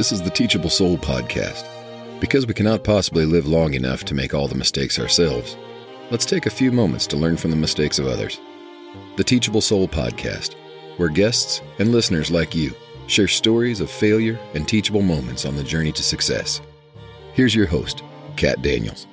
This 0.00 0.12
is 0.12 0.22
the 0.22 0.30
Teachable 0.30 0.70
Soul 0.70 0.96
podcast. 0.96 1.68
Because 2.20 2.46
we 2.46 2.54
cannot 2.54 2.84
possibly 2.84 3.26
live 3.26 3.46
long 3.46 3.74
enough 3.74 4.02
to 4.04 4.14
make 4.14 4.32
all 4.32 4.48
the 4.48 4.54
mistakes 4.54 4.98
ourselves, 4.98 5.58
let's 6.10 6.24
take 6.24 6.46
a 6.46 6.50
few 6.50 6.72
moments 6.72 7.06
to 7.08 7.18
learn 7.18 7.36
from 7.36 7.50
the 7.50 7.56
mistakes 7.58 7.98
of 7.98 8.06
others. 8.06 8.40
The 9.16 9.24
Teachable 9.24 9.60
Soul 9.60 9.86
podcast, 9.86 10.54
where 10.96 11.10
guests 11.10 11.60
and 11.78 11.92
listeners 11.92 12.30
like 12.30 12.54
you 12.54 12.74
share 13.08 13.28
stories 13.28 13.80
of 13.80 13.90
failure 13.90 14.38
and 14.54 14.66
teachable 14.66 15.02
moments 15.02 15.44
on 15.44 15.56
the 15.56 15.62
journey 15.62 15.92
to 15.92 16.02
success. 16.02 16.62
Here's 17.34 17.54
your 17.54 17.66
host, 17.66 18.02
Kat 18.36 18.62
Daniels. 18.62 19.06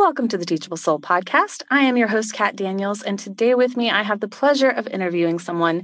Welcome 0.00 0.28
to 0.28 0.38
the 0.38 0.46
Teachable 0.46 0.78
Soul 0.78 0.98
podcast. 0.98 1.62
I 1.68 1.80
am 1.80 1.96
your 1.96 2.08
host, 2.08 2.32
Kat 2.32 2.56
Daniels, 2.56 3.02
and 3.02 3.18
today 3.18 3.54
with 3.54 3.76
me, 3.76 3.90
I 3.90 4.02
have 4.02 4.20
the 4.20 4.28
pleasure 4.28 4.70
of 4.70 4.86
interviewing 4.86 5.38
someone 5.38 5.82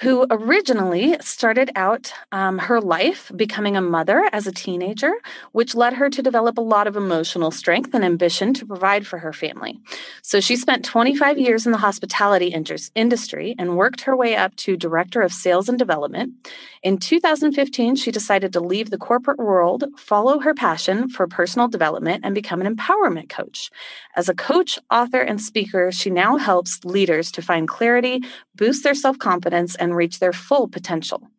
who 0.00 0.26
originally 0.30 1.16
started 1.20 1.70
out 1.76 2.12
um, 2.32 2.58
her 2.58 2.80
life 2.80 3.30
becoming 3.34 3.76
a 3.76 3.80
mother 3.80 4.28
as 4.32 4.46
a 4.46 4.52
teenager, 4.52 5.12
which 5.52 5.74
led 5.74 5.94
her 5.94 6.10
to 6.10 6.22
develop 6.22 6.58
a 6.58 6.62
lot 6.62 6.86
of 6.86 6.96
emotional 6.96 7.50
strength 7.50 7.94
and 7.94 8.04
ambition 8.04 8.54
to 8.54 8.66
provide 8.66 9.06
for 9.06 9.18
her 9.18 9.32
family. 9.32 9.78
So 10.22 10.40
she 10.40 10.56
spent 10.56 10.84
25 10.84 11.38
years 11.38 11.66
in 11.66 11.72
the 11.72 11.78
hospitality 11.78 12.54
industry 12.94 13.54
and 13.58 13.76
worked 13.76 14.02
her 14.02 14.16
way 14.16 14.36
up 14.36 14.56
to 14.56 14.76
director 14.76 15.22
of 15.22 15.32
sales 15.32 15.68
and 15.68 15.78
development. 15.78 16.34
In 16.82 16.98
2015, 16.98 17.96
she 17.96 18.10
decided 18.10 18.52
to 18.52 18.60
leave 18.60 18.90
the 18.90 18.98
corporate 18.98 19.38
world, 19.38 19.84
follow 19.96 20.40
her 20.40 20.54
passion 20.54 21.08
for 21.08 21.26
personal 21.26 21.68
development, 21.68 22.24
and 22.24 22.34
become 22.34 22.60
an 22.60 22.74
empowerment 22.74 23.28
coach. 23.28 23.70
As 24.16 24.28
a 24.28 24.34
coach, 24.34 24.78
author, 24.90 25.20
and 25.20 25.40
speaker, 25.40 25.92
she 25.92 26.10
now 26.10 26.36
helps 26.36 26.84
leaders 26.84 27.30
to 27.32 27.42
find 27.42 27.68
clarity, 27.68 28.20
boost 28.56 28.82
their 28.82 28.94
self 28.94 29.18
confidence, 29.18 29.74
and 29.76 29.91
reach 29.94 30.18
their 30.18 30.32
full 30.32 30.68
potential. 30.68 31.30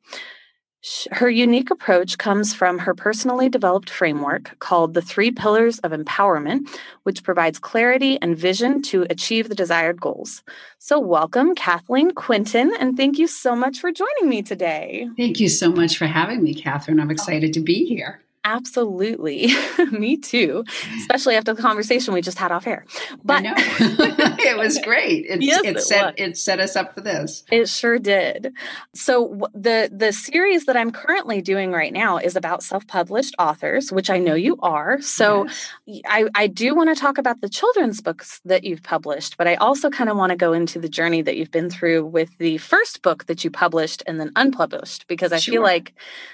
Her 1.12 1.30
unique 1.30 1.72
approach 1.72 2.18
comes 2.18 2.54
from 2.54 2.80
her 2.80 2.94
personally 2.94 3.48
developed 3.48 3.90
framework 3.90 4.60
called 4.60 4.94
the 4.94 5.02
Three 5.02 5.32
Pillars 5.32 5.80
of 5.80 5.94
Empowerment, 5.94 6.68
which 7.04 7.24
provides 7.24 7.58
clarity 7.58 8.22
and 8.22 8.38
vision 8.38 8.82
to 8.84 9.08
achieve 9.10 9.48
the 9.48 9.56
desired 9.56 10.02
goals. 10.02 10.44
So, 10.80 11.00
welcome, 11.00 11.56
Kathleen 11.56 12.12
Quinton, 12.12 12.74
and 12.78 12.98
thank 12.98 13.18
you 13.18 13.28
so 13.28 13.56
much 13.56 13.80
for 13.80 13.94
joining 13.94 14.28
me 14.28 14.42
today. 14.42 15.08
Thank 15.16 15.40
you 15.40 15.48
so 15.48 15.72
much 15.72 15.98
for 15.98 16.06
having 16.06 16.44
me, 16.44 16.54
Catherine. 16.54 17.00
I'm 17.00 17.12
excited 17.12 17.54
to 17.54 17.62
be 17.62 17.86
here. 17.86 18.23
Absolutely. 18.46 19.48
Me 19.92 20.18
too, 20.18 20.66
mm. 20.66 20.98
especially 20.98 21.36
after 21.36 21.54
the 21.54 21.62
conversation 21.62 22.14
we 22.14 22.22
just 22.22 22.38
had 22.38 22.52
off 22.52 22.68
air. 22.68 22.86
But 23.24 23.44
it 23.46 24.58
was 24.58 24.80
great. 24.80 25.26
It, 25.28 25.42
yes, 25.42 25.62
it, 25.64 25.78
it 25.78 25.82
set 25.82 26.06
was. 26.06 26.14
it 26.18 26.38
set 26.38 26.60
us 26.60 26.76
up 26.76 26.94
for 26.94 27.02
this. 27.02 27.44
It 27.52 27.70
sure 27.70 28.00
did. 28.00 28.54
So 28.94 29.48
the 29.54 29.90
the 29.94 30.12
series 30.12 30.66
that 30.66 30.76
I'm 30.76 30.92
currently 30.92 31.42
doing 31.42 31.72
right 31.72 31.94
now 31.94 32.18
is 32.18 32.36
about 32.36 32.64
self-published 32.64 33.36
authors, 33.40 33.92
which 33.92 34.10
I 34.10 34.18
know 34.18 34.36
you 34.36 34.58
are. 34.62 35.02
So 35.02 35.48
yes. 35.86 36.02
I, 36.06 36.28
I 36.36 36.48
do 36.48 36.76
want 36.76 36.94
to 36.94 37.00
talk 37.00 37.18
about 37.18 37.40
the 37.40 37.50
children's 37.50 38.02
books 38.02 38.42
that 38.44 38.66
you've 38.66 38.84
published, 38.84 39.38
but 39.38 39.48
I 39.48 39.56
also 39.56 39.90
kind 39.90 40.10
of 40.10 40.18
want 40.18 40.32
to 40.32 40.36
go 40.36 40.52
into 40.52 40.80
the 40.80 40.90
journey 40.90 41.22
that 41.22 41.38
you've 41.38 41.52
been 41.52 41.70
through 41.70 42.06
with 42.06 42.38
the 42.40 42.58
first 42.58 43.02
book 43.02 43.26
that 43.28 43.44
you 43.46 43.52
published 43.52 44.04
and 44.06 44.20
then 44.20 44.32
unpublished, 44.36 45.08
because 45.08 45.32
I 45.32 45.40
sure. 45.40 45.54
feel 45.54 45.62
like 45.62 45.94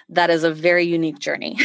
that 0.10 0.32
is 0.32 0.44
a 0.44 0.52
very 0.52 0.86
unique 0.86 1.20
journey. 1.20 1.58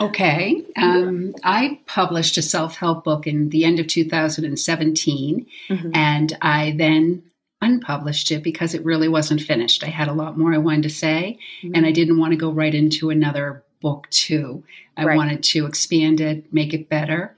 Okay. 0.00 0.64
Um, 0.76 1.34
I 1.44 1.80
published 1.86 2.36
a 2.36 2.42
self 2.42 2.76
help 2.76 3.04
book 3.04 3.26
in 3.26 3.50
the 3.50 3.64
end 3.64 3.78
of 3.80 3.86
2017, 3.86 5.46
mm-hmm. 5.68 5.90
and 5.94 6.36
I 6.42 6.74
then 6.76 7.22
unpublished 7.62 8.30
it 8.30 8.42
because 8.42 8.74
it 8.74 8.84
really 8.84 9.08
wasn't 9.08 9.40
finished. 9.40 9.82
I 9.84 9.88
had 9.88 10.08
a 10.08 10.12
lot 10.12 10.36
more 10.36 10.52
I 10.52 10.58
wanted 10.58 10.82
to 10.84 10.90
say, 10.90 11.38
mm-hmm. 11.62 11.74
and 11.74 11.86
I 11.86 11.92
didn't 11.92 12.18
want 12.18 12.32
to 12.32 12.36
go 12.36 12.50
right 12.50 12.74
into 12.74 13.10
another 13.10 13.62
book, 13.80 14.08
too. 14.10 14.64
I 14.96 15.04
right. 15.04 15.16
wanted 15.16 15.42
to 15.44 15.66
expand 15.66 16.20
it, 16.20 16.52
make 16.52 16.74
it 16.74 16.88
better, 16.88 17.34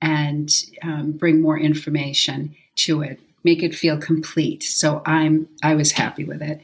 and 0.00 0.52
um, 0.82 1.12
bring 1.12 1.40
more 1.40 1.58
information 1.58 2.54
to 2.76 3.02
it, 3.02 3.20
make 3.44 3.62
it 3.62 3.74
feel 3.74 3.98
complete. 3.98 4.62
So 4.62 5.02
I'm 5.04 5.48
I 5.62 5.74
was 5.74 5.92
happy 5.92 6.24
with 6.24 6.42
it. 6.42 6.60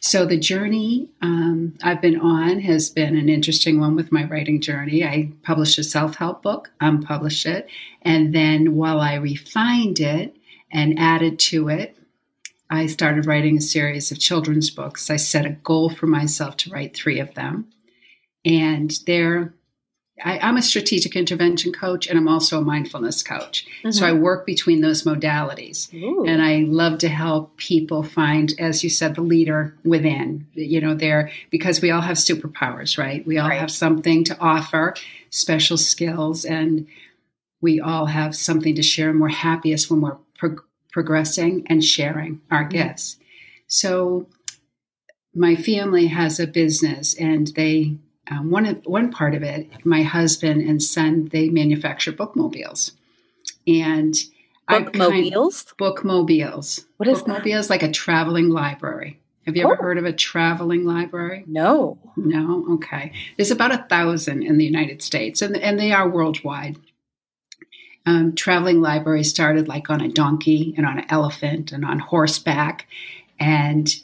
So 0.00 0.24
the 0.24 0.38
journey 0.38 1.08
um, 1.20 1.74
I've 1.82 2.00
been 2.00 2.20
on 2.20 2.60
has 2.60 2.90
been 2.90 3.16
an 3.16 3.28
interesting 3.28 3.80
one 3.80 3.96
with 3.96 4.12
my 4.12 4.24
writing 4.24 4.60
journey. 4.60 5.04
I 5.04 5.32
published 5.42 5.78
a 5.78 5.84
self-help 5.84 6.42
book, 6.42 6.70
unpublished 6.80 7.46
it, 7.46 7.68
and 8.02 8.34
then 8.34 8.76
while 8.76 9.00
I 9.00 9.14
refined 9.14 9.98
it 9.98 10.36
and 10.70 10.98
added 10.98 11.38
to 11.40 11.68
it, 11.68 11.96
I 12.68 12.86
started 12.86 13.26
writing 13.26 13.56
a 13.56 13.60
series 13.60 14.10
of 14.10 14.18
children's 14.18 14.70
books. 14.70 15.08
I 15.10 15.16
set 15.16 15.46
a 15.46 15.50
goal 15.50 15.88
for 15.88 16.06
myself 16.06 16.56
to 16.58 16.70
write 16.70 16.96
three 16.96 17.20
of 17.20 17.34
them, 17.34 17.66
and 18.44 18.92
they're 19.06 19.54
I, 20.24 20.48
am 20.48 20.56
a 20.56 20.62
strategic 20.62 21.14
intervention 21.14 21.72
coach 21.72 22.06
and 22.06 22.18
I'm 22.18 22.28
also 22.28 22.58
a 22.58 22.62
mindfulness 22.62 23.22
coach. 23.22 23.66
Mm-hmm. 23.80 23.90
So 23.90 24.06
I 24.06 24.12
work 24.12 24.46
between 24.46 24.80
those 24.80 25.04
modalities. 25.04 25.92
Ooh. 25.94 26.24
And 26.24 26.42
I 26.42 26.60
love 26.60 26.98
to 27.00 27.08
help 27.08 27.56
people 27.58 28.02
find, 28.02 28.54
as 28.58 28.82
you 28.82 28.88
said, 28.88 29.14
the 29.14 29.20
leader 29.20 29.76
within. 29.84 30.46
You 30.54 30.80
know, 30.80 30.94
there 30.94 31.30
because 31.50 31.82
we 31.82 31.90
all 31.90 32.00
have 32.00 32.16
superpowers, 32.16 32.96
right? 32.96 33.26
We 33.26 33.38
all 33.38 33.48
right. 33.48 33.60
have 33.60 33.70
something 33.70 34.24
to 34.24 34.38
offer, 34.38 34.94
special 35.30 35.76
skills, 35.76 36.44
and 36.44 36.86
we 37.60 37.80
all 37.80 38.06
have 38.06 38.34
something 38.34 38.74
to 38.74 38.82
share. 38.82 39.10
And 39.10 39.20
we're 39.20 39.28
happiest 39.28 39.90
when 39.90 40.00
we're 40.00 40.16
pro- 40.38 40.56
progressing 40.92 41.66
and 41.66 41.84
sharing 41.84 42.40
our 42.50 42.62
mm-hmm. 42.62 42.70
gifts. 42.70 43.18
So 43.66 44.28
my 45.34 45.56
family 45.56 46.06
has 46.06 46.40
a 46.40 46.46
business 46.46 47.14
and 47.14 47.48
they 47.48 47.98
um, 48.30 48.50
one 48.50 48.66
of, 48.66 48.80
one 48.84 49.10
part 49.10 49.34
of 49.34 49.42
it, 49.42 49.68
my 49.84 50.02
husband 50.02 50.62
and 50.62 50.82
son, 50.82 51.28
they 51.32 51.48
manufacture 51.48 52.12
bookmobiles, 52.12 52.92
and 53.66 54.14
bookmobiles. 54.68 55.74
Bookmobiles. 55.78 56.86
What 56.96 57.08
is 57.08 57.20
bookmobiles? 57.20 57.70
Like 57.70 57.82
a 57.82 57.90
traveling 57.90 58.50
library. 58.50 59.20
Have 59.46 59.56
you 59.56 59.64
oh. 59.64 59.72
ever 59.72 59.82
heard 59.82 59.98
of 59.98 60.04
a 60.04 60.12
traveling 60.12 60.84
library? 60.84 61.44
No. 61.46 61.98
No. 62.16 62.66
Okay. 62.74 63.12
There's 63.36 63.52
about 63.52 63.72
a 63.72 63.86
thousand 63.88 64.42
in 64.42 64.58
the 64.58 64.64
United 64.64 65.02
States, 65.02 65.40
and 65.40 65.56
and 65.56 65.78
they 65.78 65.92
are 65.92 66.08
worldwide. 66.08 66.76
Um, 68.06 68.34
traveling 68.34 68.80
libraries 68.80 69.30
started 69.30 69.66
like 69.68 69.90
on 69.90 70.00
a 70.00 70.08
donkey 70.08 70.74
and 70.76 70.86
on 70.86 70.98
an 70.98 71.06
elephant 71.08 71.72
and 71.72 71.84
on 71.84 72.00
horseback, 72.00 72.88
and 73.38 73.94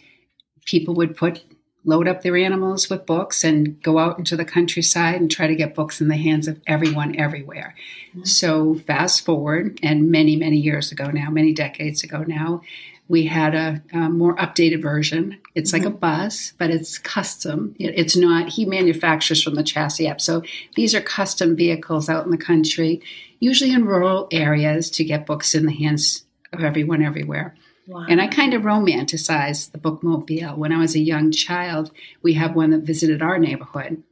people 0.65 0.95
would 0.95 1.17
put 1.17 1.45
load 1.85 2.07
up 2.07 2.23
their 2.23 2.37
animals 2.37 2.89
with 2.89 3.07
books 3.07 3.43
and 3.43 3.81
go 3.83 3.99
out 3.99 4.19
into 4.19 4.37
the 4.37 4.45
countryside 4.45 5.21
and 5.21 5.31
try 5.31 5.47
to 5.47 5.57
get 5.57 5.75
books 5.75 6.01
in 6.01 6.09
the 6.09 6.17
hands 6.17 6.47
of 6.47 6.61
everyone 6.67 7.19
everywhere. 7.19 7.75
Mm-hmm. 8.11 8.25
So, 8.25 8.75
fast 8.75 9.25
forward, 9.25 9.81
and 9.83 10.11
many, 10.11 10.37
many 10.37 10.59
years 10.59 10.93
ago 10.93 11.11
now, 11.11 11.31
many 11.31 11.53
decades 11.53 12.05
ago 12.05 12.25
now, 12.27 12.63
we 13.09 13.27
had 13.27 13.55
a, 13.55 13.83
a 13.93 14.09
more 14.09 14.37
updated 14.37 14.81
version. 14.81 15.39
It's 15.55 15.73
mm-hmm. 15.73 15.85
like 15.85 15.87
a 15.87 15.91
mm-hmm. 15.91 15.99
bus, 15.99 16.53
but 16.57 16.71
it's 16.71 16.99
custom. 16.99 17.75
It, 17.79 17.95
it's 17.97 18.17
not, 18.17 18.51
he 18.51 18.65
manufactures 18.65 19.43
from 19.43 19.57
the 19.57 19.65
chassis 19.65 20.09
up. 20.09 20.21
So, 20.21 20.43
these 20.77 20.95
are 20.95 21.01
custom 21.01 21.57
vehicles 21.57 22.09
out 22.09 22.25
in 22.25 22.31
the 22.31 22.39
country, 22.39 23.03
usually 23.41 23.73
in 23.73 23.87
rural 23.87 24.29
areas, 24.31 24.89
to 24.91 25.05
get 25.05 25.27
books 25.27 25.55
in 25.55 25.67
the 25.67 25.75
hands 25.75 26.25
of 26.53 26.63
everyone 26.63 27.03
everywhere. 27.03 27.57
Wow. 27.87 28.07
And 28.09 28.21
I 28.21 28.29
kind 28.29 28.55
of 28.55 28.63
romanticized 28.63 29.73
the 29.73 29.79
bookmobile. 29.79 30.57
When 30.57 30.73
I 30.73 30.79
was 30.79 30.95
a 30.95 31.01
young 31.01 31.33
child, 31.33 31.91
we 32.23 32.35
had 32.35 32.55
one 32.55 32.71
that 32.71 32.83
visited 32.83 33.23
our 33.23 33.39
neighborhood. 33.39 34.03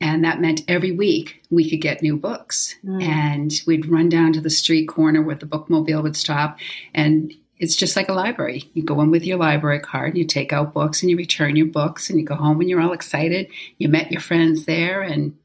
And 0.00 0.24
that 0.24 0.40
meant 0.40 0.62
every 0.68 0.92
week 0.92 1.42
we 1.50 1.68
could 1.68 1.80
get 1.80 2.02
new 2.02 2.16
books. 2.16 2.76
Mm. 2.84 3.02
And 3.02 3.52
we'd 3.66 3.86
run 3.86 4.08
down 4.08 4.32
to 4.34 4.40
the 4.40 4.50
street 4.50 4.86
corner 4.86 5.22
where 5.22 5.36
the 5.36 5.46
bookmobile 5.46 6.02
would 6.02 6.16
stop. 6.16 6.58
And 6.94 7.32
it's 7.58 7.74
just 7.74 7.96
like 7.96 8.08
a 8.08 8.14
library. 8.14 8.70
You 8.74 8.84
go 8.84 9.00
in 9.00 9.10
with 9.10 9.24
your 9.24 9.38
library 9.38 9.80
card, 9.80 10.16
you 10.16 10.24
take 10.24 10.52
out 10.52 10.72
books, 10.72 11.02
and 11.02 11.10
you 11.10 11.16
return 11.16 11.56
your 11.56 11.66
books, 11.66 12.08
and 12.08 12.18
you 12.18 12.24
go 12.24 12.36
home 12.36 12.60
and 12.60 12.70
you're 12.70 12.80
all 12.80 12.92
excited. 12.92 13.48
You 13.78 13.88
met 13.88 14.12
your 14.12 14.20
friends 14.20 14.64
there, 14.64 15.02
and 15.02 15.36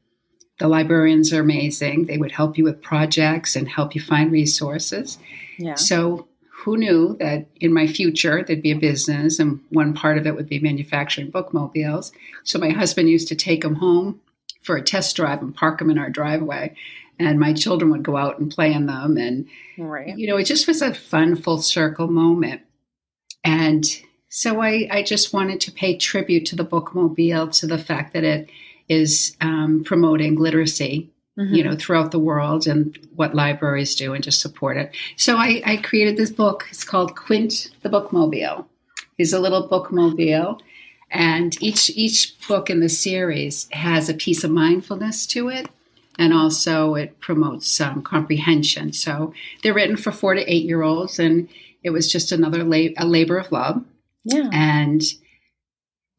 the 0.60 0.68
librarians 0.68 1.32
are 1.32 1.40
amazing. 1.40 2.06
They 2.06 2.18
would 2.18 2.30
help 2.30 2.56
you 2.56 2.62
with 2.62 2.82
projects 2.82 3.56
and 3.56 3.68
help 3.68 3.96
you 3.96 4.00
find 4.00 4.30
resources. 4.30 5.18
Yeah. 5.58 5.74
So 5.74 6.28
who 6.64 6.78
knew 6.78 7.14
that 7.20 7.46
in 7.60 7.74
my 7.74 7.86
future 7.86 8.42
there'd 8.42 8.62
be 8.62 8.70
a 8.70 8.76
business 8.76 9.38
and 9.38 9.60
one 9.68 9.92
part 9.92 10.16
of 10.16 10.26
it 10.26 10.34
would 10.34 10.48
be 10.48 10.58
manufacturing 10.58 11.30
bookmobiles. 11.30 12.10
So 12.42 12.58
my 12.58 12.70
husband 12.70 13.10
used 13.10 13.28
to 13.28 13.34
take 13.34 13.62
them 13.62 13.74
home 13.74 14.20
for 14.62 14.76
a 14.76 14.82
test 14.82 15.14
drive 15.14 15.42
and 15.42 15.54
park 15.54 15.78
them 15.78 15.90
in 15.90 15.98
our 15.98 16.08
driveway. 16.08 16.74
And 17.18 17.38
my 17.38 17.52
children 17.52 17.90
would 17.90 18.02
go 18.02 18.16
out 18.16 18.38
and 18.38 18.50
play 18.50 18.72
in 18.72 18.86
them. 18.86 19.18
And, 19.18 19.46
right. 19.76 20.16
you 20.16 20.26
know, 20.26 20.38
it 20.38 20.44
just 20.44 20.66
was 20.66 20.80
a 20.80 20.94
fun 20.94 21.36
full 21.36 21.60
circle 21.60 22.08
moment. 22.08 22.62
And 23.44 23.84
so 24.30 24.62
I, 24.62 24.88
I 24.90 25.02
just 25.02 25.34
wanted 25.34 25.60
to 25.60 25.72
pay 25.72 25.96
tribute 25.96 26.46
to 26.46 26.56
the 26.56 26.64
bookmobile, 26.64 27.56
to 27.60 27.66
the 27.66 27.78
fact 27.78 28.14
that 28.14 28.24
it 28.24 28.48
is 28.88 29.36
um, 29.42 29.84
promoting 29.84 30.36
literacy 30.36 31.13
mm-hmm. 31.38 31.54
you 31.54 31.64
know, 31.64 31.76
throughout 31.76 32.10
the 32.10 32.18
world 32.18 32.66
and 32.66 32.98
what 33.14 33.34
libraries 33.34 33.94
do 33.94 34.12
and 34.14 34.22
just 34.24 34.40
support 34.40 34.76
it. 34.76 34.94
So 35.16 35.36
I, 35.36 35.62
I 35.64 35.76
created 35.78 36.16
this 36.16 36.30
book. 36.30 36.66
It's 36.70 36.84
called 36.84 37.16
Quint 37.16 37.70
the 37.82 37.88
Bookmobile. 37.90 38.66
He's 39.16 39.32
a 39.32 39.40
little 39.40 39.68
bookmobile. 39.68 40.60
and 41.10 41.62
each 41.62 41.90
each 41.90 42.34
book 42.48 42.68
in 42.70 42.80
the 42.80 42.88
series 42.88 43.68
has 43.72 44.08
a 44.08 44.14
piece 44.14 44.42
of 44.44 44.50
mindfulness 44.50 45.26
to 45.28 45.48
it 45.48 45.68
and 46.18 46.32
also 46.32 46.94
it 46.94 47.20
promotes 47.20 47.70
some 47.70 48.02
comprehension 48.02 48.92
so 48.92 49.32
they're 49.62 49.74
written 49.74 49.96
for 49.96 50.10
four 50.12 50.34
to 50.34 50.52
eight 50.52 50.64
year 50.64 50.82
olds 50.82 51.18
and 51.18 51.48
it 51.82 51.90
was 51.90 52.10
just 52.10 52.32
another 52.32 52.64
la- 52.64 52.94
a 52.96 53.06
labor 53.06 53.36
of 53.38 53.52
love 53.52 53.84
Yeah. 54.24 54.48
and 54.52 55.02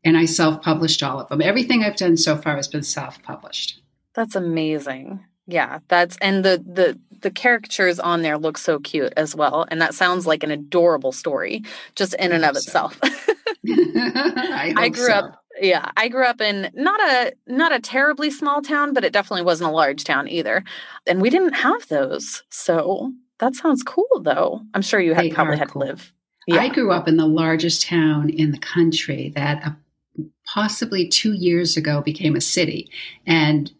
and 0.05 0.15
i 0.17 0.25
self-published 0.25 1.01
all 1.03 1.19
of 1.19 1.27
them 1.29 1.41
everything 1.41 1.83
i've 1.83 1.97
done 1.97 2.15
so 2.17 2.37
far 2.37 2.55
has 2.55 2.67
been 2.67 2.83
self-published 2.83 3.81
That's 4.15 4.35
amazing. 4.35 5.23
Yeah, 5.47 5.79
that's 5.87 6.17
and 6.21 6.43
the 6.43 6.57
the 6.65 6.99
the 7.21 7.31
characters 7.31 7.99
on 7.99 8.21
there 8.23 8.37
look 8.37 8.57
so 8.57 8.79
cute 8.79 9.13
as 9.15 9.35
well, 9.35 9.65
and 9.69 9.81
that 9.81 9.93
sounds 9.93 10.25
like 10.25 10.43
an 10.43 10.51
adorable 10.51 11.11
story 11.11 11.63
just 11.95 12.13
in 12.15 12.31
and 12.31 12.43
of 12.45 12.55
So. 12.57 12.87
itself. 12.87 12.99
I, 13.67 14.73
I 14.77 14.89
grew 14.89 15.05
so. 15.07 15.13
up 15.13 15.45
yeah, 15.61 15.91
I 15.95 16.07
grew 16.07 16.25
up 16.25 16.41
in 16.41 16.69
not 16.73 16.99
a 16.99 17.33
not 17.47 17.73
a 17.73 17.79
terribly 17.79 18.29
small 18.29 18.61
town, 18.61 18.93
but 18.93 19.03
it 19.03 19.13
definitely 19.13 19.45
wasn't 19.45 19.69
a 19.69 19.73
large 19.73 20.03
town 20.03 20.27
either. 20.27 20.63
And 21.07 21.21
we 21.21 21.29
didn't 21.29 21.53
have 21.53 21.87
those. 21.87 22.43
So 22.49 23.13
that 23.39 23.55
sounds 23.55 23.83
cool 23.83 24.21
though. 24.21 24.61
I'm 24.73 24.81
sure 24.81 24.99
you 24.99 25.13
had 25.13 25.31
probably 25.31 25.57
had 25.57 25.69
cool. 25.69 25.83
to 25.83 25.87
live. 25.87 26.11
I 26.51 26.69
grew 26.69 26.91
up 26.91 27.07
in 27.07 27.17
the 27.17 27.25
largest 27.25 27.87
town 27.87 28.29
in 28.29 28.51
the 28.51 28.59
country 28.59 29.31
that 29.35 29.65
uh, 29.65 30.23
possibly 30.45 31.07
two 31.07 31.33
years 31.33 31.75
ago 31.75 32.01
became 32.01 32.35
a 32.35 32.41
city. 32.41 32.89
And 33.25 33.71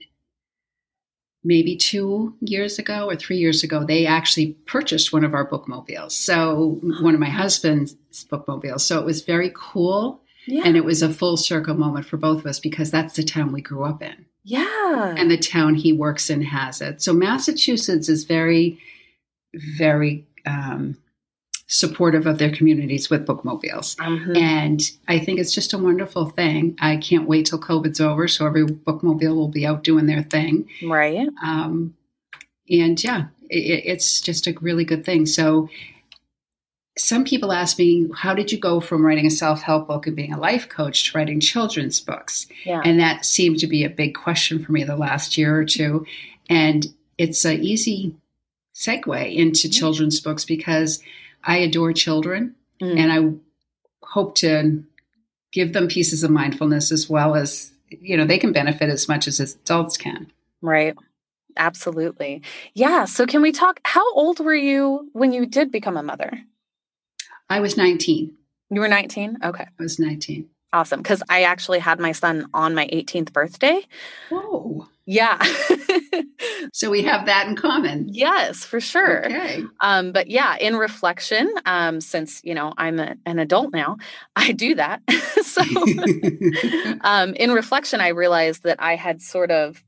maybe 1.45 1.77
two 1.77 2.33
years 2.41 2.79
ago 2.79 3.07
or 3.07 3.15
three 3.15 3.37
years 3.37 3.63
ago, 3.63 3.85
they 3.85 4.05
actually 4.05 4.53
purchased 4.65 5.13
one 5.13 5.23
of 5.23 5.33
our 5.33 5.45
bookmobiles. 5.45 6.17
So, 6.17 6.79
one 7.01 7.13
of 7.13 7.19
my 7.19 7.29
husband's 7.29 7.95
bookmobiles. 8.29 8.83
So, 8.83 8.99
it 8.99 9.05
was 9.05 9.23
very 9.23 9.51
cool. 9.55 10.19
yeah. 10.47 10.63
And 10.65 10.75
it 10.75 10.83
was 10.83 11.01
a 11.01 11.13
full 11.13 11.37
circle 11.37 11.75
moment 11.75 12.05
for 12.05 12.17
both 12.17 12.39
of 12.39 12.45
us 12.47 12.59
because 12.59 12.91
that's 12.91 13.15
the 13.15 13.23
town 13.23 13.51
we 13.51 13.61
grew 13.61 13.83
up 13.83 14.01
in. 14.01 14.25
yeah. 14.43 15.15
And 15.17 15.29
the 15.31 15.37
town 15.37 15.75
he 15.75 15.93
works 15.93 16.29
in 16.29 16.41
has 16.41 16.81
it. 16.81 17.01
So, 17.01 17.13
Massachusetts 17.13 18.09
is 18.09 18.23
very, 18.25 18.79
very 19.77 20.25
um, 20.45 20.97
supportive 21.67 22.27
of 22.27 22.37
their 22.37 22.51
communities 22.51 23.09
with 23.09 23.25
bookmobiles. 23.25 23.95
Mhm. 23.95 24.37
And 24.37 24.91
I 25.07 25.17
think 25.17 25.39
it's 25.39 25.53
just 25.53 25.73
a 25.73 25.77
wonderful 25.79 26.27
thing. 26.27 26.77
I 26.79 26.97
can't 26.97 27.27
wait 27.27 27.47
till 27.47 27.59
COVID's 27.59 27.99
over, 27.99 28.27
so 28.27 28.45
every 28.45 28.65
bookmobile 28.65 29.35
will 29.35 29.47
be 29.47 29.65
out 29.65 29.83
doing 29.83 30.05
their 30.05 30.23
thing. 30.23 30.67
right. 30.83 31.27
Um, 31.43 31.95
and 32.69 33.03
yeah, 33.03 33.25
it, 33.49 33.83
it's 33.85 34.21
just 34.21 34.47
a 34.47 34.55
really 34.61 34.85
good 34.85 35.05
thing. 35.05 35.25
So, 35.25 35.69
some 36.97 37.25
people 37.25 37.51
ask 37.51 37.77
me, 37.77 38.07
How 38.15 38.33
did 38.33 38.51
you 38.51 38.57
go 38.57 38.79
from 38.79 39.05
writing 39.05 39.25
a 39.25 39.31
self 39.31 39.61
help 39.61 39.87
book 39.87 40.07
and 40.07 40.15
being 40.15 40.33
a 40.33 40.39
life 40.39 40.69
coach 40.69 41.11
to 41.11 41.17
writing 41.17 41.39
children's 41.39 41.99
books? 41.99 42.47
Yeah. 42.65 42.81
And 42.85 42.99
that 42.99 43.25
seemed 43.25 43.59
to 43.59 43.67
be 43.67 43.83
a 43.83 43.89
big 43.89 44.15
question 44.15 44.63
for 44.63 44.71
me 44.71 44.83
the 44.83 44.95
last 44.95 45.37
year 45.37 45.57
or 45.57 45.65
two. 45.65 46.05
And 46.49 46.87
it's 47.17 47.43
an 47.43 47.63
easy 47.63 48.15
segue 48.73 49.35
into 49.35 49.69
children's 49.69 50.19
books 50.19 50.45
because 50.45 51.01
I 51.45 51.57
adore 51.57 51.93
children 51.93 52.55
Mm. 52.81 52.99
and 52.99 53.11
I 53.13 54.05
hope 54.05 54.35
to 54.35 54.83
give 55.53 55.71
them 55.71 55.87
pieces 55.87 56.23
of 56.23 56.31
mindfulness 56.31 56.91
as 56.91 57.09
well 57.09 57.35
as, 57.35 57.71
you 57.89 58.17
know, 58.17 58.25
they 58.25 58.37
can 58.37 58.51
benefit 58.51 58.89
as 58.89 59.07
much 59.07 59.27
as 59.29 59.39
adults 59.39 59.95
can. 59.95 60.29
Right. 60.61 60.93
Absolutely. 61.55 62.41
Yeah. 62.73 63.05
So, 63.05 63.25
can 63.25 63.41
we 63.41 63.53
talk? 63.53 63.79
How 63.85 64.13
old 64.13 64.41
were 64.41 64.53
you 64.53 65.09
when 65.13 65.31
you 65.31 65.45
did 65.45 65.71
become 65.71 65.95
a 65.95 66.03
mother? 66.03 66.41
I 67.49 67.61
was 67.61 67.77
19. 67.77 68.33
You 68.71 68.81
were 68.81 68.89
19? 68.89 69.37
Okay. 69.41 69.63
I 69.63 69.83
was 69.83 69.97
19. 69.97 70.49
Awesome. 70.73 71.01
Because 71.01 71.23
I 71.29 71.43
actually 71.43 71.79
had 71.79 71.99
my 71.99 72.11
son 72.11 72.47
on 72.53 72.75
my 72.75 72.87
18th 72.87 73.31
birthday. 73.31 73.81
Whoa. 74.29 74.89
Yeah. 75.05 75.39
So 76.73 76.89
we 76.89 77.03
have 77.03 77.25
that 77.25 77.47
in 77.47 77.55
common. 77.55 78.09
yes, 78.11 78.63
for 78.63 78.79
sure. 78.79 79.25
Okay. 79.25 79.63
Um, 79.81 80.11
but 80.11 80.29
yeah, 80.29 80.55
in 80.57 80.75
reflection, 80.75 81.53
um, 81.65 82.01
since, 82.01 82.41
you 82.43 82.53
know, 82.53 82.73
I'm 82.77 82.99
a, 82.99 83.15
an 83.25 83.39
adult 83.39 83.73
now, 83.73 83.97
I 84.35 84.51
do 84.51 84.75
that. 84.75 85.01
so, 85.43 85.61
um, 87.01 87.33
in 87.35 87.51
reflection, 87.51 88.01
I 88.01 88.09
realized 88.09 88.63
that 88.63 88.81
I 88.81 88.95
had 88.95 89.21
sort 89.21 89.51
of 89.51 89.83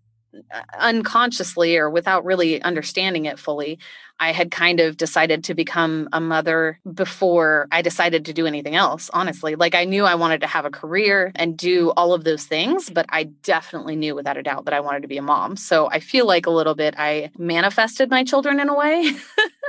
uh, 0.54 0.62
unconsciously 0.80 1.78
or 1.78 1.90
without 1.90 2.26
really 2.26 2.62
understanding 2.62 3.26
it 3.26 3.40
fully, 3.40 3.80
I 4.20 4.32
had 4.32 4.52
kind 4.52 4.80
of 4.80 4.98
decided 4.98 5.44
to 5.46 5.54
become 5.54 6.10
a 6.12 6.20
mother 6.20 6.80
before 6.92 7.68
I 7.72 7.82
decided 7.82 8.26
to 8.26 8.34
do 8.34 8.46
anything 8.48 8.76
else, 8.76 9.10
honestly. 9.14 9.56
Like 9.56 9.76
I 9.76 9.86
knew 9.86 10.06
I 10.06 10.16
wanted 10.16 10.42
to 10.42 10.48
have 10.48 10.66
a 10.66 10.72
career 10.72 11.32
and 11.36 11.58
do 11.58 11.92
all 11.92 12.14
of 12.14 12.24
those 12.24 12.46
things, 12.46 12.90
but 12.90 13.06
I 13.10 13.24
definitely 13.24 13.96
knew 13.96 14.16
without 14.16 14.38
a 14.38 14.44
doubt 14.44 14.66
that 14.66 14.74
I 14.74 14.80
wanted 14.80 15.02
to 15.04 15.08
be 15.08 15.18
a 15.18 15.22
mom. 15.22 15.56
So 15.56 15.90
I 15.90 16.00
feel 16.00 16.26
like 16.26 16.46
a 16.46 16.52
little 16.52 16.76
bit 16.76 16.96
I 16.98 17.32
manifested 17.38 18.10
my 18.10 18.24
children 18.24 18.60
in 18.60 18.70
a 18.70 18.76
way 18.76 19.12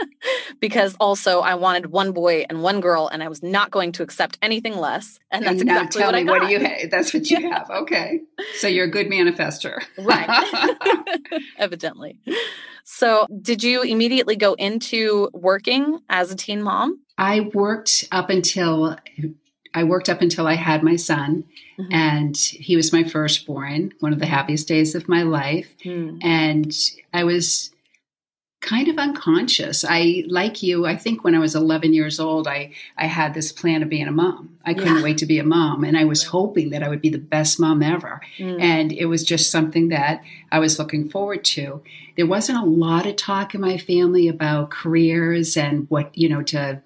because 0.60 0.96
also 0.98 1.40
I 1.40 1.54
wanted 1.54 1.86
one 1.86 2.12
boy 2.12 2.44
and 2.48 2.62
one 2.62 2.80
girl 2.80 3.08
and 3.08 3.22
I 3.22 3.28
was 3.28 3.42
not 3.42 3.70
going 3.70 3.92
to 3.92 4.02
accept 4.02 4.38
anything 4.42 4.76
less. 4.76 5.18
And 5.30 5.44
that's 5.44 5.62
now 5.62 5.82
exactly 5.82 6.04
what 6.04 6.14
I 6.14 6.22
got. 6.22 6.40
what 6.40 6.48
do 6.48 6.52
you 6.52 6.60
have? 6.60 6.90
That's 6.90 7.12
what 7.12 7.30
you 7.30 7.50
have. 7.50 7.68
Okay. 7.70 8.20
So 8.56 8.66
you're 8.66 8.86
a 8.86 8.90
good 8.90 9.08
manifester. 9.08 9.82
Right. 9.98 10.28
Evidently. 11.58 12.18
So, 12.90 13.26
did 13.42 13.62
you 13.62 13.82
immediately 13.82 14.34
go 14.34 14.54
into 14.54 15.28
working 15.34 15.98
as 16.08 16.32
a 16.32 16.36
teen 16.36 16.62
mom? 16.62 17.00
I 17.18 17.40
worked 17.52 18.08
up 18.10 18.30
until 18.30 18.96
I 19.74 19.84
worked 19.84 20.08
up 20.08 20.22
until 20.22 20.46
I 20.46 20.54
had 20.54 20.82
my 20.82 20.96
son 20.96 21.44
Mhm. 21.78 21.92
and 21.92 22.36
he 22.36 22.76
was 22.76 22.90
my 22.90 23.04
firstborn, 23.04 23.92
one 24.00 24.14
of 24.14 24.20
the 24.20 24.26
happiest 24.26 24.66
days 24.68 24.94
of 24.94 25.06
my 25.06 25.22
life. 25.22 25.68
Hmm. 25.82 26.16
and 26.22 26.72
I 27.12 27.24
was 27.24 27.70
kind 28.60 28.88
of 28.88 28.98
unconscious. 28.98 29.84
I 29.88 30.24
like 30.26 30.62
you, 30.62 30.84
I 30.84 30.96
think 30.96 31.22
when 31.22 31.34
I 31.34 31.38
was 31.38 31.54
11 31.54 31.92
years 31.92 32.18
old, 32.18 32.48
I 32.48 32.72
I 32.96 33.06
had 33.06 33.32
this 33.34 33.52
plan 33.52 33.82
of 33.82 33.88
being 33.88 34.08
a 34.08 34.12
mom. 34.12 34.58
I 34.64 34.74
couldn't 34.74 34.96
Yeah. 34.96 35.02
wait 35.04 35.18
to 35.18 35.26
be 35.26 35.38
a 35.38 35.44
mom 35.44 35.84
and 35.84 35.96
I 35.96 36.04
was 36.04 36.24
hoping 36.24 36.70
that 36.70 36.82
I 36.82 36.88
would 36.88 37.00
be 37.00 37.08
the 37.10 37.18
best 37.18 37.60
mom 37.60 37.82
ever. 37.82 38.20
Hmm. 38.36 38.56
And 38.60 38.92
it 38.92 39.06
was 39.06 39.22
just 39.24 39.50
something 39.50 39.88
that 39.88 40.22
I 40.50 40.58
was 40.58 40.78
looking 40.78 41.08
forward 41.08 41.44
to. 41.44 41.82
There 42.16 42.26
wasn't 42.26 42.58
a 42.58 42.64
lot 42.64 43.06
of 43.06 43.14
talk 43.16 43.54
in 43.54 43.60
my 43.60 43.78
family 43.78 44.26
about 44.28 44.70
careers 44.70 45.56
and 45.56 45.86
what, 45.88 46.16
you 46.18 46.28
know, 46.28 46.42
to 46.44 46.82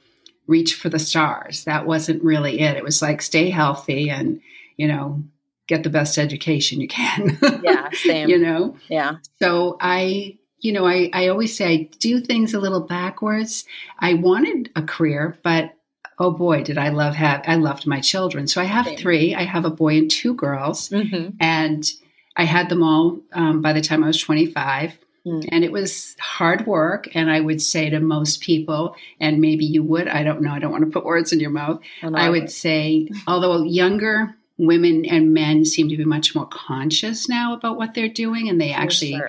reach 0.47 0.75
for 0.75 0.91
the 0.91 0.99
stars. 0.99 1.65
That 1.65 1.87
wasn't 1.87 2.23
really 2.23 2.61
it. 2.61 2.77
It 2.77 2.85
was 2.85 3.01
like 3.01 3.23
stay 3.23 3.49
healthy 3.49 4.11
and, 4.11 4.41
you 4.77 4.89
know, 4.89 5.23
get 5.69 5.85
the 5.85 5.91
best 5.91 6.19
education 6.19 6.81
you 6.83 6.89
can. 6.89 7.39
Yeah, 7.65 7.89
same. 7.93 8.29
you 8.29 8.39
know? 8.39 8.77
Yeah. 8.91 9.17
So 9.41 9.79
I, 9.81 10.37
you 10.63 10.73
know, 10.73 10.87
I, 10.87 11.11
I 11.13 11.29
always 11.29 11.57
say 11.57 11.67
I 11.67 11.89
do 11.99 12.21
things 12.21 12.55
a 12.55 12.61
little 12.61 12.81
backwards. 12.81 13.65
I 13.99 14.15
wanted 14.15 14.71
a 14.75 14.83
career, 14.83 15.37
but 15.43 15.75
oh 16.19 16.31
boy, 16.31 16.63
did 16.63 16.79
I 16.79 16.89
love 16.89 17.17
have 17.17 17.43
I 17.47 17.57
loved 17.57 17.87
my 17.87 18.01
children. 18.01 18.47
So 18.47 18.61
I 18.61 18.65
have 18.65 18.87
Same. 18.87 18.97
three. 18.97 19.35
I 19.35 19.43
have 19.43 19.65
a 19.65 19.71
boy 19.71 19.99
and 19.99 20.11
two 20.11 20.35
girls, 20.35 20.89
hmm 20.89 21.31
and 21.41 21.85
I 22.35 22.45
had 22.45 22.71
them 22.71 22.83
all 22.83 23.21
um, 23.35 23.61
by 23.61 23.75
the 23.75 23.83
time 23.83 24.03
I 24.03 24.07
was 24.07 24.19
25. 24.19 24.97
Mm. 25.27 25.49
And 25.53 25.65
it 25.65 25.71
was 25.71 26.17
hard 26.19 26.67
work. 26.67 27.15
And 27.15 27.31
I 27.31 27.41
would 27.41 27.61
say 27.61 27.91
to 27.91 28.01
most 28.01 28.41
people, 28.41 28.97
and 29.21 29.41
maybe 29.41 29.67
you 29.67 29.83
would, 29.83 30.09
I 30.09 30.23
don't 30.23 30.41
know, 30.41 30.51
I 30.51 30.59
don't 30.59 30.73
want 30.73 30.85
to 30.85 30.91
put 30.91 31.05
words 31.05 31.33
in 31.33 31.41
your 31.41 31.51
mouth. 31.51 31.81
I 32.03 32.31
would 32.31 32.51
say, 32.51 33.09
although 33.27 33.63
younger 33.65 34.35
women 34.57 35.05
and 35.05 35.35
men 35.35 35.65
seem 35.65 35.89
to 35.91 35.97
be 35.97 36.05
much 36.05 36.35
more 36.35 36.47
conscious 36.47 37.29
now 37.29 37.53
about 37.55 37.77
what 37.77 37.95
they're 37.95 38.09
doing, 38.09 38.49
and 38.49 38.61
they 38.61 38.73
actually 38.73 39.21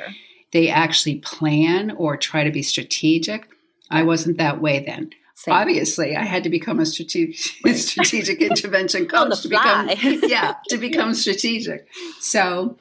they 0.53 0.69
actually 0.69 1.15
plan 1.15 1.91
or 1.91 2.15
try 2.15 2.43
to 2.43 2.51
be 2.51 2.61
strategic. 2.63 3.49
I 3.91 4.03
wasn't 4.03 4.37
that 4.37 4.61
way 4.61 4.79
then. 4.79 5.09
Same. 5.35 5.55
Obviously, 5.55 6.15
I 6.15 6.23
had 6.23 6.43
to 6.45 6.49
become 6.49 6.79
a 6.79 6.85
strategic 6.93 7.35
strategic 7.75 8.41
intervention 8.49 9.01
On 9.03 9.07
coach 9.07 9.41
to 9.41 9.49
become 9.49 9.89
yeah 10.23 10.55
to 10.69 10.77
become 10.77 11.13
strategic. 11.13 11.87
So 12.21 12.77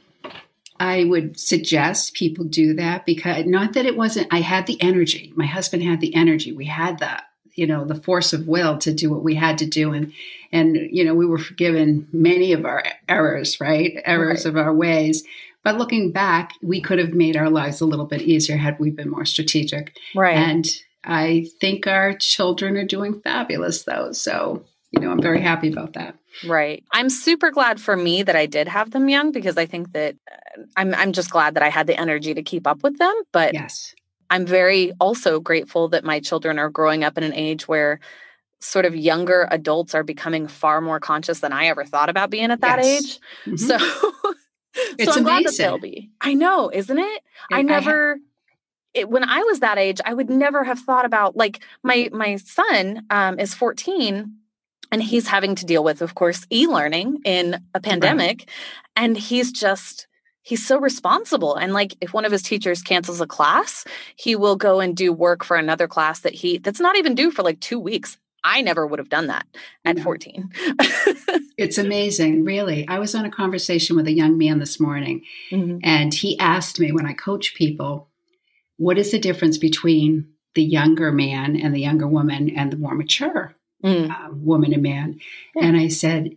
I 0.79 1.05
would 1.05 1.39
suggest 1.39 2.15
people 2.15 2.45
do 2.45 2.75
that 2.75 3.07
because 3.07 3.47
not 3.47 3.73
that 3.73 3.87
it 3.87 3.97
wasn't. 3.97 4.29
I 4.33 4.41
had 4.41 4.67
the 4.67 4.81
energy. 4.81 5.33
My 5.35 5.47
husband 5.47 5.83
had 5.83 6.01
the 6.01 6.15
energy. 6.15 6.53
We 6.53 6.67
had 6.67 6.99
the 6.99 7.23
you 7.55 7.67
know 7.67 7.85
the 7.85 7.95
force 7.95 8.33
of 8.33 8.47
will 8.49 8.79
to 8.79 8.93
do 8.93 9.11
what 9.11 9.23
we 9.23 9.35
had 9.35 9.59
to 9.59 9.67
do 9.67 9.93
and 9.93 10.13
and 10.53 10.77
you 10.77 11.05
know 11.05 11.15
we 11.15 11.27
were 11.27 11.39
forgiven 11.39 12.09
many 12.13 12.53
of 12.55 12.65
our 12.65 12.83
errors 13.09 13.61
right 13.61 14.01
errors 14.07 14.45
Right. 14.45 14.51
of 14.51 14.57
our 14.57 14.75
ways 14.75 15.23
but 15.65 15.79
looking 15.79 16.11
back 16.11 16.53
we 16.63 16.81
could 16.81 16.99
have 16.99 17.15
made 17.15 17.37
our 17.37 17.51
lives 17.51 17.81
a 17.81 17.87
little 17.87 18.07
bit 18.07 18.23
easier 18.23 18.57
had 18.57 18.79
we 18.79 18.91
been 18.91 19.11
more 19.11 19.25
strategic 19.25 19.97
right. 20.15 20.37
and 20.37 20.67
i 21.05 21.47
think 21.61 21.87
our 21.87 22.15
children 22.15 22.77
are 22.77 22.87
doing 22.87 23.21
fabulous 23.21 23.85
though 23.85 24.13
so 24.13 24.65
you 24.91 25.01
know 25.01 25.11
i'm 25.11 25.23
very 25.23 25.41
happy 25.41 25.71
about 25.71 25.95
that 25.95 26.17
Right. 26.49 26.83
I'm 26.91 27.11
super 27.11 27.51
glad 27.51 27.79
for 27.79 27.95
me 27.95 28.23
that 28.23 28.35
I 28.35 28.47
did 28.47 28.67
have 28.67 28.91
them 28.91 29.11
young 29.11 29.33
because 29.33 29.59
I 29.59 29.67
think 29.67 29.93
that 29.93 30.17
uh, 30.33 30.63
I'm 30.77 30.95
I'm 30.95 31.13
just 31.13 31.31
glad 31.31 31.57
that 31.57 31.63
I 31.63 31.69
had 31.69 31.87
the 31.87 32.01
energy 32.01 32.33
to 32.33 32.43
keep 32.43 32.67
up 32.67 32.83
with 32.83 32.97
them, 32.97 33.13
but 33.33 33.53
yes 33.53 33.95
I'm 34.33 34.47
very 34.47 34.93
also 34.99 35.41
grateful 35.41 35.89
that 35.89 36.05
my 36.05 36.19
children 36.19 36.59
are 36.59 36.71
growing 36.71 37.05
up 37.05 37.19
in 37.19 37.23
an 37.23 37.35
age 37.35 37.69
where 37.69 38.01
sort 38.61 38.87
of 38.87 38.97
younger 38.97 39.47
adults 39.51 39.95
are 39.95 40.03
becoming 40.03 40.49
far 40.49 40.81
more 40.81 40.99
conscious 40.99 41.41
than 41.41 41.53
I 41.53 41.67
ever 41.67 41.85
thought 41.85 42.09
about 42.09 42.31
being 42.31 42.51
at 42.51 42.63
that 42.63 42.79
yes. 42.83 42.87
age. 42.87 43.21
Mm-hmm. 43.45 43.57
So, 43.57 44.33
it's 44.75 45.05
so 45.05 45.13
I'm 45.13 45.19
amazing. 45.19 45.25
glad 45.25 45.45
that 45.45 45.57
they'll 45.59 45.79
be. 45.79 46.11
I 46.21 46.35
know, 46.35 46.71
isn't 46.73 46.99
it? 46.99 47.23
I, 47.51 47.59
I 47.59 47.63
never. 47.63 48.19
it, 48.95 49.09
when 49.09 49.25
I 49.25 49.39
was 49.43 49.61
that 49.61 49.79
age, 49.79 50.01
I 50.05 50.15
would 50.15 50.31
never 50.31 50.65
have 50.65 50.79
thought 50.81 51.05
about 51.05 51.37
like 51.37 51.63
my 51.83 52.09
my 52.13 52.37
son 52.37 53.05
um, 53.11 53.39
is 53.39 53.55
14 53.55 54.37
and 54.91 55.03
he's 55.03 55.29
having 55.29 55.55
to 55.55 55.65
deal 55.65 55.83
with, 55.83 56.03
of 56.03 56.15
course, 56.15 56.47
e-learning 56.51 57.21
in 57.25 57.65
a 57.75 57.81
pandemic, 57.81 58.41
right. 58.41 58.49
and 58.97 59.17
he's 59.17 59.51
just 59.51 60.07
he's 60.43 60.67
so 60.67 60.79
responsible 60.79 61.55
and 61.55 61.73
like 61.73 61.95
if 62.01 62.13
one 62.13 62.25
of 62.25 62.33
his 62.33 62.43
teachers 62.43 62.83
cancels 62.83 63.21
a 63.21 63.27
class 63.27 63.85
he 64.17 64.35
will 64.35 64.57
go 64.57 64.81
and 64.81 64.97
do 64.97 65.13
work 65.13 65.45
for 65.45 65.57
another 65.57 65.87
class 65.87 66.21
that 66.21 66.35
he 66.35 66.59
that's 66.59 66.81
not 66.81 66.97
even 66.97 67.15
due 67.15 67.31
for 67.31 67.43
like 67.43 67.61
two 67.61 67.79
weeks 67.79 68.19
i 68.45 68.61
never 68.61 68.87
would 68.87 68.99
have 68.99 69.09
done 69.09 69.27
that 69.27 69.47
at 69.85 69.97
no. 69.97 70.03
14 70.03 70.51
it's 71.57 71.79
amazing 71.79 72.45
really 72.45 72.87
i 72.89 72.99
was 72.99 73.15
on 73.15 73.25
a 73.25 73.31
conversation 73.31 73.97
with 73.97 74.07
a 74.07 74.13
young 74.13 74.39
man 74.39 74.59
this 74.59 74.79
morning 74.79 75.23
mm-hmm. 75.51 75.79
and 75.83 76.15
he 76.15 76.39
asked 76.39 76.79
me 76.81 76.93
when 76.93 77.07
i 77.07 77.13
coach 77.13 77.55
people 77.55 78.09
what 78.77 78.99
is 78.99 79.11
the 79.11 79.19
difference 79.19 79.59
between 79.59 80.29
the 80.55 80.63
younger 80.63 81.13
man 81.13 81.57
and 81.57 81.75
the 81.75 81.81
younger 81.81 82.07
woman 82.07 82.51
and 82.51 82.73
the 82.73 82.77
more 82.77 82.95
mature 82.95 83.55
mm. 83.85 84.11
uh, 84.11 84.33
woman 84.33 84.73
and 84.73 84.83
man 84.83 85.19
yeah. 85.55 85.65
and 85.65 85.77
i 85.77 85.89
said 85.89 86.37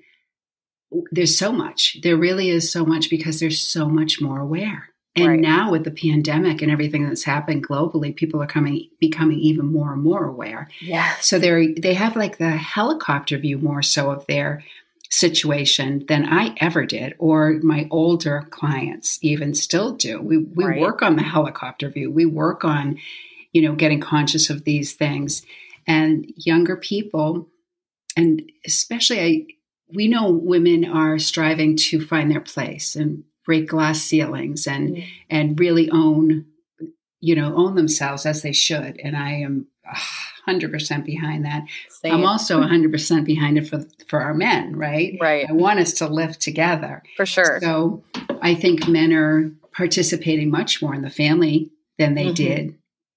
there's 1.12 1.38
so 1.38 1.52
much. 1.52 1.98
There 2.04 2.18
really 2.18 2.50
is 2.50 2.72
so 2.72 2.86
much 2.86 3.10
because 3.10 3.40
there's 3.40 3.62
so 3.62 3.88
much 3.88 4.22
more 4.22 4.40
aware. 4.40 4.90
And 5.16 5.28
right. 5.30 5.40
now 5.40 5.72
with 5.72 5.86
the 5.86 5.92
pandemic 5.92 6.62
and 6.62 6.70
everything 6.70 7.08
that's 7.08 7.24
happened 7.24 7.66
globally, 7.66 8.14
people 8.14 8.42
are 8.42 8.48
coming 8.48 8.90
becoming 9.00 9.40
even 9.40 9.72
more 9.72 9.94
and 9.94 10.04
more 10.04 10.26
aware. 10.26 10.70
Yeah. 10.82 11.16
So 11.22 11.40
they're 11.40 11.74
they 11.74 11.94
have 11.94 12.18
like 12.18 12.38
the 12.38 12.52
helicopter 12.52 13.38
view 13.38 13.58
more 13.58 13.82
so 13.82 14.12
of 14.12 14.26
their 14.28 14.64
situation 15.10 16.04
than 16.08 16.26
I 16.26 16.54
ever 16.58 16.86
did, 16.86 17.16
or 17.18 17.60
my 17.64 17.88
older 17.92 18.46
clients 18.50 19.18
even 19.22 19.54
still 19.54 19.94
do. 19.94 20.22
We 20.22 20.38
we 20.38 20.66
right. 20.66 20.82
work 20.82 21.02
on 21.02 21.16
the 21.16 21.24
helicopter 21.24 21.90
view. 21.90 22.12
We 22.12 22.26
work 22.26 22.66
on, 22.66 22.98
you 23.54 23.62
know, 23.62 23.76
getting 23.76 24.02
conscious 24.02 24.50
of 24.50 24.66
these 24.66 24.94
things. 24.94 25.46
And 25.88 26.34
younger 26.36 26.76
people, 26.76 27.48
and 28.18 28.52
especially 28.66 29.22
I 29.22 29.46
we 29.94 30.10
know 30.10 30.30
women 30.30 30.84
are 30.84 31.20
striving 31.20 31.78
to 31.78 32.06
find 32.06 32.30
their 32.30 32.42
place 32.42 32.96
and 32.96 33.24
break 33.46 33.68
glass 33.68 34.02
ceilings 34.02 34.68
and 34.68 34.98
mm. 34.98 35.08
and 35.30 35.60
really 35.60 35.90
own 35.92 36.46
you 37.20 37.36
know 37.36 37.56
own 37.56 37.76
themselves 37.76 38.26
as 38.26 38.42
they 38.42 38.54
should. 38.54 39.00
And 39.04 39.16
i 39.16 39.32
am 39.32 39.68
100% 40.48 41.06
behind 41.06 41.46
that. 41.46 41.64
Same. 41.90 42.14
i'm 42.14 42.26
also 42.26 42.62
100% 42.62 43.26
behind 43.34 43.58
it 43.58 43.68
for 43.68 43.86
for 44.08 44.22
our 44.22 44.34
men 44.34 44.76
right? 44.76 45.18
Right. 45.20 45.46
I 45.50 45.54
want 45.54 45.80
us 45.80 45.94
to 45.94 46.08
live 46.08 46.38
together. 46.38 47.04
For 47.18 47.26
sure. 47.26 47.60
So 47.62 48.04
i 48.42 48.56
think 48.56 48.88
men 48.88 49.14
are 49.14 49.52
participating 49.76 50.50
much 50.50 50.82
more 50.82 50.94
in 50.94 51.02
the 51.02 51.10
family 51.10 51.72
than 51.98 52.16
they 52.16 52.26
mm-hmm. 52.26 52.34
did 52.34 52.76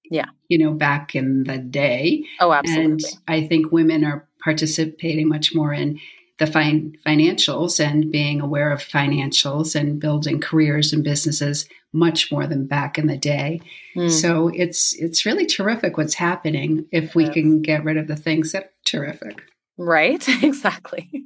yeah. 0.09 0.25
you 0.47 0.57
know 0.57 0.73
back 0.73 1.15
in 1.15 1.43
the 1.43 1.57
day. 1.57 2.25
Oh 2.39 2.51
absolutely. 2.51 2.83
And 2.83 3.01
i 3.27 3.47
think 3.47 3.71
women 3.71 4.03
are 4.03 4.27
participating 4.43 5.27
much 5.27 5.53
more 5.53 5.73
in 5.73 5.99
the 6.39 6.47
fin- 6.47 6.97
financials 7.05 7.79
and 7.83 8.11
being 8.11 8.41
aware 8.41 8.71
of 8.71 8.79
financials 8.79 9.75
and 9.75 9.99
building 9.99 10.39
careers 10.39 10.91
and 10.93 11.03
businesses 11.03 11.67
much 11.91 12.31
more 12.31 12.47
than 12.47 12.65
back 12.65 12.97
in 12.97 13.07
the 13.07 13.17
day. 13.17 13.61
Mm. 13.95 14.09
So 14.09 14.49
it's 14.49 14.93
it's 14.95 15.25
really 15.25 15.45
terrific 15.45 15.97
what's 15.97 16.15
happening 16.15 16.85
if 16.91 17.13
we 17.13 17.29
can 17.29 17.61
get 17.61 17.83
rid 17.83 17.97
of 17.97 18.07
the 18.07 18.15
things 18.15 18.53
that 18.53 18.63
are 18.63 18.69
terrific. 18.85 19.43
Right, 19.77 20.23
exactly. 20.43 21.25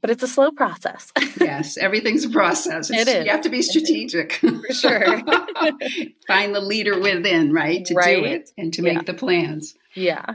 But 0.00 0.10
it's 0.10 0.22
a 0.22 0.28
slow 0.28 0.50
process. 0.50 1.12
yes, 1.40 1.76
everything's 1.76 2.24
a 2.24 2.30
process. 2.30 2.90
It's, 2.90 3.00
it 3.00 3.08
is. 3.08 3.24
You 3.24 3.30
have 3.30 3.42
to 3.42 3.50
be 3.50 3.62
strategic. 3.62 4.32
For 4.32 4.72
sure. 4.72 5.22
Find 6.26 6.54
the 6.54 6.60
leader 6.60 6.98
within, 6.98 7.52
right, 7.52 7.84
to 7.84 7.94
right. 7.94 8.16
do 8.16 8.24
it 8.24 8.50
and 8.58 8.72
to 8.74 8.82
yeah. 8.82 8.94
make 8.94 9.06
the 9.06 9.14
plans. 9.14 9.74
Yeah. 9.94 10.34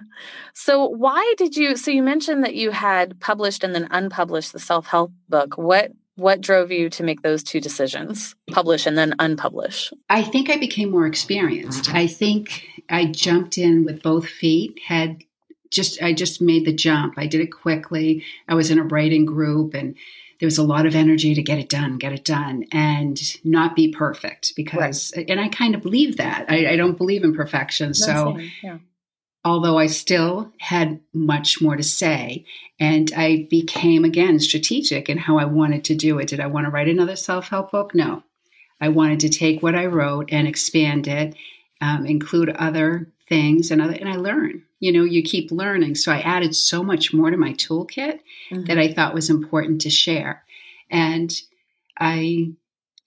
So 0.53 0.87
why 0.87 1.33
did 1.37 1.55
you 1.55 1.75
so 1.75 1.91
you 1.91 2.03
mentioned 2.03 2.43
that 2.43 2.55
you 2.55 2.71
had 2.71 3.19
published 3.19 3.63
and 3.63 3.73
then 3.73 3.87
unpublished 3.91 4.53
the 4.53 4.59
self-help 4.59 5.11
book. 5.29 5.57
What 5.57 5.91
what 6.15 6.39
drove 6.39 6.71
you 6.71 6.89
to 6.89 7.03
make 7.03 7.21
those 7.21 7.43
two 7.43 7.59
decisions? 7.59 8.35
Publish 8.51 8.85
and 8.85 8.97
then 8.97 9.13
unpublish? 9.19 9.91
I 10.09 10.23
think 10.23 10.49
I 10.49 10.57
became 10.57 10.91
more 10.91 11.05
experienced. 11.05 11.93
I 11.93 12.07
think 12.07 12.65
I 12.89 13.05
jumped 13.05 13.57
in 13.57 13.83
with 13.83 14.01
both 14.01 14.25
feet, 14.27 14.79
had 14.85 15.23
just 15.71 16.01
I 16.01 16.13
just 16.13 16.41
made 16.41 16.65
the 16.65 16.73
jump. 16.73 17.15
I 17.17 17.27
did 17.27 17.41
it 17.41 17.51
quickly. 17.51 18.23
I 18.47 18.55
was 18.55 18.71
in 18.71 18.79
a 18.79 18.83
writing 18.83 19.25
group 19.25 19.73
and 19.73 19.95
there 20.39 20.47
was 20.47 20.57
a 20.57 20.63
lot 20.63 20.85
of 20.85 20.95
energy 20.95 21.33
to 21.33 21.41
get 21.41 21.59
it 21.59 21.69
done, 21.69 21.97
get 21.97 22.11
it 22.11 22.25
done, 22.25 22.65
and 22.71 23.17
not 23.45 23.73
be 23.73 23.89
perfect 23.89 24.53
because, 24.55 25.13
right. 25.15 25.29
and 25.29 25.39
I 25.39 25.47
kind 25.47 25.75
of 25.75 25.81
believe 25.81 26.17
that. 26.17 26.45
I, 26.49 26.73
I 26.73 26.75
don't 26.75 26.97
believe 26.97 27.23
in 27.23 27.33
perfection. 27.33 27.93
so, 27.93 28.37
yeah 28.61 28.79
although 29.45 29.77
I 29.77 29.85
still 29.85 30.51
had 30.59 30.99
much 31.13 31.61
more 31.61 31.77
to 31.77 31.83
say. 31.83 32.45
And 32.79 33.13
I 33.15 33.47
became 33.49 34.03
again 34.03 34.39
strategic 34.39 35.07
in 35.07 35.19
how 35.19 35.37
I 35.37 35.45
wanted 35.45 35.85
to 35.85 35.95
do 35.95 36.17
it. 36.17 36.27
Did 36.27 36.39
I 36.39 36.47
want 36.47 36.65
to 36.65 36.71
write 36.71 36.89
another 36.89 37.15
self 37.15 37.47
help 37.49 37.71
book? 37.71 37.93
No. 37.93 38.23
I 38.81 38.89
wanted 38.89 39.21
to 39.21 39.29
take 39.29 39.63
what 39.63 39.75
I 39.75 39.85
wrote 39.85 40.29
and 40.33 40.47
expand 40.47 41.07
it, 41.07 41.35
um, 41.79 42.05
include 42.05 42.49
other 42.49 43.09
things, 43.29 43.71
and 43.71 43.81
other, 43.81 43.93
and 43.93 44.09
I 44.09 44.15
learn. 44.15 44.63
You 44.79 44.91
know, 44.91 45.03
you 45.03 45.23
keep 45.23 45.51
learning. 45.51 45.95
So 45.95 46.11
I 46.11 46.19
added 46.19 46.55
so 46.55 46.83
much 46.83 47.13
more 47.13 47.31
to 47.31 47.37
my 47.37 47.53
toolkit 47.53 48.19
mm-hmm. 48.51 48.63
that 48.65 48.77
I 48.77 48.91
thought 48.91 49.13
was 49.13 49.29
important 49.29 49.79
to 49.81 49.89
share. 49.89 50.43
And 50.91 51.31
I 51.97 52.51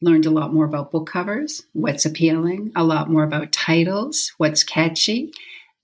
learned 0.01 0.25
a 0.25 0.31
lot 0.31 0.55
more 0.55 0.65
about 0.65 0.91
book 0.91 1.11
covers, 1.11 1.65
what's 1.73 2.07
appealing, 2.07 2.73
a 2.75 2.85
lot 2.85 3.11
more 3.11 3.25
about 3.25 3.53
titles, 3.53 4.33
what's 4.39 4.65
catchy. 4.65 5.33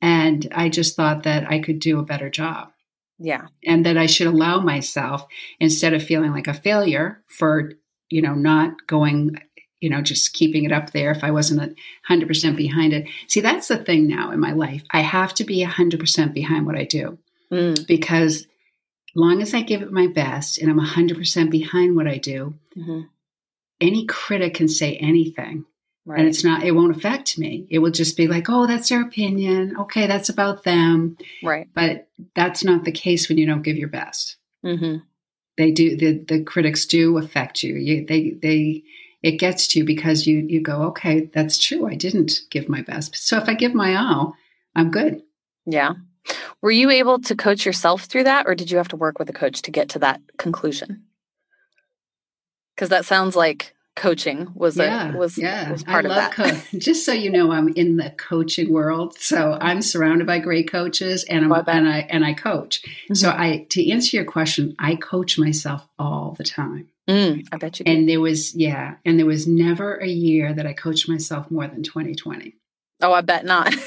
And 0.05 0.47
I 0.55 0.69
just 0.69 0.97
thought 0.97 1.23
that 1.23 1.51
I 1.51 1.61
could 1.61 1.79
do 1.79 1.99
a 1.99 2.05
better 2.05 2.29
job. 2.29 2.69
Yeah. 3.19 3.47
And 3.65 3.87
that 3.87 3.97
I 3.97 4.05
should 4.05 4.27
allow 4.27 4.61
myself, 4.61 5.25
instead 5.59 5.95
of 5.95 6.03
feeling 6.03 6.33
like 6.33 6.47
a 6.47 6.53
failure 6.53 7.23
for, 7.27 7.73
you 8.11 8.21
know, 8.21 8.35
not 8.35 8.87
going, 8.87 9.41
you 9.81 9.89
know, 9.89 10.03
just 10.03 10.35
keeping 10.35 10.65
it 10.65 10.73
up 10.73 10.91
there 10.91 11.11
if 11.11 11.25
I 11.25 11.31
wasn't 11.31 11.79
100% 12.11 12.55
behind 12.55 12.93
it. 12.93 13.09
See, 13.29 13.41
that's 13.41 13.69
the 13.69 13.79
thing 13.79 14.07
now 14.07 14.31
in 14.31 14.41
my 14.41 14.53
life. 14.53 14.83
I 14.91 15.01
have 15.01 15.33
to 15.35 15.45
be 15.45 15.65
100% 15.65 16.35
behind 16.35 16.67
what 16.67 16.77
I 16.77 16.85
do 16.85 17.19
mm. 17.51 17.87
because 17.87 18.47
long 19.17 19.41
as 19.41 19.55
I 19.55 19.63
give 19.63 19.81
it 19.81 19.91
my 19.91 20.09
best 20.09 20.59
and 20.59 20.71
I'm 20.71 20.87
100% 20.87 21.51
behind 21.51 21.97
what 21.97 22.09
I 22.09 22.19
do, 22.19 22.53
mm-hmm. 22.77 23.01
any 23.81 24.05
critic 24.05 24.53
can 24.53 24.69
say 24.69 24.97
anything. 24.97 25.65
Right. 26.07 26.19
And 26.19 26.29
it's 26.29 26.45
not, 26.45 26.65
it 26.65 26.73
won't 26.73 26.95
affect 26.95 27.39
me. 27.39 27.67
It 27.71 27.79
will 27.79 27.91
just 27.91 28.17
be 28.17 28.29
like, 28.29 28.51
oh, 28.51 28.67
that's 28.67 28.91
their 28.91 29.01
opinion. 29.01 29.77
Okay, 29.79 30.07
that's 30.07 30.29
about 30.29 30.65
them. 30.65 31.17
Right. 31.43 31.67
But 31.73 32.09
that's 32.35 32.63
not 32.63 32.85
the 32.85 32.93
case 32.93 33.29
when 33.29 33.39
you 33.39 33.47
don't 33.47 33.63
give 33.63 33.79
your 33.79 33.89
best. 33.89 34.37
Mm-hmm. 34.65 34.99
They 35.57 35.71
do, 35.71 35.97
the, 35.97 36.19
the 36.19 36.43
critics 36.43 36.85
do 36.85 37.17
affect 37.17 37.63
you. 37.63 37.77
you. 37.77 38.05
They, 38.05 38.31
they, 38.43 38.83
it 39.23 39.39
gets 39.39 39.67
to 39.69 39.79
you 39.79 39.85
because 39.87 40.27
you, 40.27 40.45
you 40.47 40.61
go, 40.61 40.83
okay, 40.83 41.31
that's 41.33 41.57
true. 41.59 41.87
I 41.87 41.95
didn't 41.95 42.41
give 42.51 42.69
my 42.69 42.83
best. 42.83 43.17
So 43.17 43.39
if 43.39 43.49
I 43.49 43.55
give 43.55 43.73
my 43.73 43.95
all, 43.97 44.35
I'm 44.77 44.91
good. 44.91 45.23
Yeah. 45.65 45.95
Were 46.61 46.71
you 46.71 46.91
able 46.91 47.21
to 47.21 47.37
coach 47.37 47.65
yourself 47.65 48.05
through 48.05 48.25
that, 48.25 48.47
or 48.47 48.55
did 48.55 48.71
you 48.71 48.77
have 48.79 48.89
to 48.89 48.97
work 48.97 49.19
with 49.19 49.29
a 49.31 49.35
coach 49.35 49.63
to 49.63 49.71
get 49.71 49.91
to 49.91 49.99
that 50.01 50.21
conclusion? 50.39 51.05
Because 52.75 52.89
that 52.89 53.05
sounds 53.05 53.37
like 53.37 53.74
coaching 53.97 54.51
was 54.55 54.77
yeah, 54.77 55.13
a, 55.13 55.17
was 55.17 55.39
yeah. 55.39 55.71
was 55.71 55.83
part 55.83 56.05
I 56.05 56.09
of 56.09 56.15
that. 56.15 56.33
Co- 56.33 56.61
just 56.79 57.05
so 57.05 57.13
you 57.13 57.31
know, 57.31 57.53
I'm 57.53 57.69
in 57.69 57.97
the 57.97 58.11
coaching 58.11 58.73
world, 58.73 59.17
so 59.19 59.57
I'm 59.61 59.83
surrounded 59.83 60.27
by 60.27 60.39
great 60.39 60.71
coaches, 60.71 61.25
and 61.25 61.45
I'm 61.45 61.53
oh, 61.53 61.63
and 61.67 61.89
I 61.89 62.01
and 62.11 62.25
I 62.25 62.35
coach. 62.35 62.83
Mm-hmm. 62.83 63.15
So 63.15 63.31
I 63.31 63.67
to 63.71 63.91
answer 63.91 64.17
your 64.17 64.27
question, 64.27 64.75
I 64.79 64.97
coach 64.97 65.39
myself 65.39 65.87
all 65.99 66.35
the 66.37 66.45
time. 66.45 66.89
Mm, 67.09 67.47
I 67.53 67.57
bet 67.59 67.81
you. 67.81 67.85
And 67.87 68.09
there 68.09 68.21
was 68.21 68.55
yeah, 68.55 68.97
and 69.05 69.19
there 69.19 69.27
was 69.27 69.47
never 69.47 69.97
a 69.97 70.09
year 70.09 70.53
that 70.53 70.67
I 70.67 70.73
coached 70.73 71.09
myself 71.09 71.51
more 71.51 71.67
than 71.67 71.83
2020. 71.83 72.55
Oh, 73.03 73.13
I 73.13 73.21
bet 73.21 73.45
not. 73.45 73.75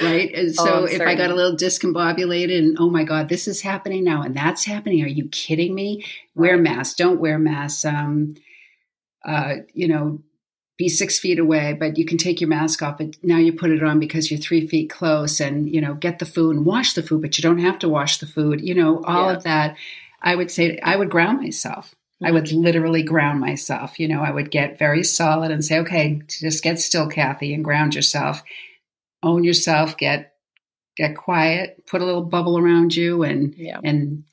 right? 0.00 0.32
And 0.34 0.54
oh, 0.58 0.64
so 0.64 0.74
oh, 0.74 0.84
if 0.84 1.00
I 1.00 1.14
got 1.14 1.30
a 1.30 1.34
little 1.34 1.56
discombobulated 1.56 2.58
and 2.58 2.76
oh 2.78 2.90
my 2.90 3.04
God, 3.04 3.28
this 3.28 3.46
is 3.48 3.60
happening 3.60 4.04
now 4.04 4.22
and 4.22 4.36
that's 4.36 4.64
happening, 4.64 5.02
are 5.02 5.08
you 5.08 5.28
kidding 5.28 5.74
me? 5.74 6.04
Wear 6.34 6.56
masks, 6.56 6.94
don't 6.94 7.20
wear 7.20 7.38
masks. 7.38 7.84
Um, 7.84 8.34
uh, 9.24 9.54
you 9.72 9.88
know, 9.88 10.20
be 10.76 10.88
six 10.88 11.18
feet 11.18 11.38
away, 11.38 11.72
but 11.72 11.96
you 11.96 12.04
can 12.04 12.18
take 12.18 12.40
your 12.40 12.48
mask 12.48 12.82
off. 12.82 12.98
But 12.98 13.16
now 13.22 13.38
you 13.38 13.52
put 13.52 13.70
it 13.70 13.82
on 13.82 14.00
because 14.00 14.30
you're 14.30 14.40
three 14.40 14.66
feet 14.66 14.90
close, 14.90 15.40
and 15.40 15.72
you 15.72 15.80
know, 15.80 15.94
get 15.94 16.18
the 16.18 16.26
food 16.26 16.56
and 16.56 16.66
wash 16.66 16.94
the 16.94 17.02
food, 17.02 17.22
but 17.22 17.38
you 17.38 17.42
don't 17.42 17.58
have 17.58 17.78
to 17.80 17.88
wash 17.88 18.18
the 18.18 18.26
food. 18.26 18.60
You 18.60 18.74
know, 18.74 19.02
all 19.04 19.30
yeah. 19.30 19.36
of 19.36 19.42
that. 19.44 19.76
I 20.20 20.34
would 20.34 20.50
say 20.50 20.78
I 20.82 20.96
would 20.96 21.10
ground 21.10 21.40
myself. 21.40 21.94
I 22.22 22.30
would 22.30 22.44
mm-hmm. 22.44 22.62
literally 22.62 23.02
ground 23.02 23.40
myself. 23.40 24.00
You 24.00 24.08
know, 24.08 24.22
I 24.22 24.30
would 24.30 24.50
get 24.50 24.78
very 24.78 25.04
solid 25.04 25.50
and 25.50 25.64
say, 25.64 25.78
okay, 25.80 26.22
just 26.28 26.62
get 26.62 26.80
still, 26.80 27.08
Kathy, 27.08 27.52
and 27.54 27.64
ground 27.64 27.94
yourself. 27.94 28.42
Own 29.24 29.42
yourself. 29.44 29.96
Get 29.96 30.32
get 30.96 31.16
quiet, 31.16 31.84
put 31.86 32.00
a 32.00 32.04
little 32.04 32.22
bubble 32.22 32.56
around 32.58 32.94
you, 32.94 33.22
and 33.24 33.54
Yeah. 33.56 33.80
and 33.82 34.24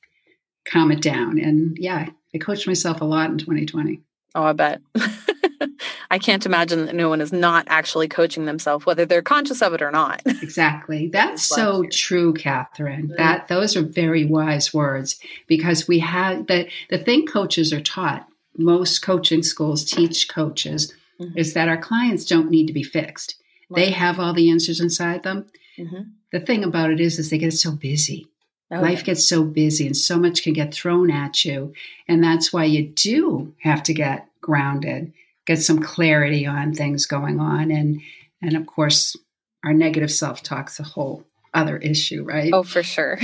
calm 0.65 0.91
it 0.91 1.01
down. 1.01 1.39
And 1.39 1.77
yeah, 1.79 2.09
I 2.35 2.37
coached 2.37 2.67
myself 2.67 3.01
a 3.01 3.05
lot 3.05 3.31
in 3.31 3.37
2020. 3.39 4.01
Oh, 4.35 4.43
I 4.43 4.53
bet. 4.53 4.81
I 6.11 6.19
can't 6.19 6.45
imagine 6.45 6.85
that 6.85 6.95
no 6.95 7.07
one 7.09 7.21
is 7.21 7.31
not 7.31 7.65
actually 7.69 8.07
coaching 8.09 8.45
themselves, 8.45 8.85
whether 8.85 9.05
they're 9.05 9.21
conscious 9.21 9.61
of 9.61 9.73
it 9.73 9.81
or 9.81 9.91
not. 9.91 10.21
Exactly. 10.41 11.07
That's 11.07 11.43
so 11.43 11.85
true, 11.91 12.33
Catherine. 12.33 13.09
Mm. 13.09 13.17
That 13.17 13.47
those 13.47 13.77
are 13.77 13.81
very 13.81 14.25
wise 14.25 14.73
words 14.73 15.19
because 15.47 15.87
we 15.87 15.99
have 15.99 16.47
the 16.47 16.67
the 16.89 16.97
thing 16.97 17.25
coaches 17.25 17.71
are 17.71 17.81
taught. 17.81 18.27
Most 18.57 19.01
coaching 19.01 19.43
schools 19.43 19.85
teach 19.85 20.27
coaches 20.27 20.93
Mhm. 21.19 21.37
is 21.37 21.53
that 21.53 21.69
our 21.69 21.77
clients 21.77 22.25
don't 22.25 22.49
need 22.51 22.67
to 22.67 22.73
be 22.73 22.83
fixed. 22.83 23.35
They 23.75 23.91
have 23.91 24.19
all 24.19 24.33
the 24.33 24.49
answers 24.49 24.79
inside 24.79 25.23
them. 25.23 25.45
Mhm. 25.77 26.11
The 26.31 26.39
thing 26.39 26.63
about 26.63 26.91
it 26.91 26.99
is, 26.99 27.19
is 27.19 27.29
they 27.29 27.37
get 27.37 27.53
so 27.53 27.71
busy. 27.71 28.27
Oh, 28.71 28.79
Life 28.79 29.03
gets 29.03 29.27
so 29.27 29.43
busy 29.43 29.85
and 29.85 29.97
so 29.97 30.17
much 30.17 30.43
can 30.43 30.53
get 30.53 30.73
thrown 30.73 31.11
at 31.11 31.43
you. 31.43 31.73
And 32.07 32.23
that's 32.23 32.53
why 32.53 32.63
you 32.63 32.87
do 32.87 33.53
have 33.61 33.83
to 33.83 33.93
get 33.93 34.27
grounded, 34.39 35.11
get 35.45 35.59
some 35.59 35.79
clarity 35.79 36.45
on 36.45 36.73
things 36.73 37.05
going 37.05 37.39
on. 37.39 37.69
And 37.71 38.01
and 38.41 38.55
of 38.55 38.65
course, 38.65 39.15
our 39.63 39.73
negative 39.73 40.11
self-talk's 40.11 40.79
a 40.79 40.83
whole 40.83 41.25
other 41.53 41.77
issue, 41.77 42.23
right? 42.23 42.51
Oh, 42.53 42.63
for 42.63 42.81
sure. 42.81 43.19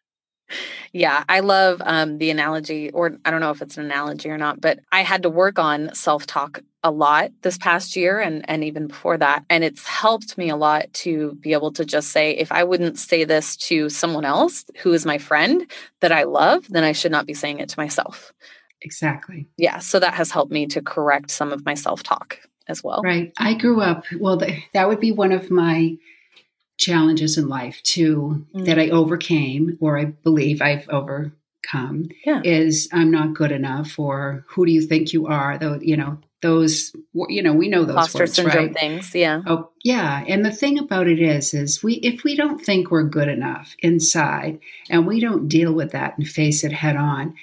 yeah, 0.92 1.24
I 1.28 1.40
love 1.40 1.80
um, 1.84 2.18
the 2.18 2.30
analogy, 2.30 2.90
or 2.90 3.16
I 3.24 3.30
don't 3.30 3.40
know 3.40 3.50
if 3.50 3.62
it's 3.62 3.76
an 3.78 3.84
analogy 3.84 4.28
or 4.28 4.38
not, 4.38 4.60
but 4.60 4.80
I 4.92 5.02
had 5.02 5.22
to 5.22 5.30
work 5.30 5.58
on 5.58 5.94
self 5.94 6.26
talk 6.26 6.60
a 6.86 6.90
lot 6.90 7.32
this 7.42 7.58
past 7.58 7.96
year 7.96 8.20
and, 8.20 8.48
and 8.48 8.62
even 8.62 8.86
before 8.86 9.18
that. 9.18 9.44
And 9.50 9.64
it's 9.64 9.86
helped 9.86 10.38
me 10.38 10.48
a 10.50 10.56
lot 10.56 10.92
to 11.04 11.36
be 11.40 11.52
able 11.52 11.72
to 11.72 11.84
just 11.84 12.10
say, 12.10 12.30
if 12.30 12.52
I 12.52 12.62
wouldn't 12.64 12.98
say 12.98 13.24
this 13.24 13.56
to 13.68 13.88
someone 13.88 14.24
else 14.24 14.64
who 14.78 14.92
is 14.92 15.04
my 15.04 15.18
friend 15.18 15.70
that 16.00 16.12
I 16.12 16.22
love, 16.22 16.66
then 16.68 16.84
I 16.84 16.92
should 16.92 17.12
not 17.12 17.26
be 17.26 17.34
saying 17.34 17.58
it 17.58 17.68
to 17.70 17.78
myself. 17.80 18.32
Exactly. 18.82 19.48
Yeah. 19.56 19.80
So 19.80 19.98
that 19.98 20.14
has 20.14 20.30
helped 20.30 20.52
me 20.52 20.66
to 20.68 20.80
correct 20.80 21.30
some 21.30 21.52
of 21.52 21.64
my 21.64 21.74
self 21.74 22.02
talk 22.02 22.38
as 22.68 22.84
well. 22.84 23.00
Right. 23.02 23.32
I 23.38 23.54
grew 23.54 23.80
up, 23.80 24.04
well, 24.18 24.38
th- 24.38 24.62
that 24.72 24.88
would 24.88 25.00
be 25.00 25.12
one 25.12 25.32
of 25.32 25.50
my 25.50 25.96
challenges 26.78 27.38
in 27.38 27.48
life 27.48 27.82
too, 27.82 28.46
Mm. 28.54 28.66
that 28.66 28.78
I 28.78 28.90
overcame, 28.90 29.76
or 29.80 29.98
I 29.98 30.04
believe 30.04 30.60
I've 30.62 30.88
overcome, 31.66 32.08
Yeah. 32.24 32.40
is 32.44 32.88
I'm 32.92 33.10
not 33.10 33.34
good 33.34 33.52
enough, 33.52 33.98
or 33.98 34.44
who 34.48 34.66
do 34.66 34.72
you 34.72 34.82
think 34.82 35.12
you 35.12 35.26
are? 35.26 35.58
Though, 35.58 35.78
you 35.80 35.96
know, 35.96 36.18
those, 36.42 36.92
you 37.28 37.42
know, 37.42 37.52
we 37.52 37.68
know 37.68 37.84
those 37.84 37.94
Imposter 37.96 38.18
words, 38.20 38.34
syndrome 38.34 38.56
right? 38.66 38.74
things. 38.74 39.14
Yeah. 39.14 39.42
Oh, 39.46 39.70
yeah. 39.82 40.22
And 40.28 40.44
the 40.44 40.50
thing 40.50 40.78
about 40.78 41.08
it 41.08 41.20
is, 41.20 41.54
is 41.54 41.82
we, 41.82 41.94
if 41.94 42.24
we 42.24 42.36
don't 42.36 42.58
think 42.58 42.90
we're 42.90 43.04
good 43.04 43.28
enough 43.28 43.74
inside 43.80 44.60
and 44.90 45.06
we 45.06 45.18
don't 45.20 45.48
deal 45.48 45.72
with 45.72 45.92
that 45.92 46.18
and 46.18 46.28
face 46.28 46.62
it 46.62 46.72
head 46.72 46.96
on, 46.96 47.34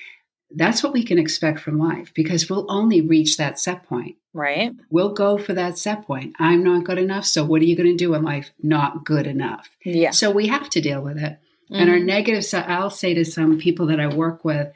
that's 0.55 0.83
what 0.83 0.93
we 0.93 1.03
can 1.03 1.17
expect 1.17 1.59
from 1.59 1.79
life 1.79 2.13
because 2.13 2.47
we'll 2.49 2.67
only 2.69 3.01
reach 3.01 3.37
that 3.37 3.59
set 3.59 3.83
point. 3.87 4.15
Right. 4.33 4.71
We'll 4.91 5.13
go 5.13 5.39
for 5.39 5.53
that 5.53 5.79
set 5.79 6.05
point. 6.05 6.35
I'm 6.39 6.63
not 6.63 6.83
good 6.83 6.99
enough. 6.99 7.25
So 7.25 7.43
what 7.43 7.61
are 7.61 7.65
you 7.65 7.75
going 7.75 7.89
to 7.89 7.95
do 7.95 8.13
in 8.13 8.23
life? 8.23 8.51
Not 8.61 9.03
good 9.03 9.25
enough. 9.25 9.69
Yeah. 9.83 10.11
So 10.11 10.29
we 10.29 10.47
have 10.47 10.69
to 10.69 10.81
deal 10.81 11.01
with 11.01 11.17
it. 11.17 11.39
And 11.71 11.89
our 11.89 11.97
Mhm. 11.97 12.05
negative, 12.05 12.45
I'll 12.53 12.89
say 12.89 13.13
to 13.13 13.25
some 13.25 13.57
people 13.57 13.87
that 13.87 13.99
I 13.99 14.07
work 14.07 14.43
with, 14.45 14.71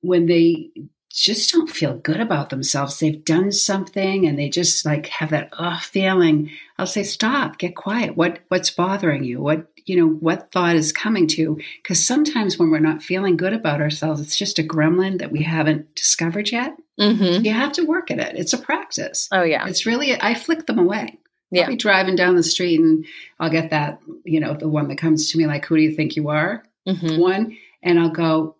when 0.00 0.26
they 0.26 0.70
just 1.10 1.50
don't 1.52 1.70
feel 1.70 1.96
good 1.96 2.20
about 2.20 2.50
themselves, 2.50 2.98
they've 3.00 3.24
done 3.24 3.50
something 3.50 4.26
and 4.26 4.38
they 4.38 4.48
just 4.50 4.84
like 4.84 5.06
have 5.06 5.30
that 5.30 5.48
ugh 5.58 5.80
feeling. 5.80 6.50
I'll 6.78 6.86
say, 6.86 7.02
stop, 7.04 7.58
get 7.58 7.74
quiet. 7.74 8.16
What 8.16 8.40
what's 8.48 8.70
bothering 8.70 9.24
you? 9.24 9.40
What 9.40 9.66
you 9.86 9.96
know, 9.96 10.08
what 10.08 10.50
thought 10.50 10.74
is 10.74 10.90
coming 10.92 11.28
to 11.28 11.40
you? 11.40 11.60
Because 11.82 12.04
sometimes 12.04 12.58
when 12.58 12.70
we're 12.70 12.80
not 12.80 13.02
feeling 13.02 13.36
good 13.36 13.52
about 13.52 13.80
ourselves, 13.80 14.20
it's 14.20 14.36
just 14.36 14.58
a 14.58 14.62
gremlin 14.64 15.18
that 15.20 15.30
we 15.30 15.42
haven't 15.44 15.94
discovered 15.94 16.50
yet. 16.50 16.76
Mhm. 16.98 17.44
You 17.44 17.52
have 17.52 17.72
to 17.74 17.84
work 17.84 18.10
at 18.10 18.18
it. 18.18 18.34
It's 18.36 18.52
a 18.52 18.58
practice. 18.58 19.28
Oh, 19.30 19.44
yeah. 19.44 19.66
It's 19.68 19.86
really 19.86 20.20
I 20.20 20.34
flick 20.34 20.66
them 20.66 20.78
away. 20.80 21.18
Yeah. 21.50 21.62
I'll 21.62 21.68
be 21.68 21.76
driving 21.76 22.16
down 22.16 22.34
the 22.36 22.42
street 22.42 22.80
and 22.80 23.04
I'll 23.38 23.50
get 23.50 23.70
that, 23.70 24.00
you 24.24 24.40
know, 24.40 24.54
the 24.54 24.68
one 24.68 24.88
that 24.88 24.98
comes 24.98 25.30
to 25.30 25.38
me 25.38 25.46
like, 25.46 25.64
"Who 25.66 25.76
do 25.76 25.82
you 25.82 25.92
think 25.92 26.16
you 26.16 26.28
are?" 26.28 26.64
Mhm. 26.88 27.18
One, 27.18 27.56
and 27.82 27.98
I'll 28.00 28.10
go. 28.10 28.56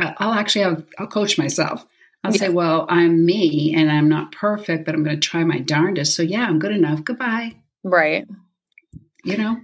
I'll 0.00 0.32
actually 0.32 0.62
have, 0.62 0.84
I'll 0.98 1.06
coach 1.06 1.36
myself. 1.38 1.86
I'll 2.22 2.32
Yeah. 2.32 2.38
say, 2.38 2.48
"Well, 2.48 2.86
I'm 2.88 3.24
me, 3.26 3.74
and 3.74 3.90
I'm 3.90 4.08
not 4.08 4.32
perfect, 4.32 4.86
but 4.86 4.94
I'm 4.94 5.04
going 5.04 5.20
to 5.20 5.28
try 5.28 5.44
my 5.44 5.58
darndest. 5.58 6.14
So 6.14 6.22
yeah, 6.22 6.46
I'm 6.46 6.58
good 6.58 6.72
enough. 6.72 7.04
Goodbye." 7.04 7.54
Right. 7.82 8.26
You 9.24 9.36
know, 9.36 9.60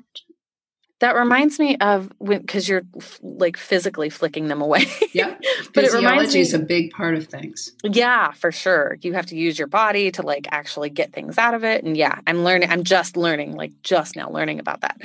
That 1.00 1.16
reminds 1.16 1.58
me 1.58 1.76
of 1.78 2.12
because 2.22 2.68
you're 2.68 2.82
like 3.22 3.56
physically 3.56 4.10
flicking 4.10 4.48
them 4.48 4.60
away. 4.60 4.84
yeah. 5.12 5.34
But 5.72 5.84
it 5.84 5.92
reminds 5.92 6.32
Physiology 6.32 6.40
is 6.40 6.54
a 6.54 6.58
big 6.58 6.90
part 6.90 7.14
of 7.14 7.26
things. 7.28 7.72
yeah, 7.84 8.32
for 8.32 8.50
sure. 8.50 8.98
You 9.02 9.12
have 9.12 9.26
to 9.26 9.36
use 9.36 9.58
your 9.58 9.68
body 9.68 10.10
to 10.12 10.22
like 10.22 10.48
actually 10.50 10.90
get 10.90 11.12
things 11.12 11.38
out 11.38 11.54
of 11.54 11.62
it. 11.64 11.84
And 11.84 11.96
yeah, 11.96 12.18
I'm 12.26 12.42
learning. 12.44 12.70
I'm 12.70 12.82
just 12.82 13.16
learning, 13.16 13.54
like 13.54 13.72
just 13.82 14.16
now 14.16 14.30
learning 14.30 14.58
about 14.58 14.80
that. 14.80 14.96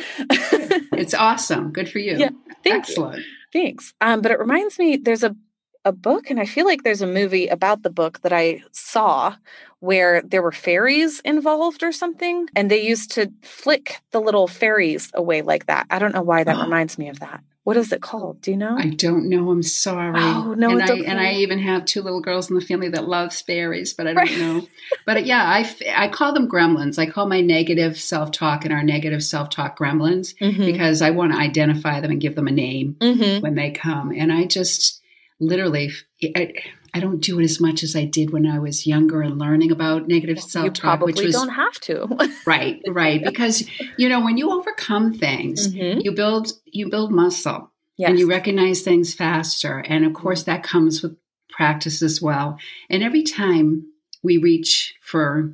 It's 0.94 1.14
awesome. 1.14 1.72
Good 1.72 1.90
for 1.90 2.00
you. 2.00 2.18
Yeah, 2.18 2.30
Thank 2.64 2.66
you. 2.66 2.74
Excellent. 2.74 3.24
Thanks. 3.54 3.94
Um, 4.02 4.22
but 4.22 4.32
it 4.32 4.40
reminds 4.40 4.80
me, 4.80 4.98
there's 4.98 5.24
a 5.24 5.36
a 5.86 5.92
book, 5.92 6.30
and 6.30 6.40
I 6.40 6.46
feel 6.46 6.66
like 6.66 6.84
there's 6.84 7.02
a 7.04 7.08
movie 7.08 7.48
about 7.48 7.84
the 7.84 7.90
book 7.92 8.22
that 8.22 8.34
I 8.34 8.64
saw 8.72 9.36
where 9.80 10.22
there 10.24 10.42
were 10.42 10.52
fairies 10.52 11.20
involved 11.24 11.84
or 11.84 11.92
something, 11.92 12.48
and 12.56 12.70
they 12.72 12.82
used 12.82 13.12
to 13.12 13.32
flick 13.44 14.02
the 14.12 14.20
little 14.20 14.48
fairies 14.48 15.12
away 15.14 15.44
like 15.44 15.68
that. 15.68 15.86
I 15.92 16.00
don't 16.00 16.14
know 16.16 16.24
why 16.24 16.44
that 16.44 16.58
Oh. 16.58 16.64
reminds 16.64 16.98
me 16.98 17.08
of 17.10 17.20
that. 17.20 17.42
What 17.64 17.78
is 17.78 17.92
it 17.92 18.02
called? 18.02 18.42
Do 18.42 18.52
you 18.52 18.58
know? 18.58 18.76
I 18.78 18.90
don't 18.90 19.28
know. 19.28 19.50
I'm 19.50 19.64
sorry. 19.64 20.22
Oh, 20.22 20.54
no, 20.56 20.70
and 20.72 20.84
I 20.84 20.94
and 20.94 21.20
I 21.20 21.34
even 21.34 21.58
have 21.60 21.86
two 21.86 22.02
little 22.04 22.22
girls 22.22 22.50
in 22.50 22.56
the 22.56 22.62
family 22.66 22.90
that 22.90 23.08
loves 23.08 23.42
fairies, 23.42 23.94
but 23.94 24.06
I 24.08 24.14
don't 24.14 24.28
Right. 24.28 24.38
know. 24.38 24.68
But 25.06 25.26
yeah, 25.26 25.64
I 25.96 26.08
call 26.10 26.34
them 26.34 26.48
gremlins. 26.48 27.00
I 27.00 27.08
call 27.08 27.28
my 27.28 27.42
negative 27.42 28.00
self 28.00 28.32
talk 28.32 28.66
and 28.66 28.74
our 28.74 28.84
negative 28.84 29.24
self 29.24 29.50
talk 29.50 29.78
gremlins 29.80 30.36
Mhm. 30.40 30.64
because 30.66 31.02
I 31.02 31.10
want 31.12 31.32
to 31.34 31.40
identify 31.40 32.00
them 32.02 32.12
and 32.12 32.22
give 32.22 32.36
them 32.36 32.48
a 32.48 32.52
name 32.52 32.98
Mhm. 33.00 33.42
when 33.42 33.56
they 33.56 33.72
come. 33.72 34.12
And 34.12 34.32
I 34.32 34.46
just 34.46 35.02
literally, 35.40 35.92
I, 36.36 36.54
I 36.94 37.00
don't 37.00 37.20
do 37.22 37.40
it 37.40 37.44
as 37.44 37.60
much 37.60 37.84
as 37.84 37.96
I 37.96 38.06
did 38.06 38.32
when 38.32 38.46
I 38.46 38.60
was 38.60 38.88
younger 38.88 39.22
and 39.22 39.38
learning 39.38 39.72
about 39.72 40.08
negative 40.08 40.38
You 40.38 40.42
self 40.42 40.74
talk, 40.74 40.82
probably 40.82 41.14
which 41.14 41.22
was 41.24 41.36
don't 41.36 41.50
have 41.50 41.74
to. 41.82 42.08
right, 42.46 42.82
right. 42.88 43.22
Because 43.24 43.68
you 43.98 44.08
know 44.10 44.22
when 44.24 44.38
you 44.38 44.52
overcome 44.52 45.14
things, 45.14 45.74
Mhm. 45.74 46.04
you 46.04 46.12
build 46.14 46.52
you 46.66 46.90
build 46.90 47.12
muscle 47.12 47.72
Yes. 47.98 48.10
and 48.10 48.20
you 48.20 48.28
recognize 48.28 48.82
things 48.82 49.14
faster. 49.14 49.80
And 49.80 50.06
of 50.06 50.14
course, 50.14 50.44
that 50.44 50.64
comes 50.64 51.02
with 51.02 51.16
practice 51.50 52.02
as 52.02 52.22
well. 52.22 52.58
And 52.90 53.02
every 53.04 53.24
time 53.24 53.86
we 54.24 54.38
reach 54.38 54.96
for, 55.02 55.54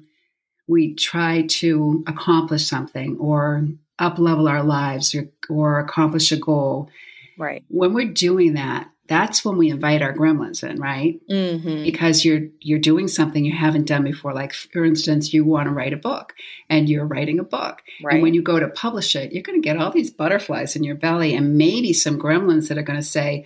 we 0.68 0.96
try 0.96 1.44
to 1.48 2.04
accomplish 2.08 2.66
something 2.66 3.18
or 3.18 3.68
up 4.00 4.18
level 4.18 4.48
our 4.48 4.64
lives 4.64 5.14
or, 5.14 5.30
or 5.50 5.80
accomplish 5.80 6.32
a 6.32 6.38
goal. 6.38 6.90
right. 7.38 7.64
When 7.68 7.94
we're 7.94 8.12
doing 8.12 8.54
that, 8.54 8.90
that's 9.12 9.44
when 9.44 9.58
we 9.58 9.70
invite 9.70 10.02
our 10.02 10.14
gremlins 10.14 10.64
in, 10.68 10.80
right? 10.80 11.20
hmm 11.30 11.84
Because 11.84 12.24
you're 12.24 12.44
you're 12.62 12.80
doing 12.92 13.08
something 13.10 13.44
you 13.44 13.52
haven't 13.66 13.86
done 13.94 14.04
before. 14.06 14.34
Like 14.34 14.54
for 14.54 14.86
instance, 14.86 15.34
you 15.34 15.44
want 15.44 15.68
to 15.68 15.74
write 15.74 15.92
a 15.92 15.98
book 15.98 16.34
and 16.70 16.88
you're 16.88 17.06
writing 17.06 17.38
a 17.40 17.44
book. 17.44 17.82
Right. 18.02 18.14
And 18.14 18.22
when 18.24 18.34
you 18.34 18.42
go 18.42 18.58
to 18.60 18.70
publish 18.70 19.16
it, 19.18 19.34
you're 19.34 19.44
going 19.44 19.62
to 19.62 19.68
get 19.70 19.78
all 19.78 19.92
these 19.92 20.12
butterflies 20.12 20.76
in 20.78 20.84
your 20.86 20.96
belly 20.96 21.36
and 21.36 21.58
maybe 21.58 21.92
some 21.92 22.18
gremlins 22.18 22.70
that 22.70 22.78
are 22.78 22.84
going 22.90 23.00
to 23.00 23.12
say, 23.18 23.46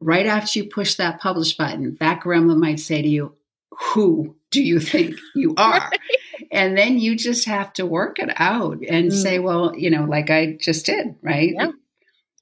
right 0.00 0.26
after 0.26 0.58
you 0.58 0.66
push 0.68 0.96
that 0.96 1.18
publish 1.20 1.56
button, 1.56 1.96
that 2.00 2.20
gremlin 2.20 2.58
might 2.58 2.80
say 2.80 3.00
to 3.00 3.08
you, 3.08 3.34
Who 3.94 4.36
do 4.50 4.62
you 4.62 4.80
think 4.80 5.16
you 5.34 5.54
are? 5.56 5.90
And 6.50 6.76
then 6.76 6.98
you 6.98 7.16
just 7.16 7.46
have 7.46 7.72
to 7.74 7.86
work 7.86 8.18
it 8.18 8.30
out 8.36 8.78
and 8.88 9.10
Mm. 9.10 9.22
say, 9.22 9.38
Well, 9.38 9.74
you 9.76 9.90
know, 9.90 10.04
like 10.04 10.28
I 10.30 10.58
just 10.60 10.84
did, 10.86 11.14
right? 11.22 11.52
Yeah. 11.54 11.70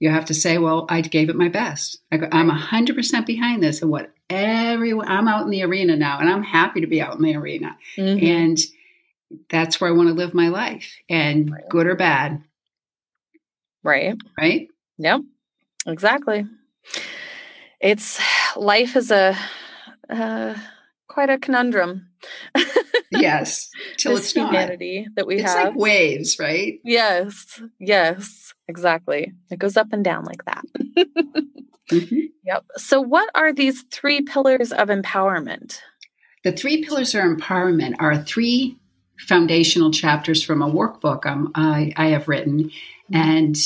You 0.03 0.11
have 0.11 0.25
to 0.25 0.35
say, 0.35 0.59
Well, 0.59 0.85
I 0.89 1.01
gave 1.01 1.29
it 1.29 1.37
my 1.37 1.49
best. 1.49 1.99
I 2.11 2.17
go, 2.17 2.29
I'm 2.33 2.51
100% 2.51 3.25
behind 3.25 3.63
this. 3.63 3.83
And 3.83 3.91
what 3.93 4.13
everyone, 4.29 5.07
I'm 5.07 5.29
out 5.29 5.45
in 5.45 5.51
the 5.51 5.63
arena 5.63 5.95
now 5.95 6.19
and 6.19 6.29
I'm 6.29 6.43
happy 6.43 6.81
to 6.81 6.89
be 6.89 7.01
out 7.01 7.15
in 7.15 7.23
the 7.23 7.37
arena. 7.37 7.79
Mhm. 7.97 8.21
And 8.21 8.59
that's 9.49 9.81
where 9.81 9.89
I 9.89 9.93
want 9.93 10.09
to 10.09 10.15
live 10.15 10.35
my 10.35 10.49
life 10.49 10.93
and 11.09 11.53
Right. 11.53 11.69
good 11.69 11.87
or 11.87 11.95
bad, 11.95 12.43
right. 13.85 14.17
right? 14.37 14.69
Yep. 14.99 15.21
Exactly. 15.87 16.47
It's 17.81 18.21
life 18.57 18.97
is 18.97 19.13
a 19.13 19.39
uh, 20.11 20.55
quite 21.07 21.31
a 21.31 21.39
conundrum. 21.39 22.09
Yes, 23.21 23.69
till 23.99 24.17
it's 24.17 24.35
not. 24.35 24.51
humanity 24.51 25.07
that 25.17 25.27
we 25.27 25.37
It's 25.37 25.53
have. 25.53 25.69
like 25.69 25.77
waves, 25.77 26.39
right? 26.39 26.79
yes. 26.85 27.61
Yes. 27.79 28.55
Exactly. 28.69 29.33
It 29.51 29.59
goes 29.59 29.77
up 29.77 29.89
and 29.93 30.05
down 30.05 30.25
like 30.25 30.45
that. 30.47 30.65
Mhm. 31.91 32.29
Yep. 32.45 32.65
So, 32.77 33.01
what 33.03 33.29
are 33.35 33.53
these 33.53 33.83
three 33.91 34.23
pillars 34.23 34.73
of 34.73 34.89
empowerment? 34.89 35.79
The 36.43 36.53
three 36.53 36.83
pillars 36.83 37.15
of 37.15 37.23
empowerment 37.23 37.97
are 37.99 38.17
three 38.23 38.79
foundational 39.19 39.91
chapters 39.91 40.43
from 40.43 40.63
a 40.63 40.71
workbook 40.71 41.27
um, 41.27 41.53
I, 41.55 41.93
I 41.97 42.07
have 42.09 42.29
written. 42.29 42.71
Mm-hmm. 42.71 43.15
And 43.17 43.57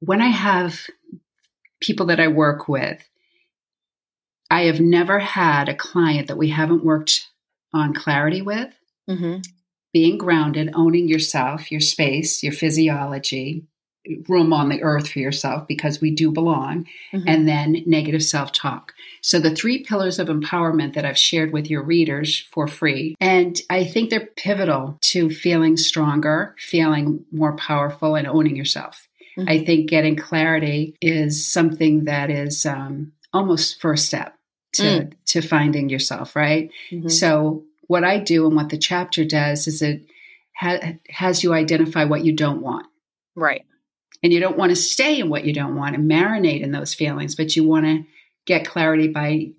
when 0.00 0.20
I 0.20 0.28
have 0.28 0.80
people 1.80 2.06
that 2.06 2.18
I 2.18 2.28
work 2.28 2.68
with, 2.68 3.00
I 4.50 4.62
have 4.62 4.80
never 4.80 5.18
had 5.20 5.68
a 5.68 5.74
client 5.74 6.26
that 6.28 6.38
we 6.38 6.48
haven't 6.48 6.84
worked 6.84 7.27
on 7.72 7.94
clarity 7.94 8.42
with. 8.42 8.74
Mm-hmm. 9.08 9.40
Being 9.92 10.18
grounded, 10.18 10.70
owning 10.74 11.08
yourself, 11.08 11.72
your 11.72 11.80
space, 11.80 12.42
your 12.42 12.52
physiology, 12.52 13.64
room 14.28 14.52
on 14.52 14.68
the 14.68 14.82
earth 14.82 15.08
for 15.08 15.18
yourself 15.18 15.66
because 15.66 16.00
we 16.00 16.10
do 16.10 16.30
belong, 16.30 16.86
mm-hmm. 17.12 17.28
and 17.28 17.48
then 17.48 17.82
negative 17.86 18.22
self 18.22 18.52
talk. 18.52 18.92
So, 19.22 19.38
the 19.38 19.54
three 19.54 19.82
pillars 19.82 20.18
of 20.18 20.28
empowerment 20.28 20.94
that 20.94 21.04
I've 21.04 21.18
shared 21.18 21.52
with 21.52 21.68
your 21.68 21.82
readers 21.82 22.46
for 22.52 22.66
free, 22.66 23.14
and 23.20 23.60
I 23.70 23.84
think 23.84 24.10
they're 24.10 24.28
pivotal 24.36 24.98
to 25.02 25.30
feeling 25.30 25.76
stronger, 25.76 26.54
feeling 26.58 27.24
more 27.32 27.56
powerful, 27.56 28.14
and 28.14 28.26
owning 28.26 28.56
yourself. 28.56 29.08
Mm-hmm. 29.38 29.48
I 29.48 29.64
think 29.64 29.90
getting 29.90 30.16
clarity 30.16 30.96
is 31.00 31.46
something 31.46 32.04
that 32.04 32.30
is 32.30 32.64
um, 32.66 33.12
almost 33.32 33.80
first 33.80 34.06
step 34.06 34.34
to 34.78 34.84
mm. 34.84 35.12
to 35.26 35.40
finding 35.40 35.88
yourself, 35.88 36.34
right? 36.34 36.70
Mm-hmm. 36.90 37.08
So, 37.08 37.64
what 37.86 38.04
I 38.04 38.18
do 38.18 38.46
and 38.46 38.56
what 38.56 38.70
the 38.70 38.78
chapter 38.78 39.24
does 39.24 39.66
is 39.66 39.82
it 39.82 40.04
ha- 40.56 40.94
has 41.10 41.42
you 41.42 41.52
identify 41.52 42.04
what 42.04 42.24
you 42.24 42.32
don't 42.32 42.62
want. 42.62 42.86
Right. 43.34 43.64
And 44.22 44.32
you 44.32 44.40
don't 44.40 44.58
want 44.58 44.70
to 44.70 44.76
stay 44.76 45.20
in 45.20 45.30
what 45.30 45.44
you 45.44 45.52
don't 45.52 45.76
want 45.76 45.94
and 45.94 46.10
marinate 46.10 46.62
in 46.62 46.72
those 46.72 46.92
feelings, 46.92 47.36
but 47.36 47.54
you 47.54 47.64
want 47.64 47.86
to 47.86 48.04
get 48.46 48.66
clarity 48.66 49.08
by 49.08 49.50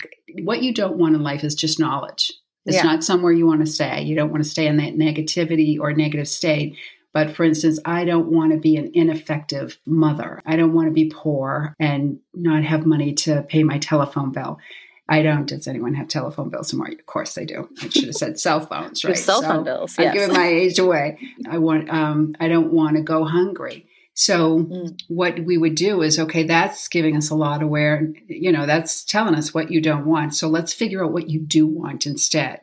what 0.41 0.61
you 0.61 0.73
don't 0.73 0.97
want 0.97 1.15
in 1.15 1.23
life 1.23 1.43
is 1.43 1.55
just 1.55 1.79
knowledge. 1.79 2.33
It's 2.65 2.77
yeah. 2.77 2.83
not 2.83 3.03
somewhere 3.03 3.31
you 3.31 3.47
want 3.47 3.61
to 3.61 3.71
stay. 3.71 4.01
You 4.03 4.15
don't 4.15 4.31
want 4.31 4.43
to 4.43 4.49
stay 4.49 4.67
in 4.67 4.77
that 4.77 4.95
negativity 4.95 5.79
or 5.79 5.93
negative 5.93 6.27
state. 6.27 6.77
But 7.13 7.35
for 7.35 7.43
instance, 7.43 7.79
I 7.85 8.05
don't 8.05 8.27
want 8.27 8.51
to 8.51 8.59
be 8.59 8.75
an 8.75 8.91
ineffective 8.93 9.79
mother. 9.85 10.41
I 10.45 10.55
don't 10.55 10.73
want 10.73 10.87
to 10.87 10.93
be 10.93 11.09
poor 11.09 11.75
and 11.79 12.19
not 12.33 12.63
have 12.63 12.85
money 12.85 13.13
to 13.13 13.43
pay 13.43 13.63
my 13.63 13.79
telephone 13.79 14.31
bill. 14.31 14.59
I 15.09 15.23
don't. 15.23 15.47
Does 15.47 15.67
anyone 15.67 15.95
have 15.95 16.07
telephone 16.07 16.49
bills 16.49 16.71
anymore? 16.71 16.91
Of 16.91 17.05
course 17.07 17.33
they 17.33 17.45
do. 17.45 17.67
I 17.81 17.89
should 17.89 18.05
have 18.05 18.15
said 18.15 18.39
cell 18.39 18.59
phones, 18.59 19.03
right? 19.05 19.17
cell 19.17 19.41
phone 19.41 19.57
so 19.57 19.63
bills. 19.63 19.95
Yes. 19.97 20.07
I'm 20.07 20.13
giving 20.13 20.35
my 20.35 20.47
age 20.47 20.79
away. 20.79 21.17
I 21.49 21.57
want. 21.57 21.89
Um, 21.89 22.35
I 22.39 22.47
don't 22.47 22.71
want 22.71 22.95
to 22.95 23.01
go 23.01 23.25
hungry. 23.25 23.87
So 24.13 24.59
mm. 24.59 25.01
what 25.07 25.39
we 25.39 25.57
would 25.57 25.75
do 25.75 26.01
is, 26.01 26.19
okay, 26.19 26.43
that's 26.43 26.89
giving 26.89 27.15
us 27.15 27.29
a 27.29 27.35
lot 27.35 27.63
of 27.63 27.69
where, 27.69 28.11
you 28.27 28.51
know, 28.51 28.65
that's 28.65 29.05
telling 29.05 29.33
us 29.33 29.53
what 29.53 29.71
you 29.71 29.79
don't 29.79 30.05
want. 30.05 30.35
So 30.35 30.49
let's 30.49 30.73
figure 30.73 31.05
out 31.05 31.13
what 31.13 31.29
you 31.29 31.39
do 31.39 31.65
want 31.65 32.05
instead. 32.05 32.59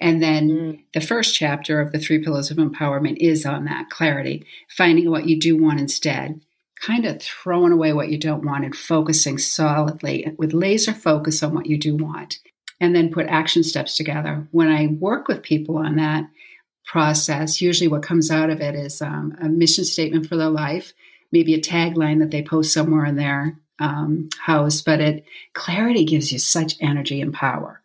And 0.00 0.22
then 0.22 0.48
mm. 0.48 0.80
the 0.94 1.02
first 1.02 1.34
chapter 1.34 1.78
of 1.78 1.92
the 1.92 1.98
three 1.98 2.24
pillars 2.24 2.50
of 2.50 2.56
empowerment 2.56 3.18
is 3.18 3.44
on 3.44 3.66
that 3.66 3.90
clarity, 3.90 4.46
finding 4.70 5.10
what 5.10 5.28
you 5.28 5.38
do 5.38 5.58
want 5.58 5.78
instead, 5.78 6.40
kind 6.86 7.06
of 7.06 7.22
throwing 7.22 7.72
away 7.72 7.92
what 7.92 8.08
you 8.08 8.18
don't 8.18 8.44
want 8.44 8.64
and 8.64 8.76
focusing 8.76 9.38
solidly 9.38 10.34
with 10.38 10.52
laser 10.52 10.92
focus 10.92 11.42
on 11.42 11.54
what 11.54 11.66
you 11.66 11.78
do 11.78 11.96
want. 11.96 12.38
And 12.80 12.94
then 12.94 13.12
put 13.12 13.26
action 13.26 13.62
steps 13.62 13.96
together. 13.96 14.46
When 14.50 14.68
I 14.68 14.88
work 14.88 15.28
with 15.28 15.42
people 15.42 15.78
on 15.78 15.96
that, 15.96 16.24
process, 16.84 17.60
usually 17.60 17.88
what 17.88 18.02
comes 18.02 18.30
out 18.30 18.50
of 18.50 18.60
it 18.60 18.74
is 18.74 19.00
um, 19.02 19.34
a 19.40 19.48
mission 19.48 19.84
statement 19.84 20.26
for 20.26 20.36
their 20.36 20.50
life, 20.50 20.92
maybe 21.32 21.54
a 21.54 21.60
tagline 21.60 22.20
that 22.20 22.30
they 22.30 22.42
post 22.42 22.72
somewhere 22.72 23.04
in 23.04 23.16
their 23.16 23.58
um, 23.80 24.28
house. 24.40 24.80
But 24.80 25.00
it 25.00 25.24
clarity 25.54 26.04
gives 26.04 26.32
you 26.32 26.38
such 26.38 26.74
energy 26.80 27.20
and 27.20 27.32
power. 27.32 27.80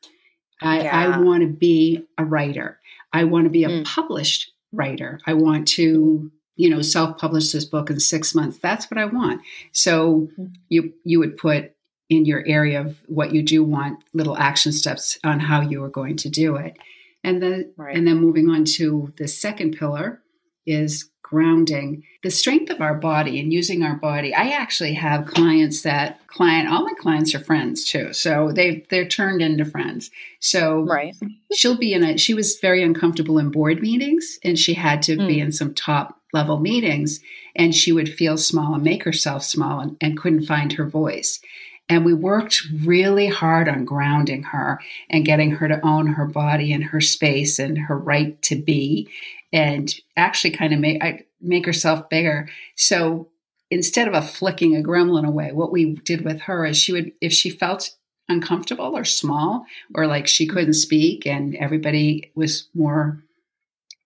I, 0.62 0.82
yeah. 0.82 1.16
I 1.16 1.20
want 1.20 1.42
to 1.42 1.48
be 1.48 2.06
a 2.18 2.26
writer. 2.26 2.80
I 3.14 3.24
want 3.24 3.46
to 3.46 3.50
be 3.50 3.64
a 3.64 3.70
mm. 3.70 3.86
published 3.86 4.52
writer. 4.72 5.20
I 5.26 5.34
want 5.34 5.68
to, 5.70 6.32
you 6.60 6.70
know, 6.70 6.82
self-publish 6.82 7.54
this 7.54 7.64
book 7.64 7.90
in 7.90 8.02
six 8.02 8.36
months. 8.36 8.58
That's 8.58 8.92
what 8.92 8.98
I 8.98 9.06
want. 9.06 9.42
So 9.72 10.28
mm. 10.38 10.54
you 10.68 10.94
you 11.06 11.18
would 11.20 11.38
put 11.38 11.72
in 12.10 12.26
your 12.26 12.44
area 12.46 12.82
of 12.82 12.98
what 13.08 13.34
you 13.34 13.42
do 13.42 13.64
want 13.64 14.04
little 14.14 14.38
action 14.38 14.74
steps 14.74 15.18
on 15.24 15.40
how 15.40 15.62
you 15.62 15.82
are 15.86 15.90
going 15.90 16.18
to 16.18 16.28
do 16.28 16.58
it. 16.58 16.78
And 17.24 17.42
then 17.42 17.72
right. 17.78 17.96
and 17.96 18.06
then 18.06 18.18
moving 18.18 18.50
on 18.50 18.66
to 18.76 19.14
the 19.18 19.30
second 19.30 19.78
pillar 19.78 20.22
is 20.66 21.10
grounding 21.22 22.04
the 22.24 22.30
strength 22.32 22.70
of 22.70 22.82
our 22.82 22.96
body 22.96 23.40
and 23.40 23.54
using 23.54 23.82
our 23.82 23.96
body. 23.96 24.34
I 24.34 24.50
actually 24.50 24.96
have 24.96 25.28
clients 25.28 25.84
that 25.84 26.20
client 26.28 26.68
all 26.68 26.84
my 26.84 26.94
clients 27.00 27.34
are 27.36 27.40
friends 27.40 27.86
too. 27.86 28.12
So 28.12 28.52
they 28.52 28.86
they're 28.90 29.08
turned 29.08 29.42
into 29.42 29.64
friends. 29.64 30.12
So 30.42 30.82
right. 30.82 31.16
she'll 31.54 31.78
be 31.78 31.94
in 31.94 32.04
a 32.04 32.18
she 32.18 32.34
was 32.34 32.60
very 32.60 32.84
uncomfortable 32.84 33.40
in 33.40 33.50
board 33.50 33.82
meetings 33.82 34.40
and 34.44 34.60
she 34.60 34.74
had 34.74 35.02
to 35.04 35.16
mm. 35.16 35.26
be 35.26 35.36
hmm. 35.36 35.46
in 35.46 35.52
some 35.54 35.74
top 35.74 36.19
level 36.34 36.60
meetings 36.60 37.20
and 37.56 37.74
she 37.74 37.92
would 37.92 38.14
feel 38.14 38.38
small 38.38 38.76
and 38.76 38.84
make 38.84 39.04
herself 39.04 39.44
small 39.44 39.80
and, 39.80 39.98
and 40.02 40.18
couldn't 40.18 40.46
find 40.46 40.74
her 40.74 40.86
voice. 40.86 41.40
And 41.88 42.06
we 42.06 42.14
worked 42.14 42.62
really 42.84 43.28
hard 43.28 43.68
on 43.68 43.84
grounding 43.84 44.44
her 44.44 44.80
and 45.10 45.26
getting 45.26 45.52
her 45.52 45.68
to 45.68 45.84
own 45.84 46.08
her 46.08 46.26
body 46.26 46.72
and 46.72 46.84
her 46.84 47.02
space 47.02 47.58
and 47.58 47.78
her 47.78 47.98
right 47.98 48.40
to 48.44 48.56
be 48.56 49.10
and 49.52 49.94
actually 50.16 50.52
kind 50.52 50.74
of 50.74 50.80
make, 50.80 51.28
make 51.42 51.66
herself 51.66 52.08
bigger. 52.10 52.48
So 52.76 53.30
instead 53.72 54.08
of 54.08 54.14
a 54.14 54.22
flicking 54.22 54.76
a 54.76 54.82
gremlin 54.82 55.26
away, 55.26 55.52
what 55.52 55.72
we 55.72 55.96
did 55.96 56.24
with 56.24 56.42
her 56.42 56.64
is 56.66 56.78
she 56.78 56.92
would, 56.94 57.12
if 57.22 57.34
she 57.34 57.50
felt 57.50 57.96
uncomfortable 58.28 58.96
or 58.96 59.04
small 59.04 59.66
or 59.96 60.06
like 60.06 60.28
she 60.28 60.46
couldn't 60.46 60.74
speak 60.74 61.26
and 61.26 61.56
everybody 61.56 62.32
was 62.36 62.70
more 62.76 63.24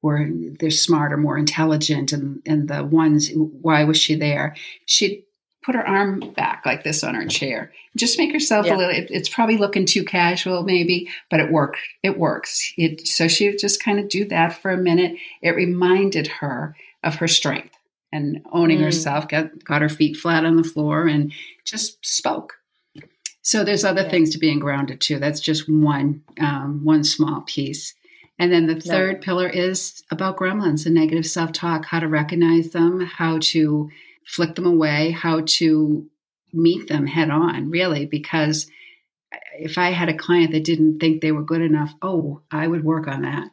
were 0.03 0.29
they're 0.59 0.69
smarter, 0.69 1.17
more 1.17 1.37
intelligent, 1.37 2.13
and 2.13 2.43
and 2.45 2.67
the 2.67 2.83
ones 2.83 3.31
why 3.33 3.83
was 3.85 3.97
she 3.97 4.13
there? 4.13 4.55
She'd 4.85 5.23
put 5.63 5.75
her 5.75 5.87
arm 5.87 6.19
back 6.35 6.63
like 6.65 6.83
this 6.83 7.03
on 7.03 7.15
her 7.15 7.25
chair. 7.25 7.71
Just 7.95 8.19
make 8.19 8.33
herself 8.33 8.65
yeah. 8.65 8.75
a 8.75 8.77
little. 8.77 8.93
It, 8.93 9.07
it's 9.09 9.29
probably 9.29 9.57
looking 9.57 9.85
too 9.85 10.03
casual, 10.03 10.63
maybe, 10.63 11.09
but 11.31 11.39
it 11.39 11.51
worked. 11.51 11.79
It 12.03 12.19
works. 12.19 12.73
It 12.77 13.07
so 13.07 13.27
she 13.27 13.49
would 13.49 13.59
just 13.59 13.81
kind 13.81 13.97
of 13.97 14.09
do 14.09 14.25
that 14.25 14.53
for 14.53 14.69
a 14.69 14.77
minute. 14.77 15.15
It 15.41 15.55
reminded 15.55 16.27
her 16.27 16.75
of 17.03 17.15
her 17.15 17.27
strength 17.27 17.75
and 18.11 18.45
owning 18.51 18.79
mm. 18.79 18.83
herself. 18.83 19.27
Got 19.27 19.63
got 19.63 19.81
her 19.81 19.89
feet 19.89 20.17
flat 20.17 20.45
on 20.45 20.57
the 20.57 20.63
floor 20.63 21.07
and 21.07 21.31
just 21.63 22.05
spoke. 22.05 22.55
So 23.41 23.63
there's 23.63 23.85
other 23.85 24.03
yeah. 24.03 24.09
things 24.09 24.31
to 24.31 24.37
being 24.37 24.59
grounded 24.59 24.99
too. 24.99 25.19
That's 25.19 25.39
just 25.39 25.69
one 25.69 26.23
um, 26.41 26.83
one 26.83 27.05
small 27.05 27.41
piece. 27.41 27.93
And 28.39 28.51
then 28.51 28.65
the 28.65 28.79
third 28.79 29.21
pillar 29.21 29.47
is 29.47 30.03
about 30.09 30.37
gremlins 30.37 30.85
and 30.85 30.95
negative 30.95 31.25
self 31.25 31.51
talk. 31.51 31.85
How 31.85 31.99
to 31.99 32.07
recognize 32.07 32.71
them. 32.71 33.01
How 33.01 33.39
to 33.39 33.89
flick 34.25 34.55
them 34.55 34.65
away, 34.65 35.11
how 35.11 35.41
to 35.45 36.07
meet 36.51 36.87
them 36.87 37.07
head 37.07 37.29
on, 37.29 37.69
really, 37.69 38.05
because 38.05 38.67
if 39.57 39.77
I 39.77 39.91
had 39.91 40.09
a 40.09 40.17
client 40.17 40.51
that 40.51 40.63
didn't 40.63 40.99
think 40.99 41.21
they 41.21 41.31
were 41.31 41.43
good 41.43 41.61
enough, 41.61 41.93
oh, 42.01 42.41
I 42.51 42.67
would 42.67 42.83
work 42.83 43.07
on 43.07 43.23
that. 43.23 43.49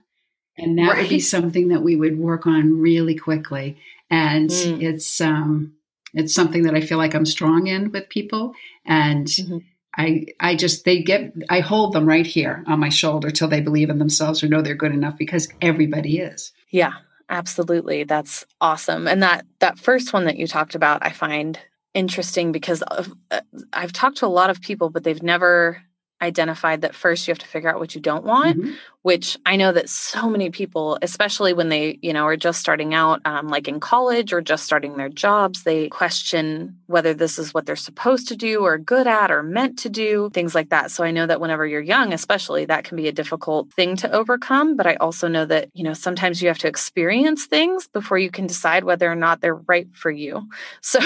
And 0.59 0.79
that 0.79 0.91
right. 0.91 0.99
would 0.99 1.09
be 1.09 1.21
something 1.21 1.69
that 1.69 1.83
we 1.83 1.97
would 1.97 2.19
work 2.19 2.47
on 2.47 2.81
really 2.81 3.15
quickly. 3.15 3.79
And 4.11 4.51
mm. 4.51 4.83
it's 4.83 5.21
um 5.21 5.75
it's 6.13 6.35
something 6.35 6.65
that 6.65 6.75
I 6.75 6.81
feel 6.81 6.99
like 6.99 7.15
I'm 7.15 7.27
strong 7.27 7.69
in 7.69 7.93
with 7.93 8.09
people. 8.09 8.53
And 8.85 9.27
mm-hmm. 9.27 9.59
I 9.97 10.27
I 10.39 10.55
just 10.55 10.85
they 10.85 11.03
get 11.03 11.33
I 11.49 11.61
hold 11.61 11.93
them 11.93 12.07
right 12.07 12.27
here 12.27 12.65
on 12.67 12.81
my 12.81 12.89
shoulder 12.89 13.31
till 13.31 13.49
they 13.49 13.61
believe 13.61 13.91
in 13.91 13.99
themselves 13.99 14.43
or 14.43 14.49
know 14.49 14.63
they're 14.63 14.75
good 14.75 14.93
enough 14.93 15.17
because 15.19 15.49
everybody 15.61 16.19
is. 16.19 16.53
Yeah. 16.71 16.93
Absolutely. 17.29 18.03
That's 18.05 18.45
awesome. 18.61 19.07
And 19.07 19.23
that 19.23 19.47
that 19.61 19.79
first 19.79 20.13
one 20.13 20.25
that 20.25 20.37
you 20.37 20.47
talked 20.47 20.75
about 20.75 21.05
I 21.05 21.11
find 21.11 21.59
interesting 21.95 22.53
because 22.53 22.83
of, 22.83 23.13
uh, 23.31 23.41
I've 23.73 23.93
talked 23.93 24.19
to 24.19 24.27
a 24.27 24.29
lot 24.29 24.51
of 24.51 24.61
people 24.61 24.91
but 24.91 25.05
they've 25.05 25.23
never 25.23 25.83
identified 26.23 26.83
that 26.83 26.95
first 26.95 27.27
you 27.27 27.33
have 27.33 27.39
to 27.39 27.47
figure 27.47 27.71
out 27.71 27.79
what 27.79 27.95
you 27.95 28.01
don't 28.01 28.25
want 28.25 28.59
mm-hmm. 28.59 28.73
which 29.03 29.39
i 29.47 29.57
know 29.57 29.73
that 29.73 29.89
so 29.89 30.29
many 30.29 30.51
people 30.51 30.99
especially 31.03 31.53
when 31.53 31.69
they 31.69 31.99
you 32.03 32.13
know 32.13 32.25
are 32.25 32.37
just 32.37 32.61
starting 32.61 32.95
out 32.95 33.21
um, 33.25 33.49
like 33.49 33.69
in 33.69 33.81
college 33.81 34.33
or 34.33 34.41
just 34.41 34.65
starting 34.65 34.97
their 34.97 35.09
jobs 35.09 35.63
they 35.63 35.89
question 35.89 36.77
whether 36.87 37.15
this 37.15 37.39
is 37.39 37.55
what 37.55 37.67
they're 37.67 37.77
supposed 37.77 38.29
to 38.29 38.37
do 38.37 38.61
or 38.61 38.79
good 38.79 39.07
at 39.07 39.31
or 39.31 39.43
meant 39.43 39.79
to 39.79 39.89
do 39.89 40.31
things 40.33 40.55
like 40.55 40.71
that. 40.71 40.91
So 40.91 41.05
i 41.05 41.11
know 41.11 41.27
that 41.27 41.41
whenever 41.41 41.67
you're 41.67 41.81
young 41.81 42.13
especially 42.13 42.65
that 42.67 42.85
can 42.85 42.97
be 42.97 43.09
a 43.09 43.13
difficult 43.13 43.73
thing 43.73 43.97
to 43.97 44.11
overcome 44.11 44.77
but 44.77 44.87
i 44.87 44.95
also 44.97 45.29
know 45.29 45.45
that 45.47 45.69
you 45.75 45.85
know 45.85 45.95
sometimes 45.95 46.43
you 46.43 46.49
have 46.49 46.59
to 46.59 46.69
experience 46.69 47.47
things 47.47 47.89
before 47.89 48.19
you 48.19 48.31
can 48.31 48.47
decide 48.47 48.85
whether 48.85 49.11
or 49.11 49.17
not 49.17 49.41
they're 49.41 49.55
right 49.55 49.89
for 49.95 50.11
you. 50.11 50.49
So 50.83 51.01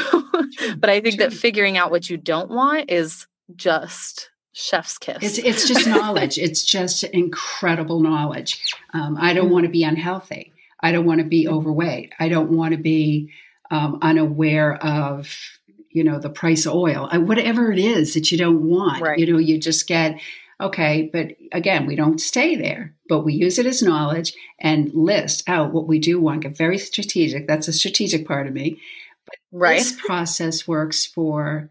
but 0.79 0.89
i 0.89 1.01
think 1.01 1.19
that 1.19 1.33
figuring 1.33 1.77
out 1.77 1.91
what 1.91 2.09
you 2.09 2.17
don't 2.17 2.51
want 2.51 2.91
is 2.91 3.27
just 3.57 4.31
chef's 4.55 4.97
kiss. 4.99 5.19
It's, 5.21 5.39
it's 5.39 5.69
just 5.69 5.87
knowledge. 5.89 6.39
it's 6.39 6.65
just 6.65 7.05
incredible 7.05 8.01
knowledge. 8.01 8.63
Um, 8.93 9.19
I 9.21 9.35
don't 9.35 9.49
mm 9.49 9.53
want 9.53 9.67
to 9.67 9.71
be 9.71 9.85
unhealthy. 9.85 10.53
I 10.81 10.93
don't 10.93 11.05
want 11.05 11.21
to 11.21 11.27
be 11.27 11.47
overweight. 11.47 12.13
I 12.19 12.29
don't 12.29 12.51
want 12.51 12.73
to 12.73 12.79
be 12.79 13.31
um, 13.71 13.99
unaware 14.03 14.75
of, 14.75 15.35
you 15.91 16.05
know, 16.05 16.19
the 16.19 16.31
price 16.31 16.67
of 16.67 16.75
oil. 16.75 17.09
I, 17.11 17.19
whatever 17.19 17.71
it 17.71 17.79
is 17.79 18.15
that 18.15 18.33
you 18.33 18.39
don't 18.39 18.63
want, 18.63 19.03
right. 19.03 19.19
you 19.19 19.33
know, 19.33 19.39
you 19.39 19.59
just 19.59 19.87
get, 19.87 20.19
Okay, 20.61 21.11
but 21.13 21.33
again, 21.53 21.87
we 21.87 21.97
don't 21.97 22.21
stay 22.21 22.55
there, 22.55 22.95
but 23.09 23.25
we 23.25 23.35
use 23.35 23.59
it 23.59 23.67
as 23.67 23.83
knowledge 23.83 24.33
and 24.59 24.93
list 24.95 25.43
out 25.49 25.73
what 25.73 25.89
we 25.89 25.99
do 25.99 26.21
want. 26.21 26.43
Get 26.43 26.57
very 26.57 26.79
strategic. 26.79 27.49
That's 27.49 27.67
a 27.67 27.73
strategic 27.73 28.27
part 28.27 28.47
of 28.47 28.53
me. 28.53 28.81
But 29.27 29.37
right. 29.51 29.79
this 29.79 29.93
process 29.93 30.67
works 30.69 31.05
for 31.05 31.71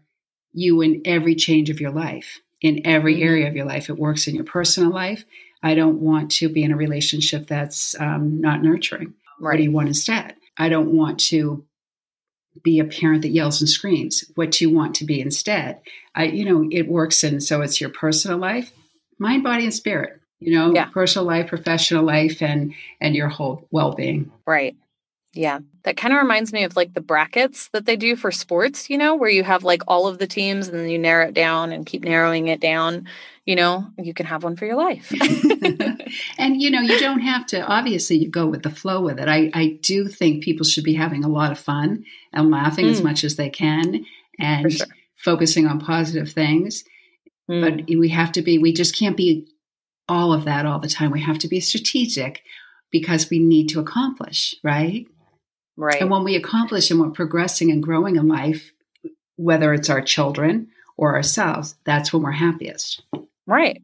you 0.52 0.82
in 0.82 1.02
every 1.04 1.34
change 1.34 1.70
of 1.70 1.80
your 1.80 1.92
life, 1.92 2.40
in 2.64 2.80
every 2.86 3.14
Mm-hmm. 3.16 3.22
area 3.30 3.48
of 3.48 3.54
your 3.56 3.66
life. 3.66 3.88
It 3.90 3.98
works 3.98 4.26
in 4.26 4.34
your 4.34 4.44
personal 4.44 4.90
life. 4.90 5.24
I 5.62 5.74
don't 5.74 6.00
want 6.00 6.30
to 6.38 6.48
be 6.48 6.62
in 6.64 6.72
a 6.72 6.76
relationship 6.76 7.46
that's 7.46 7.94
um, 8.00 8.40
not 8.40 8.62
nurturing. 8.62 9.14
What 9.38 9.52
do 9.52 9.56
Right. 9.58 9.62
you 9.64 9.70
want 9.72 9.88
instead? 9.88 10.34
I 10.58 10.68
don't 10.68 10.92
want 10.92 11.20
to 11.30 11.64
be 12.62 12.78
a 12.78 12.84
parent 12.84 13.22
that 13.22 13.30
yells 13.30 13.60
and 13.60 13.68
screams. 13.68 14.24
What 14.36 14.52
do 14.52 14.64
you 14.64 14.70
want 14.74 14.94
to 14.96 15.04
be 15.04 15.20
instead? 15.20 15.80
I, 16.14 16.24
you 16.26 16.44
know, 16.44 16.68
it 16.70 16.88
works 16.88 17.22
in 17.24 17.40
so 17.40 17.60
it's 17.62 17.80
your 17.80 17.90
personal 17.90 18.38
life, 18.38 18.72
mind, 19.18 19.42
body, 19.42 19.64
and 19.64 19.74
spirit. 19.74 20.20
You 20.40 20.54
know, 20.54 20.74
Yeah. 20.74 20.86
personal 20.86 21.26
life, 21.26 21.48
professional 21.48 22.04
life, 22.04 22.42
and 22.42 22.74
and 23.00 23.14
your 23.16 23.28
whole 23.28 23.66
well 23.70 23.92
being. 23.94 24.30
Right. 24.46 24.76
Yeah. 25.34 25.60
That 25.82 25.96
kind 25.96 26.14
of 26.14 26.18
reminds 26.20 26.52
me 26.52 26.64
of 26.64 26.76
like 26.76 26.94
the 26.94 27.00
brackets 27.00 27.68
that 27.72 27.86
they 27.86 27.96
do 27.96 28.16
for 28.16 28.30
sports, 28.30 28.88
you 28.88 28.96
know, 28.96 29.14
where 29.16 29.28
you 29.30 29.44
have 29.44 29.64
like 29.64 29.82
all 29.86 30.06
of 30.06 30.18
the 30.18 30.26
teams 30.26 30.68
and 30.68 30.78
then 30.78 30.88
you 30.88 30.98
narrow 30.98 31.28
it 31.28 31.34
down 31.34 31.72
and 31.72 31.84
keep 31.84 32.04
narrowing 32.04 32.46
it 32.48 32.60
down. 32.60 33.06
You 33.44 33.56
know, 33.56 33.86
you 33.98 34.14
can 34.14 34.24
have 34.26 34.42
one 34.44 34.56
for 34.56 34.64
your 34.64 34.76
life. 34.76 35.12
and 36.38 36.62
you 36.62 36.70
know, 36.70 36.80
you 36.80 36.98
don't 36.98 37.20
have 37.20 37.44
to. 37.46 37.60
Obviously, 37.66 38.16
you 38.16 38.30
go 38.30 38.46
with 38.46 38.62
the 38.62 38.70
flow 38.70 39.02
with 39.02 39.18
it. 39.20 39.28
I 39.28 39.50
I 39.52 39.78
do 39.82 40.08
think 40.08 40.42
people 40.42 40.64
should 40.64 40.84
be 40.84 40.94
having 40.94 41.24
a 41.24 41.28
lot 41.28 41.52
of 41.52 41.58
fun 41.58 42.04
and 42.32 42.50
laughing 42.50 42.86
as 42.86 43.00
Mm. 43.00 43.04
much 43.04 43.24
as 43.24 43.36
they 43.36 43.50
can, 43.50 44.06
and 44.38 44.72
sure. 44.72 44.86
focusing 45.16 45.66
on 45.66 45.78
positive 45.80 46.30
things. 46.32 46.84
Mm. 47.50 47.60
but 47.86 47.98
we 47.98 48.08
have 48.08 48.32
to 48.32 48.40
be 48.40 48.56
we 48.56 48.72
just 48.72 48.96
can't 48.98 49.18
be 49.18 49.46
all 50.08 50.32
of 50.32 50.46
that 50.46 50.64
all 50.64 50.78
the 50.78 50.88
time 50.88 51.10
we 51.10 51.20
have 51.20 51.38
to 51.40 51.46
be 51.48 51.60
strategic 51.60 52.40
because 52.90 53.28
we 53.28 53.38
need 53.38 53.68
to 53.68 53.80
accomplish 53.80 54.54
right 54.64 55.06
right. 55.76 56.00
and 56.00 56.10
when 56.10 56.24
we 56.24 56.36
accomplish 56.36 56.90
and 56.90 57.00
we're 57.00 57.10
progressing 57.10 57.70
and 57.70 57.82
growing 57.82 58.16
in 58.16 58.28
life 58.28 58.72
whether 59.36 59.72
it's 59.72 59.90
our 59.90 60.00
children 60.00 60.68
or 60.96 61.14
ourselves 61.14 61.74
that's 61.84 62.12
when 62.12 62.22
we're 62.22 62.30
happiest 62.30 63.02
Right. 63.46 63.82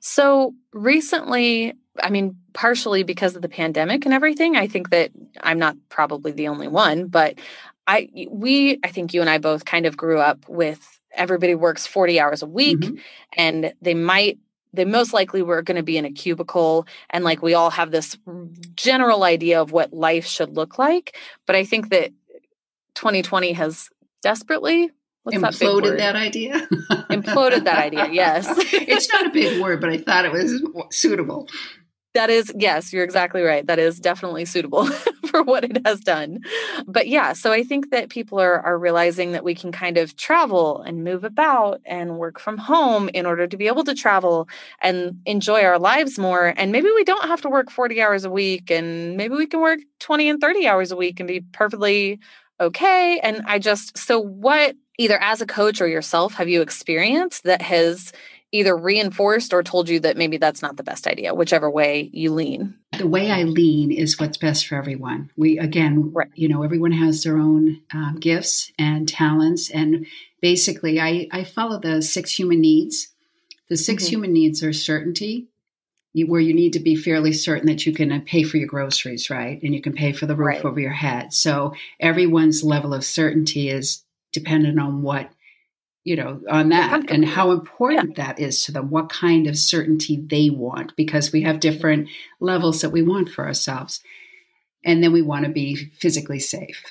So 0.00 0.54
recently, 0.72 1.74
I 2.02 2.10
mean, 2.10 2.36
partially 2.52 3.02
because 3.02 3.36
of 3.36 3.42
the 3.42 3.48
pandemic 3.48 4.04
and 4.04 4.14
everything, 4.14 4.56
I 4.56 4.66
think 4.66 4.90
that 4.90 5.10
I'm 5.40 5.58
not 5.58 5.76
probably 5.88 6.32
the 6.32 6.48
only 6.48 6.68
one, 6.68 7.06
but 7.06 7.38
I 7.86 8.08
we 8.28 8.78
I 8.84 8.88
think 8.88 9.14
you 9.14 9.20
and 9.20 9.30
I 9.30 9.38
both 9.38 9.64
kind 9.64 9.86
of 9.86 9.96
grew 9.96 10.18
up 10.18 10.48
with 10.48 11.00
everybody 11.12 11.54
works 11.54 11.86
40 11.86 12.20
hours 12.20 12.42
a 12.42 12.46
week 12.46 12.80
Mhm. 12.80 13.00
and 13.36 13.72
they 13.80 13.94
might 13.94 14.38
they 14.72 14.84
most 14.84 15.12
likely 15.12 15.42
were 15.42 15.62
going 15.62 15.76
to 15.76 15.82
be 15.82 15.96
in 15.96 16.04
a 16.04 16.10
cubicle 16.12 16.86
and 17.10 17.24
like 17.24 17.42
we 17.42 17.54
all 17.54 17.70
have 17.70 17.90
this 17.90 18.18
general 18.74 19.24
idea 19.24 19.60
of 19.60 19.72
what 19.72 19.92
life 19.92 20.26
should 20.26 20.56
look 20.56 20.78
like, 20.78 21.16
but 21.46 21.56
I 21.56 21.64
think 21.64 21.90
that 21.90 22.10
2020 22.94 23.52
has 23.52 23.88
desperately 24.22 24.90
what's 25.22 25.40
that 25.40 25.52
imploded 25.52 25.82
word? 25.82 26.00
that 26.00 26.16
idea 26.16 26.66
Imploded 27.10 27.64
that 27.64 27.78
idea, 27.78 28.08
yes. 28.12 28.46
it's 28.72 29.08
not 29.12 29.26
a 29.26 29.30
big 29.30 29.60
word 29.62 29.80
but 29.80 29.90
i 29.90 29.98
thought 29.98 30.24
it 30.24 30.32
was 30.32 30.60
suitable 30.90 31.46
That 32.14 32.30
is, 32.30 32.50
yes, 32.56 32.92
you're 32.92 33.04
exactly 33.04 33.42
right. 33.42 33.64
That 33.66 33.78
is 33.78 34.00
definitely 34.00 34.44
suitable 34.46 34.88
for 35.30 35.42
what 35.42 35.64
it 35.64 35.86
has 35.86 36.00
done. 36.00 36.40
But 36.86 37.08
yeah, 37.08 37.32
so 37.32 37.52
I 37.52 37.62
think 37.62 37.90
that 37.90 38.08
people 38.08 38.40
are 38.40 38.60
are 38.60 38.78
realizing 38.78 39.32
that 39.32 39.44
we 39.44 39.54
can 39.54 39.72
kind 39.72 39.98
of 39.98 40.16
travel 40.16 40.82
and 40.82 41.04
move 41.04 41.24
about 41.24 41.80
and 41.84 42.18
work 42.18 42.40
from 42.40 42.58
home 42.58 43.08
in 43.14 43.26
order 43.26 43.46
to 43.46 43.56
be 43.56 43.66
able 43.66 43.84
to 43.84 43.94
travel 43.94 44.48
and 44.80 45.20
enjoy 45.26 45.62
our 45.62 45.78
lives 45.78 46.18
more. 46.18 46.54
And 46.56 46.72
maybe 46.72 46.88
we 46.94 47.04
don't 47.04 47.28
have 47.28 47.42
to 47.42 47.50
work 47.50 47.70
40 47.70 48.00
hours 48.00 48.24
a 48.24 48.30
week 48.30 48.70
and 48.70 49.16
maybe 49.16 49.34
we 49.34 49.46
can 49.46 49.60
work 49.60 49.80
20 50.00 50.28
and 50.28 50.40
30 50.40 50.66
hours 50.66 50.92
a 50.92 50.96
week 50.96 51.20
and 51.20 51.28
be 51.28 51.40
perfectly 51.52 52.18
okay. 52.60 53.20
And 53.22 53.42
I 53.46 53.58
just 53.58 53.96
so 53.96 54.18
what 54.18 54.76
either 54.98 55.20
as 55.22 55.40
a 55.40 55.46
coach 55.46 55.80
or 55.80 55.86
yourself 55.86 56.34
have 56.34 56.48
you 56.48 56.60
experienced 56.60 57.44
that 57.44 57.62
has 57.62 58.12
either 58.52 58.76
reinforced 58.76 59.52
or 59.52 59.62
told 59.62 59.88
you 59.88 60.00
that 60.00 60.16
maybe 60.16 60.38
that's 60.38 60.62
not 60.62 60.76
the 60.76 60.82
best 60.82 61.06
idea, 61.06 61.34
whichever 61.34 61.70
way 61.70 62.08
you 62.12 62.32
lean. 62.32 62.74
The 62.98 63.06
way 63.06 63.30
I 63.30 63.44
lean 63.44 63.90
is 63.90 64.18
what's 64.20 64.36
best 64.36 64.66
for 64.66 64.74
everyone. 64.76 65.30
We 65.36 65.58
again, 65.58 66.12
Right. 66.12 66.28
you 66.34 66.48
know, 66.48 66.62
everyone 66.62 66.92
has 66.92 67.22
their 67.22 67.38
own 67.38 67.80
um, 67.92 68.16
gifts 68.20 68.72
and 68.78 69.08
talents, 69.08 69.70
and 69.70 70.06
basically, 70.42 71.00
I 71.00 71.28
I 71.32 71.44
follow 71.44 71.78
the 71.80 72.02
six 72.02 72.32
human 72.32 72.60
needs. 72.60 73.08
The 73.68 73.76
6 73.76 74.04
Mhm. 74.04 74.08
human 74.08 74.32
needs 74.32 74.62
are 74.62 74.72
certainty, 74.72 75.46
you, 76.14 76.26
where 76.26 76.40
you 76.40 76.54
need 76.54 76.72
to 76.72 76.80
be 76.80 76.96
fairly 76.96 77.32
certain 77.34 77.66
that 77.66 77.84
you 77.84 77.92
can 77.92 78.10
uh, 78.10 78.20
pay 78.24 78.42
for 78.42 78.56
your 78.56 78.66
groceries, 78.66 79.28
right, 79.28 79.62
and 79.62 79.74
you 79.74 79.82
can 79.82 79.92
pay 79.92 80.12
for 80.12 80.24
the 80.26 80.34
roof 80.34 80.46
Right. 80.56 80.64
over 80.64 80.80
your 80.80 80.92
head. 80.92 81.32
So 81.34 81.74
everyone's 82.00 82.64
level 82.64 82.94
of 82.94 83.04
certainty 83.04 83.68
is 83.68 84.04
dependent 84.32 84.78
on 84.80 85.02
what 85.02 85.30
you 86.08 86.16
know 86.16 86.40
on 86.50 86.70
that 86.70 87.10
and 87.10 87.22
how 87.22 87.50
important 87.50 88.16
that 88.16 88.40
is 88.40 88.64
to 88.64 88.72
them 88.72 88.88
what 88.88 89.10
kind 89.10 89.46
of 89.46 89.58
certainty 89.58 90.16
they 90.16 90.48
want 90.48 90.96
because 90.96 91.32
we 91.32 91.42
have 91.42 91.60
different 91.60 92.08
levels 92.40 92.80
that 92.80 92.88
we 92.88 93.02
want 93.02 93.28
for 93.28 93.46
ourselves 93.46 94.00
and 94.86 95.04
then 95.04 95.12
we 95.12 95.20
want 95.20 95.44
to 95.44 95.50
be 95.50 95.76
physically 96.00 96.38
safe 96.38 96.82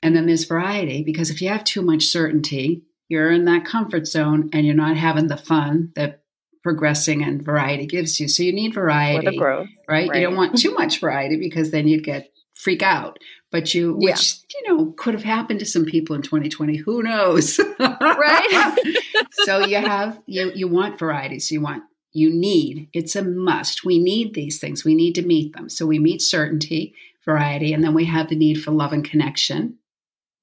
and 0.00 0.14
then 0.14 0.26
there's 0.26 0.44
variety 0.44 1.02
because 1.02 1.28
if 1.28 1.42
you 1.42 1.48
have 1.48 1.64
too 1.64 1.82
much 1.82 2.04
certainty 2.04 2.84
you're 3.08 3.32
in 3.32 3.46
that 3.46 3.64
comfort 3.64 4.06
zone 4.06 4.48
and 4.52 4.64
you're 4.64 4.76
not 4.76 4.96
having 4.96 5.26
the 5.26 5.36
fun 5.36 5.90
that 5.96 6.22
progressing 6.62 7.24
and 7.24 7.44
variety 7.44 7.86
gives 7.86 8.20
you 8.20 8.28
so 8.28 8.44
you 8.44 8.52
need 8.52 8.72
variety 8.74 9.26
the 9.26 9.36
growth. 9.36 9.68
right? 9.88 10.06
You 10.06 10.20
don't 10.20 10.36
want 10.36 10.56
too 10.56 10.72
much 10.72 11.00
variety 11.00 11.36
because 11.36 11.72
then 11.72 11.88
you'd 11.88 12.04
get 12.04 12.30
freak 12.54 12.82
out. 12.82 13.18
But 13.56 13.72
you, 13.74 13.96
Yeah. 14.00 14.10
which 14.10 14.34
you 14.54 14.68
know, 14.68 14.92
could 14.98 15.14
have 15.14 15.22
happened 15.24 15.60
to 15.60 15.66
some 15.66 15.86
people 15.86 16.14
in 16.14 16.20
2020. 16.20 16.76
Who 16.76 17.02
knows? 17.02 17.58
Right. 17.78 18.76
so 19.46 19.64
you 19.64 19.76
have 19.76 20.20
you 20.26 20.52
you 20.54 20.68
want 20.68 20.98
variety. 20.98 21.38
So 21.38 21.54
you 21.54 21.62
want 21.62 21.84
you 22.12 22.28
need. 22.30 22.88
It's 22.92 23.16
a 23.16 23.22
must. 23.22 23.82
We 23.82 23.98
need 23.98 24.34
these 24.34 24.58
things. 24.60 24.84
We 24.84 24.94
need 24.94 25.14
to 25.14 25.22
meet 25.22 25.54
them. 25.54 25.70
So 25.70 25.86
we 25.86 25.98
meet 25.98 26.20
certainty, 26.20 26.94
variety, 27.24 27.72
and 27.72 27.82
then 27.82 27.94
we 27.94 28.04
have 28.04 28.28
the 28.28 28.36
need 28.36 28.62
for 28.62 28.72
love 28.72 28.92
and 28.92 29.02
connection, 29.04 29.76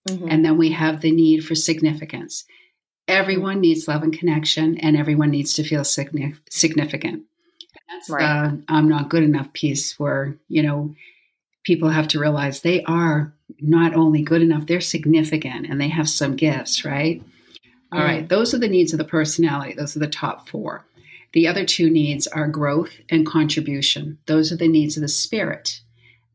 Mhm. 0.10 0.28
and 0.32 0.43
then 0.43 0.58
we 0.58 0.69
have 0.71 1.02
the 1.02 1.12
need 1.12 1.45
for 1.45 1.54
significance. 1.54 2.45
Everyone 3.08 3.60
needs 3.62 3.88
love 3.88 4.02
and 4.02 4.17
connection, 4.17 4.78
and 4.78 4.97
everyone 4.97 5.30
needs 5.30 5.54
to 5.56 5.63
feel 5.63 5.82
signif- 5.82 6.39
significant. 6.49 7.23
That's 7.89 8.10
Right. 8.10 8.23
the 8.58 8.63
I'm 8.67 8.88
not 8.89 9.10
good 9.10 9.23
enough 9.23 9.54
piece 9.54 9.99
where, 9.99 10.38
you 10.49 10.63
know, 10.63 10.95
people 11.63 11.89
have 11.89 12.08
to 12.10 12.19
realize 12.19 12.62
they 12.62 12.84
are 12.84 13.34
not 13.62 13.93
only 13.95 14.21
good 14.21 14.41
enough, 14.41 14.65
they're 14.67 14.82
significant 14.82 15.67
and 15.69 15.80
they 15.80 15.88
have 15.88 16.10
some 16.10 16.36
gifts, 16.36 16.84
right? 16.86 17.21
All 17.91 17.99
Mm. 17.99 18.06
right, 18.06 18.30
those 18.30 18.54
are 18.54 18.58
the 18.60 18.67
needs 18.67 18.91
of 18.93 18.97
the 18.97 19.06
personality. 19.06 19.73
Those 19.73 19.95
are 19.95 19.99
the 19.99 20.08
top 20.08 20.49
four. 20.49 20.84
The 21.34 21.47
other 21.47 21.65
two 21.65 21.89
needs 21.89 22.28
are 22.28 22.47
growth 22.47 22.93
and 23.10 23.26
contribution. 23.26 24.17
Those 24.26 24.52
are 24.52 24.58
the 24.58 24.67
needs 24.67 24.97
of 24.97 25.02
the 25.02 25.08
spirit. 25.08 25.80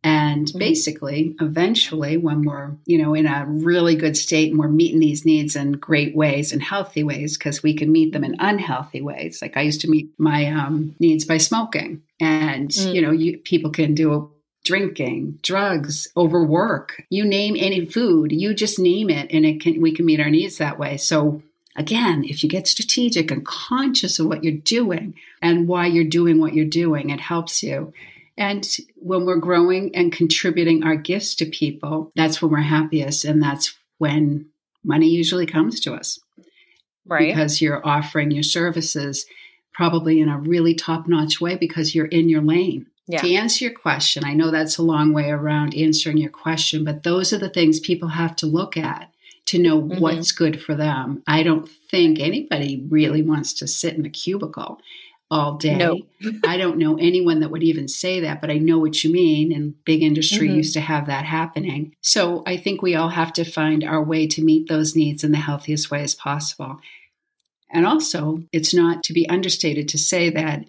And 0.04 0.46
Mhm. 0.46 0.58
basically, 0.60 1.34
eventually, 1.40 2.16
when 2.16 2.42
we're, 2.44 2.70
you 2.86 2.98
know, 2.98 3.14
in 3.14 3.26
a 3.26 3.44
really 3.48 3.96
good 3.96 4.16
state 4.16 4.50
and 4.50 4.58
we're 4.58 4.68
meeting 4.68 5.00
these 5.00 5.24
needs 5.24 5.56
in 5.56 5.72
great 5.72 6.14
ways 6.14 6.52
and 6.52 6.62
healthy 6.62 7.02
ways, 7.02 7.36
because 7.36 7.62
we 7.64 7.74
can 7.74 7.90
meet 7.90 8.12
them 8.12 8.22
in 8.22 8.36
unhealthy 8.38 9.02
ways. 9.02 9.40
Like 9.42 9.56
I 9.56 9.62
used 9.62 9.80
to 9.82 9.90
meet 9.90 10.08
my 10.18 10.46
um, 10.46 10.94
needs 11.00 11.24
by 11.24 11.38
smoking, 11.38 12.00
and 12.20 12.70
Mm. 12.70 12.94
you 12.94 13.02
know, 13.02 13.10
you, 13.10 13.38
people 13.38 13.70
can 13.70 13.92
do 13.94 14.30
drinking, 14.68 15.38
drugs, 15.42 16.08
overwork. 16.14 17.02
You 17.08 17.24
name 17.24 17.56
any 17.58 17.86
food, 17.86 18.32
you 18.32 18.52
just 18.52 18.78
name 18.78 19.08
it, 19.08 19.30
and 19.32 19.46
it 19.46 19.62
can 19.62 19.80
we 19.80 19.92
can 19.92 20.04
meet 20.04 20.20
our 20.20 20.28
needs 20.28 20.58
that 20.58 20.78
way. 20.78 20.98
So 20.98 21.42
again, 21.74 22.22
if 22.22 22.44
you 22.44 22.50
get 22.50 22.68
strategic 22.68 23.30
and 23.30 23.46
conscious 23.46 24.18
of 24.18 24.26
what 24.26 24.44
you're 24.44 24.52
doing 24.52 25.14
and 25.40 25.66
why 25.66 25.86
you're 25.86 26.04
doing 26.04 26.38
what 26.38 26.52
you're 26.52 26.66
doing, 26.66 27.08
it 27.08 27.18
helps 27.20 27.62
you. 27.62 27.94
And 28.36 28.68
when 28.96 29.24
we're 29.24 29.36
growing 29.36 29.94
and 29.96 30.12
contributing 30.12 30.84
our 30.84 30.96
gifts 30.96 31.34
to 31.36 31.46
people, 31.46 32.12
that's 32.14 32.42
when 32.42 32.50
we're 32.50 32.58
happiest. 32.58 33.24
And 33.24 33.42
that's 33.42 33.74
when 33.96 34.46
money 34.84 35.08
usually 35.08 35.46
comes 35.46 35.80
to 35.80 35.94
us 35.94 36.20
right. 37.06 37.26
because 37.26 37.62
you're 37.62 37.84
offering 37.86 38.30
your 38.32 38.42
services 38.42 39.24
probably 39.72 40.20
in 40.20 40.28
a 40.28 40.38
really 40.38 40.74
top 40.74 41.08
notch 41.08 41.40
way 41.40 41.56
because 41.56 41.94
you're 41.94 42.06
in 42.06 42.28
your 42.28 42.42
lane. 42.42 42.86
Yeah. 43.08 43.22
To 43.22 43.34
answer 43.34 43.64
your 43.64 43.74
question, 43.74 44.22
I 44.24 44.34
know 44.34 44.50
that's 44.50 44.76
a 44.76 44.82
long 44.82 45.12
way 45.14 45.30
around 45.30 45.74
answering 45.74 46.18
your 46.18 46.30
question, 46.30 46.84
but 46.84 47.02
those 47.02 47.32
are 47.32 47.38
the 47.38 47.48
things 47.48 47.80
people 47.80 48.08
have 48.08 48.36
to 48.36 48.46
look 48.46 48.76
at 48.76 49.10
to 49.46 49.58
know 49.58 49.80
Mhm. 49.80 49.98
what's 49.98 50.30
good 50.30 50.60
for 50.60 50.74
them. 50.74 51.22
I 51.26 51.42
don't 51.42 51.66
think 51.90 52.20
anybody 52.20 52.84
really 52.90 53.22
wants 53.22 53.54
to 53.54 53.66
sit 53.66 53.94
in 53.94 54.04
a 54.04 54.10
cubicle 54.10 54.78
all 55.30 55.56
day. 55.56 55.76
No. 55.76 56.00
I 56.46 56.58
don't 56.58 56.78
know 56.78 56.96
anyone 56.96 57.40
that 57.40 57.50
would 57.50 57.62
even 57.62 57.88
say 57.88 58.20
that, 58.20 58.42
but 58.42 58.50
I 58.50 58.58
know 58.58 58.78
what 58.78 59.02
you 59.02 59.10
mean. 59.10 59.52
And 59.52 59.74
big 59.84 60.02
industry 60.02 60.48
Mhm. 60.48 60.56
used 60.56 60.74
to 60.74 60.80
have 60.80 61.06
that 61.06 61.24
happening. 61.24 61.94
So 62.02 62.42
I 62.46 62.58
think 62.58 62.82
we 62.82 62.94
all 62.94 63.10
have 63.10 63.32
to 63.34 63.44
find 63.44 63.84
our 63.84 64.02
way 64.04 64.26
to 64.26 64.44
meet 64.44 64.68
those 64.68 64.94
needs 64.96 65.24
in 65.24 65.32
the 65.32 65.38
healthiest 65.38 65.90
way 65.90 66.02
as 66.02 66.14
possible. 66.14 66.78
And 67.70 67.86
also, 67.86 68.42
it's 68.52 68.74
not 68.74 69.02
to 69.04 69.12
be 69.12 69.28
understated 69.28 69.88
to 69.88 69.98
say 69.98 70.30
that 70.30 70.64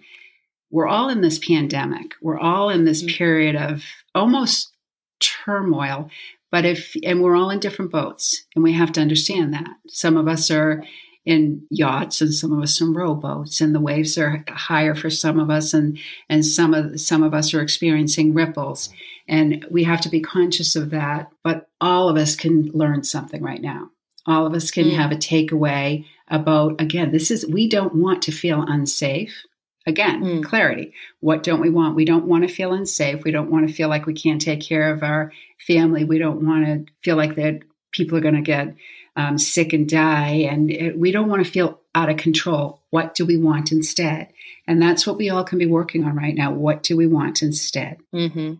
we're 0.70 0.88
all 0.88 1.08
in 1.08 1.20
this 1.20 1.38
pandemic. 1.38 2.14
We're 2.22 2.38
all 2.38 2.70
in 2.70 2.84
this 2.84 3.02
mm-hmm. 3.02 3.16
period 3.16 3.56
of 3.56 3.82
almost 4.14 4.72
turmoil. 5.20 6.10
But 6.50 6.64
if, 6.64 6.96
and 7.04 7.22
we're 7.22 7.36
all 7.36 7.50
in 7.50 7.60
different 7.60 7.92
boats, 7.92 8.44
and 8.54 8.64
we 8.64 8.72
have 8.72 8.92
to 8.92 9.00
understand 9.00 9.54
that. 9.54 9.70
Some 9.88 10.16
of 10.16 10.26
us 10.26 10.50
are 10.50 10.82
in 11.26 11.66
yachts 11.70 12.20
and 12.20 12.32
some 12.32 12.52
of 12.52 12.62
us 12.62 12.80
in 12.80 12.94
rowboats 12.94 13.60
and 13.60 13.74
the 13.74 13.80
waves 13.80 14.16
are 14.16 14.44
higher 14.48 14.94
for 14.94 15.10
some 15.10 15.38
of 15.38 15.50
us 15.50 15.74
and 15.74 15.98
and 16.30 16.46
some 16.46 16.72
of 16.72 16.98
some 16.98 17.22
of 17.22 17.34
us 17.34 17.52
are 17.52 17.60
experiencing 17.60 18.32
ripples 18.32 18.88
and 19.28 19.66
we 19.70 19.84
have 19.84 20.00
to 20.00 20.08
be 20.08 20.20
conscious 20.20 20.74
of 20.74 20.88
that 20.90 21.30
but 21.44 21.68
all 21.78 22.08
of 22.08 22.16
us 22.16 22.34
can 22.34 22.70
learn 22.72 23.04
something 23.04 23.42
right 23.42 23.60
now 23.60 23.90
all 24.26 24.46
of 24.46 24.54
us 24.54 24.70
can 24.70 24.86
mm. 24.86 24.96
have 24.96 25.12
a 25.12 25.16
takeaway 25.16 26.04
about 26.28 26.80
again 26.80 27.12
this 27.12 27.30
is 27.30 27.46
we 27.46 27.68
don't 27.68 27.94
want 27.94 28.22
to 28.22 28.32
feel 28.32 28.64
unsafe 28.66 29.44
again 29.86 30.22
mm. 30.22 30.44
clarity 30.44 30.92
what 31.20 31.42
don't 31.42 31.60
we 31.60 31.70
want 31.70 31.96
we 31.96 32.04
don't 32.04 32.26
want 32.26 32.46
to 32.46 32.54
feel 32.54 32.72
unsafe 32.72 33.24
we 33.24 33.30
don't 33.30 33.50
want 33.50 33.66
to 33.66 33.74
feel 33.74 33.88
like 33.88 34.06
we 34.06 34.14
can't 34.14 34.40
take 34.40 34.60
care 34.60 34.92
of 34.92 35.02
our 35.02 35.32
family 35.66 36.04
we 36.04 36.18
don't 36.18 36.44
want 36.44 36.64
to 36.64 36.92
feel 37.02 37.16
like 37.16 37.34
that 37.36 37.60
people 37.92 38.16
are 38.16 38.22
going 38.22 38.34
to 38.34 38.42
get 38.42 38.74
um, 39.16 39.38
sick 39.38 39.72
and 39.72 39.88
die. 39.88 40.46
And 40.50 40.70
it, 40.70 40.98
we 40.98 41.12
don't 41.12 41.28
want 41.28 41.44
to 41.44 41.50
feel 41.50 41.80
out 41.94 42.10
of 42.10 42.16
control. 42.16 42.80
What 42.90 43.14
do 43.14 43.26
we 43.26 43.36
want 43.36 43.72
instead? 43.72 44.32
And 44.66 44.80
that's 44.80 45.06
what 45.06 45.16
we 45.16 45.30
all 45.30 45.44
can 45.44 45.58
be 45.58 45.66
working 45.66 46.04
on 46.04 46.16
right 46.16 46.34
now. 46.34 46.52
What 46.52 46.82
do 46.82 46.96
we 46.96 47.06
want 47.06 47.42
instead? 47.42 47.98
Mm-hmm. 48.14 48.54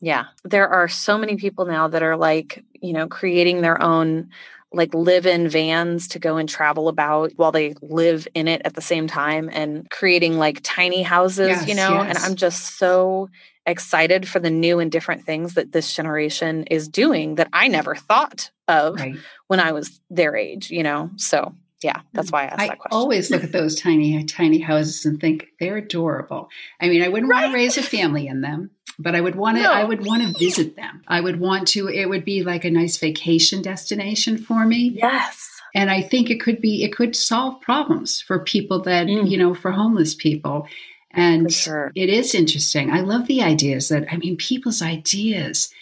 Yeah. 0.00 0.26
There 0.44 0.68
are 0.68 0.88
so 0.88 1.18
many 1.18 1.36
people 1.36 1.66
now 1.66 1.88
that 1.88 2.02
are 2.02 2.16
like, 2.16 2.64
you 2.80 2.92
know, 2.92 3.06
creating 3.06 3.60
their 3.60 3.82
own 3.82 4.30
like 4.72 4.94
live 4.94 5.26
in 5.26 5.48
vans 5.48 6.08
to 6.08 6.18
go 6.18 6.36
and 6.36 6.48
travel 6.48 6.88
about 6.88 7.32
while 7.36 7.52
they 7.52 7.74
live 7.82 8.28
in 8.34 8.46
it 8.46 8.62
at 8.64 8.74
the 8.74 8.80
same 8.80 9.06
time 9.06 9.50
and 9.52 9.88
creating 9.90 10.38
like 10.38 10.60
tiny 10.62 11.02
houses, 11.02 11.48
yes, 11.48 11.68
you 11.68 11.74
know? 11.74 12.02
Yes. 12.02 12.08
And 12.08 12.18
I'm 12.18 12.36
just 12.36 12.78
so 12.78 13.28
excited 13.66 14.28
for 14.28 14.38
the 14.38 14.50
new 14.50 14.78
and 14.78 14.90
different 14.90 15.24
things 15.24 15.54
that 15.54 15.72
this 15.72 15.94
generation 15.94 16.64
is 16.64 16.88
doing 16.88 17.34
that 17.34 17.48
I 17.52 17.68
never 17.68 17.94
thought 17.94 18.50
of 18.68 18.96
right. 18.96 19.16
when 19.48 19.60
I 19.60 19.72
was 19.72 20.00
their 20.08 20.36
age, 20.36 20.70
you 20.70 20.82
know? 20.82 21.10
So 21.16 21.54
yeah, 21.82 22.02
that's 22.12 22.30
mm. 22.30 22.34
why 22.34 22.42
I 22.42 22.46
asked 22.46 22.60
I 22.60 22.66
that 22.68 22.78
question. 22.78 22.96
I 22.96 23.00
always 23.00 23.30
look 23.30 23.42
at 23.42 23.52
those 23.52 23.80
tiny, 23.80 24.22
tiny 24.24 24.58
houses 24.58 25.06
and 25.06 25.20
think 25.20 25.48
they're 25.58 25.78
adorable. 25.78 26.48
I 26.80 26.88
mean, 26.88 27.02
I 27.02 27.08
wouldn't 27.08 27.30
right? 27.30 27.42
want 27.42 27.52
to 27.52 27.56
raise 27.56 27.78
a 27.78 27.82
family 27.82 28.26
in 28.26 28.42
them, 28.42 28.70
but 29.00 29.14
I 29.14 29.20
would 29.20 29.34
want 29.34 29.56
to, 29.56 29.62
no. 29.62 29.72
I 29.72 29.84
would 29.84 30.04
want 30.04 30.22
to 30.22 30.38
visit 30.38 30.76
them. 30.76 31.02
I 31.08 31.20
would 31.20 31.40
want 31.40 31.68
to, 31.68 31.88
it 31.88 32.08
would 32.08 32.24
be 32.24 32.42
like 32.42 32.64
a 32.64 32.70
nice 32.70 32.98
vacation 32.98 33.62
destination 33.62 34.38
for 34.38 34.66
me. 34.66 34.92
Yes. 34.94 35.48
And 35.74 35.90
I 35.90 36.02
think 36.02 36.30
it 36.30 36.40
could 36.40 36.60
be, 36.60 36.84
it 36.84 36.92
could 36.92 37.16
solve 37.16 37.60
problems 37.60 38.20
for 38.20 38.40
people 38.40 38.80
that, 38.82 39.06
mm. 39.06 39.28
you 39.28 39.38
know, 39.38 39.54
for 39.54 39.70
homeless 39.70 40.14
people. 40.14 40.66
And 41.12 41.52
sure. 41.52 41.90
it 41.94 42.08
is 42.08 42.34
interesting. 42.34 42.90
I 42.90 43.00
love 43.00 43.26
the 43.26 43.42
ideas 43.42 43.88
that, 43.88 44.06
I 44.12 44.16
mean, 44.16 44.36
people's 44.36 44.82
ideas 44.82 45.72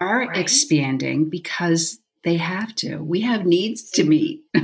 are 0.00 0.26
right. 0.26 0.36
expanding 0.36 1.30
because 1.30 2.00
they 2.24 2.36
have 2.38 2.74
to. 2.76 2.96
We 2.98 3.20
have 3.20 3.46
needs 3.46 3.90
to 3.92 4.04
meet. 4.04 4.42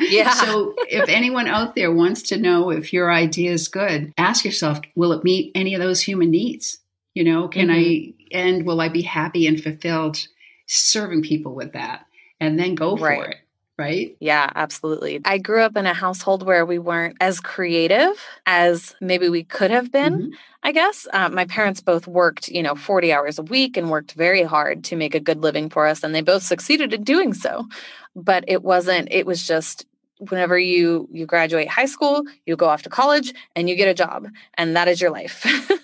yeah. 0.00 0.30
so 0.30 0.74
if 0.88 1.08
anyone 1.08 1.48
out 1.48 1.74
there 1.74 1.92
wants 1.92 2.22
to 2.22 2.36
know 2.36 2.70
if 2.70 2.92
your 2.92 3.10
idea 3.10 3.52
is 3.52 3.68
good, 3.68 4.12
ask 4.18 4.44
yourself, 4.44 4.80
will 4.94 5.12
it 5.12 5.24
meet 5.24 5.50
any 5.54 5.74
of 5.74 5.80
those 5.80 6.02
human 6.02 6.30
needs? 6.30 6.78
You 7.14 7.24
know, 7.24 7.48
can 7.48 7.68
mm-hmm. 7.68 8.12
I, 8.34 8.38
and 8.38 8.64
will 8.64 8.80
I 8.80 8.88
be 8.88 9.02
happy 9.02 9.46
and 9.46 9.62
fulfilled 9.62 10.26
serving 10.66 11.22
people 11.22 11.54
with 11.54 11.72
that? 11.72 12.06
And 12.38 12.58
then 12.58 12.74
go 12.74 12.96
for 12.96 13.12
it 13.12 13.36
right? 13.80 14.14
Yeah, 14.20 14.50
absolutely. 14.54 15.20
I 15.24 15.38
grew 15.38 15.62
up 15.62 15.76
in 15.76 15.86
a 15.86 15.94
household 15.94 16.44
where 16.44 16.66
we 16.66 16.78
weren't 16.78 17.16
as 17.18 17.40
creative 17.40 18.14
as 18.44 18.94
maybe 19.00 19.30
we 19.30 19.42
could 19.42 19.70
have 19.70 19.90
been. 19.90 20.14
Mm-hmm. 20.14 20.32
I 20.62 20.72
guess 20.72 21.08
uh, 21.14 21.30
my 21.30 21.46
parents 21.46 21.80
both 21.80 22.06
worked, 22.06 22.48
you 22.48 22.62
know, 22.62 22.74
40 22.74 23.12
hours 23.12 23.38
a 23.38 23.42
week 23.42 23.78
and 23.78 23.90
worked 23.90 24.12
very 24.12 24.42
hard 24.42 24.84
to 24.84 24.96
make 24.96 25.14
a 25.14 25.20
good 25.20 25.42
living 25.42 25.70
for 25.70 25.86
us. 25.86 26.02
And 26.02 26.14
they 26.14 26.20
both 26.20 26.42
succeeded 26.42 26.92
in 26.92 27.02
doing 27.04 27.32
so. 27.32 27.66
But 28.14 28.44
it 28.46 28.62
wasn't, 28.62 29.08
it 29.10 29.24
was 29.24 29.46
just, 29.46 29.86
whenever 30.28 30.58
you 30.58 31.08
you 31.10 31.24
graduate 31.24 31.66
high 31.66 31.86
school 31.86 32.22
you 32.44 32.54
go 32.54 32.68
off 32.68 32.82
to 32.82 32.90
college 32.90 33.32
and 33.56 33.70
you 33.70 33.74
get 33.74 33.88
a 33.88 33.94
job 33.94 34.28
and 34.58 34.76
that 34.76 34.86
is 34.86 35.00
your 35.00 35.10
life 35.10 35.46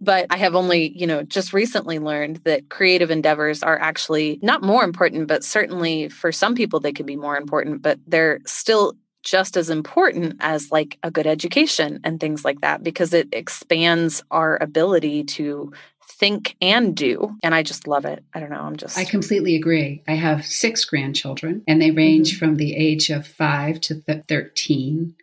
but 0.00 0.26
i 0.30 0.36
have 0.36 0.54
only 0.54 0.96
you 0.96 1.06
know 1.06 1.22
just 1.22 1.52
recently 1.52 1.98
learned 1.98 2.36
that 2.44 2.68
creative 2.68 3.10
endeavors 3.10 3.62
are 3.62 3.78
actually 3.78 4.38
not 4.42 4.62
more 4.62 4.84
important 4.84 5.28
but 5.28 5.44
certainly 5.44 6.08
for 6.08 6.32
some 6.32 6.54
people 6.54 6.80
they 6.80 6.92
could 6.92 7.06
be 7.06 7.16
more 7.16 7.36
important 7.36 7.82
but 7.82 7.98
they're 8.06 8.40
still 8.46 8.94
just 9.22 9.56
as 9.56 9.70
important 9.70 10.36
as 10.40 10.70
like 10.70 10.98
a 11.02 11.10
good 11.10 11.26
education 11.26 11.98
and 12.04 12.20
things 12.20 12.44
like 12.44 12.60
that 12.60 12.82
because 12.82 13.14
it 13.14 13.28
expands 13.32 14.22
our 14.30 14.62
ability 14.62 15.24
to 15.24 15.72
think 16.06 16.56
and 16.60 16.94
do. 16.94 17.36
And 17.42 17.54
I 17.54 17.62
just 17.62 17.86
love 17.86 18.04
it. 18.04 18.24
I 18.34 18.40
don't 18.40 18.50
know. 18.50 18.60
I'm 18.60 18.76
just. 18.76 18.98
I 18.98 19.04
completely 19.04 19.56
agree. 19.56 20.02
I 20.06 20.14
have 20.14 20.46
six 20.46 20.84
grandchildren, 20.84 21.62
and 21.66 21.80
they 21.80 21.90
range 21.90 22.32
mm-hmm. 22.32 22.38
from 22.38 22.56
the 22.56 22.76
age 22.76 23.10
of 23.10 23.26
five 23.26 23.80
to 23.82 24.00
th- 24.00 24.24
13 24.28 25.14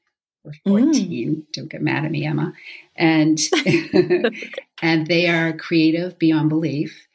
or 0.43 0.54
14. 0.65 0.93
Mm. 0.93 1.43
Don't 1.54 1.69
get 1.69 1.82
mad 1.82 2.06
at 2.06 2.12
me, 2.12 2.25
Emma. 2.25 2.54
And, 2.95 3.39
and 4.82 5.08
they 5.08 5.27
are 5.27 5.54
creative 5.54 6.17
beyond 6.19 6.49
belief. 6.49 7.08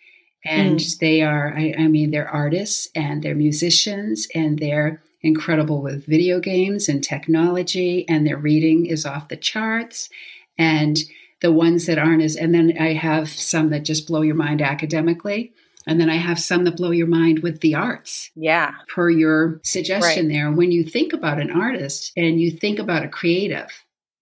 And 0.45 0.79
mm. 0.79 0.99
they 0.99 1.23
are, 1.23 1.55
I, 1.57 1.75
I 1.79 1.89
mean, 1.89 2.11
they're 2.11 2.29
artists 2.29 2.89
and 2.95 3.23
they're 3.23 3.35
musicians 3.35 4.29
and 4.35 4.59
they're 4.59 5.03
incredible 5.23 5.83
with 5.83 6.07
video 6.07 6.39
games 6.39 6.89
and 6.89 7.03
technology, 7.03 8.09
and 8.09 8.27
their 8.27 8.37
reading 8.37 8.87
is 8.87 9.05
off 9.05 9.29
the 9.29 9.37
charts. 9.37 10.09
And 10.57 10.99
the 11.41 11.53
ones 11.53 11.87
that 11.87 11.99
aren't 11.99 12.23
as, 12.23 12.37
and 12.37 12.55
then 12.55 12.77
I 12.81 12.95
have 12.95 13.29
some 13.29 13.71
that 13.71 13.85
just 13.85 14.07
blow 14.07 14.23
your 14.23 14.35
mind 14.35 14.62
academically. 14.62 15.53
And 15.87 16.01
then 16.01 16.11
I 16.11 16.16
have 16.16 16.38
some 16.40 16.64
that 16.64 16.77
blow 16.77 16.90
your 16.90 17.07
mind 17.07 17.40
with 17.40 17.61
the 17.61 17.75
arts. 17.75 18.31
Yeah. 18.35 18.72
Per 18.88 19.09
your 19.09 19.61
suggestion 19.62 20.27
right. 20.27 20.33
there. 20.33 20.51
When 20.51 20.72
you 20.72 20.83
think 20.83 21.12
about 21.12 21.40
an 21.40 21.51
artist 21.51 22.12
and 22.16 22.40
you 22.40 22.51
think 22.51 22.79
about 22.79 23.05
a 23.05 23.09
creative, 23.09 23.68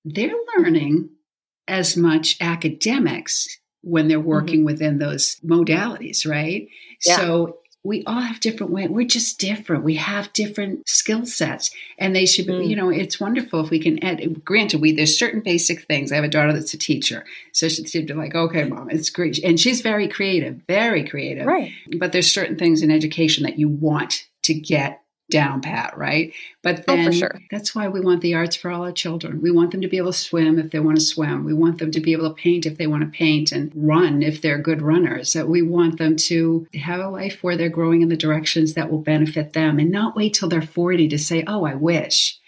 they're 0.04 0.34
learning 0.56 1.08
as 1.66 1.96
much 1.96 2.36
academics 2.40 3.48
when 3.80 4.08
they're 4.08 4.20
working 4.20 4.60
mm-hmm. 4.60 4.66
within 4.66 4.98
those 4.98 5.36
modalities, 5.44 6.28
right? 6.28 6.68
Yeah. 7.04 7.16
So 7.16 7.58
we 7.84 8.02
all 8.04 8.20
have 8.20 8.40
different 8.40 8.72
ways. 8.72 8.88
We're 8.88 9.06
just 9.06 9.38
different. 9.38 9.84
We 9.84 9.96
have 9.96 10.32
different 10.32 10.88
skill 10.88 11.26
sets, 11.26 11.70
and 11.98 12.16
they 12.16 12.24
should 12.24 12.46
be. 12.46 12.54
Mm. 12.54 12.68
You 12.68 12.76
know, 12.76 12.88
it's 12.88 13.20
wonderful 13.20 13.60
if 13.60 13.70
we 13.70 13.78
can 13.78 14.02
add. 14.02 14.42
Granted, 14.42 14.80
we 14.80 14.92
there's 14.92 15.18
certain 15.18 15.40
basic 15.40 15.82
things. 15.82 16.10
I 16.10 16.16
have 16.16 16.24
a 16.24 16.28
daughter 16.28 16.54
that's 16.54 16.74
a 16.74 16.78
teacher, 16.78 17.24
so 17.52 17.68
she'd 17.68 18.06
be 18.06 18.14
like, 18.14 18.34
"Okay, 18.34 18.64
mom, 18.64 18.90
it's 18.90 19.10
great," 19.10 19.38
and 19.44 19.60
she's 19.60 19.82
very 19.82 20.08
creative, 20.08 20.62
very 20.66 21.04
creative. 21.04 21.46
Right. 21.46 21.72
But 21.98 22.12
there's 22.12 22.32
certain 22.32 22.56
things 22.56 22.82
in 22.82 22.90
education 22.90 23.44
that 23.44 23.58
you 23.58 23.68
want 23.68 24.26
to 24.44 24.54
get 24.54 25.03
down 25.30 25.60
pat, 25.60 25.96
right? 25.96 26.32
But 26.62 26.86
then 26.86 27.08
oh, 27.08 27.10
sure. 27.10 27.40
that's 27.50 27.74
why 27.74 27.88
we 27.88 28.00
want 28.00 28.20
the 28.20 28.34
arts 28.34 28.56
for 28.56 28.70
all 28.70 28.82
our 28.82 28.92
children. 28.92 29.40
We 29.40 29.50
want 29.50 29.70
them 29.70 29.80
to 29.80 29.88
be 29.88 29.96
able 29.96 30.12
to 30.12 30.18
swim 30.18 30.58
if 30.58 30.70
they 30.70 30.80
want 30.80 30.98
to 30.98 31.04
swim. 31.04 31.44
We 31.44 31.54
want 31.54 31.78
them 31.78 31.90
to 31.92 32.00
be 32.00 32.12
able 32.12 32.28
to 32.28 32.34
paint 32.34 32.66
if 32.66 32.76
they 32.76 32.86
want 32.86 33.02
to 33.02 33.16
paint 33.16 33.50
and 33.50 33.72
run 33.74 34.22
if 34.22 34.42
they're 34.42 34.58
good 34.58 34.82
runners. 34.82 35.32
That 35.32 35.48
we 35.48 35.62
want 35.62 35.98
them 35.98 36.16
to 36.16 36.66
have 36.74 37.00
a 37.00 37.08
life 37.08 37.42
where 37.42 37.56
they're 37.56 37.68
growing 37.68 38.02
in 38.02 38.08
the 38.08 38.16
directions 38.16 38.74
that 38.74 38.90
will 38.90 39.00
benefit 39.00 39.54
them 39.54 39.78
and 39.78 39.90
not 39.90 40.14
wait 40.14 40.34
till 40.34 40.48
they're 40.48 40.62
40 40.62 41.08
to 41.08 41.18
say, 41.18 41.42
"Oh, 41.46 41.64
I 41.64 41.74
wish." 41.74 42.38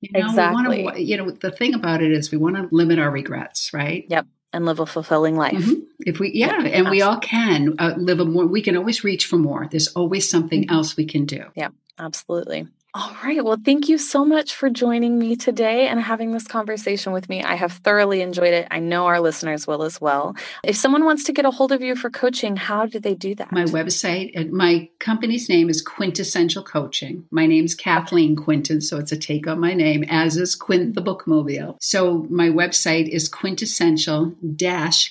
You 0.00 0.18
know, 0.18 0.28
exactly. 0.28 0.84
To, 0.84 1.02
you 1.02 1.16
know, 1.16 1.30
the 1.30 1.50
thing 1.50 1.74
about 1.74 2.02
it 2.02 2.12
is 2.12 2.30
we 2.30 2.38
want 2.38 2.56
to 2.56 2.68
limit 2.74 2.98
our 2.98 3.10
regrets, 3.10 3.74
right? 3.74 4.06
Yep 4.08 4.26
and 4.52 4.64
live 4.66 4.80
a 4.80 4.86
fulfilling 4.86 5.36
life. 5.36 5.52
Mm-hmm. 5.52 5.80
If 6.00 6.18
we, 6.18 6.32
yeah, 6.34 6.56
and 6.56 6.66
Absolutely. 6.66 6.90
we 6.90 7.02
all 7.02 7.18
can 7.18 7.74
uh, 7.78 7.94
live 7.96 8.20
a 8.20 8.24
more. 8.24 8.46
We 8.46 8.62
can 8.62 8.76
always 8.76 9.04
reach 9.04 9.26
for 9.26 9.36
more. 9.36 9.68
There's 9.70 9.88
always 9.88 10.28
something 10.28 10.62
mm-hmm. 10.62 10.74
else 10.74 10.96
we 10.96 11.04
can 11.04 11.24
do. 11.24 11.44
Yeah, 11.54 11.68
absolutely. 12.00 12.66
All 12.92 13.16
right. 13.22 13.44
Well, 13.44 13.56
thank 13.64 13.88
you 13.88 13.98
so 13.98 14.24
much 14.24 14.52
for 14.56 14.68
joining 14.68 15.16
me 15.16 15.36
today 15.36 15.86
and 15.86 16.00
having 16.00 16.32
this 16.32 16.48
conversation 16.48 17.12
with 17.12 17.28
me. 17.28 17.40
I 17.40 17.54
have 17.54 17.70
thoroughly 17.72 18.20
enjoyed 18.20 18.52
it. 18.52 18.66
I 18.68 18.80
know 18.80 19.06
our 19.06 19.20
listeners 19.20 19.64
will 19.64 19.84
as 19.84 20.00
well. 20.00 20.34
If 20.64 20.74
someone 20.74 21.04
wants 21.04 21.22
to 21.24 21.32
get 21.32 21.44
a 21.44 21.52
hold 21.52 21.70
of 21.70 21.82
you 21.82 21.94
for 21.94 22.10
coaching, 22.10 22.56
how 22.56 22.86
do 22.86 22.98
they 22.98 23.14
do 23.14 23.36
that? 23.36 23.52
My 23.52 23.64
website, 23.66 24.32
and 24.34 24.50
my 24.50 24.88
company's 24.98 25.48
name 25.48 25.70
is 25.70 25.82
Quintessential 25.82 26.64
Coaching. 26.64 27.26
My 27.30 27.46
name's 27.46 27.76
Kathleen 27.76 28.34
Quinton, 28.34 28.80
so 28.80 28.98
it's 28.98 29.12
a 29.12 29.16
take 29.16 29.46
on 29.46 29.60
my 29.60 29.72
name, 29.72 30.04
as 30.08 30.36
is 30.36 30.56
Quint 30.56 30.96
the 30.96 31.02
Bookmobile. 31.02 31.76
So 31.80 32.26
my 32.28 32.48
website 32.48 33.08
is 33.08 33.28
quintessential 33.28 34.34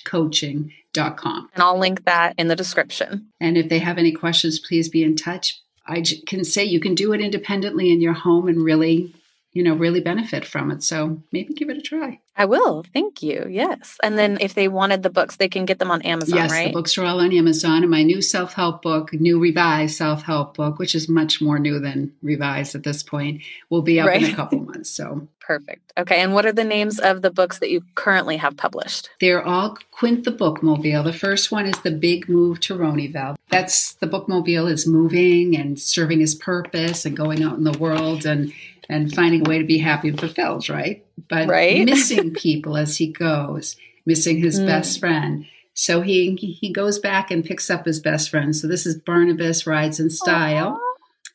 coaching.com. 0.04 1.48
And 1.54 1.62
I'll 1.62 1.78
link 1.78 2.04
that 2.04 2.34
in 2.36 2.48
the 2.48 2.56
description. 2.56 3.28
And 3.40 3.56
if 3.56 3.70
they 3.70 3.78
have 3.78 3.96
any 3.96 4.12
questions, 4.12 4.58
please 4.58 4.90
be 4.90 5.02
in 5.02 5.16
touch 5.16 5.62
I 5.90 6.04
can 6.26 6.44
say 6.44 6.64
you 6.64 6.78
can 6.78 6.94
do 6.94 7.12
it 7.12 7.20
independently 7.20 7.90
in 7.92 8.00
your 8.00 8.12
home 8.12 8.46
and 8.46 8.62
really 8.62 9.12
you 9.52 9.64
know, 9.64 9.74
really 9.74 10.00
benefit 10.00 10.44
from 10.44 10.70
it. 10.70 10.82
So 10.82 11.22
maybe 11.32 11.54
give 11.54 11.70
it 11.70 11.76
a 11.76 11.82
try. 11.82 12.20
I 12.36 12.44
will. 12.44 12.84
Thank 12.94 13.22
you. 13.22 13.46
Yes. 13.50 13.98
And 14.02 14.16
then 14.16 14.38
if 14.40 14.54
they 14.54 14.68
wanted 14.68 15.02
the 15.02 15.10
books, 15.10 15.36
they 15.36 15.48
can 15.48 15.66
get 15.66 15.78
them 15.78 15.90
on 15.90 16.00
Amazon, 16.02 16.38
yes, 16.38 16.50
right? 16.50 16.68
the 16.68 16.72
books 16.72 16.96
are 16.96 17.04
all 17.04 17.20
on 17.20 17.32
Amazon. 17.32 17.82
And 17.82 17.90
my 17.90 18.02
new 18.02 18.22
self 18.22 18.54
help 18.54 18.80
book, 18.82 19.12
new 19.12 19.40
revised 19.40 19.96
self 19.96 20.22
help 20.22 20.56
book, 20.56 20.78
which 20.78 20.94
is 20.94 21.08
much 21.08 21.42
more 21.42 21.58
new 21.58 21.80
than 21.80 22.12
revised 22.22 22.74
at 22.74 22.84
this 22.84 23.02
point, 23.02 23.42
will 23.68 23.82
be 23.82 24.00
up 24.00 24.06
right. 24.06 24.22
in 24.22 24.30
a 24.30 24.34
couple 24.34 24.60
months. 24.60 24.88
So 24.88 25.28
perfect. 25.40 25.92
Okay. 25.98 26.20
And 26.20 26.32
what 26.32 26.46
are 26.46 26.52
the 26.52 26.64
names 26.64 27.00
of 27.00 27.20
the 27.20 27.30
books 27.30 27.58
that 27.58 27.70
you 27.70 27.82
currently 27.96 28.36
have 28.36 28.56
published? 28.56 29.10
They're 29.20 29.44
all 29.44 29.76
Quint 29.90 30.24
the 30.24 30.32
Bookmobile. 30.32 31.04
The 31.04 31.12
first 31.12 31.50
one 31.50 31.66
is 31.66 31.78
The 31.80 31.90
Big 31.90 32.28
Move 32.28 32.60
to 32.60 32.74
Roneyville. 32.74 33.36
That's 33.50 33.94
the 33.94 34.06
bookmobile 34.06 34.70
is 34.70 34.86
moving 34.86 35.56
and 35.56 35.78
serving 35.78 36.20
his 36.20 36.36
purpose 36.36 37.04
and 37.04 37.16
going 37.16 37.42
out 37.42 37.58
in 37.58 37.64
the 37.64 37.76
world 37.78 38.24
and 38.24 38.52
and 38.88 39.14
finding 39.14 39.46
a 39.46 39.48
way 39.48 39.58
to 39.58 39.64
be 39.64 39.78
happy 39.78 40.08
and 40.08 40.18
fulfilled, 40.18 40.68
right? 40.68 41.04
But 41.28 41.48
right? 41.48 41.84
missing 41.84 42.32
people 42.34 42.76
as 42.76 42.96
he 42.96 43.08
goes, 43.12 43.76
missing 44.06 44.38
his 44.38 44.60
mm. 44.60 44.66
best 44.66 45.00
friend. 45.00 45.46
So 45.74 46.00
he 46.00 46.36
he 46.36 46.72
goes 46.72 46.98
back 46.98 47.30
and 47.30 47.44
picks 47.44 47.70
up 47.70 47.86
his 47.86 48.00
best 48.00 48.30
friend. 48.30 48.54
So 48.54 48.66
this 48.66 48.86
is 48.86 49.00
Barnabus 49.00 49.66
rides 49.66 50.00
in 50.00 50.10
style. 50.10 50.72
Aww. 50.72 50.90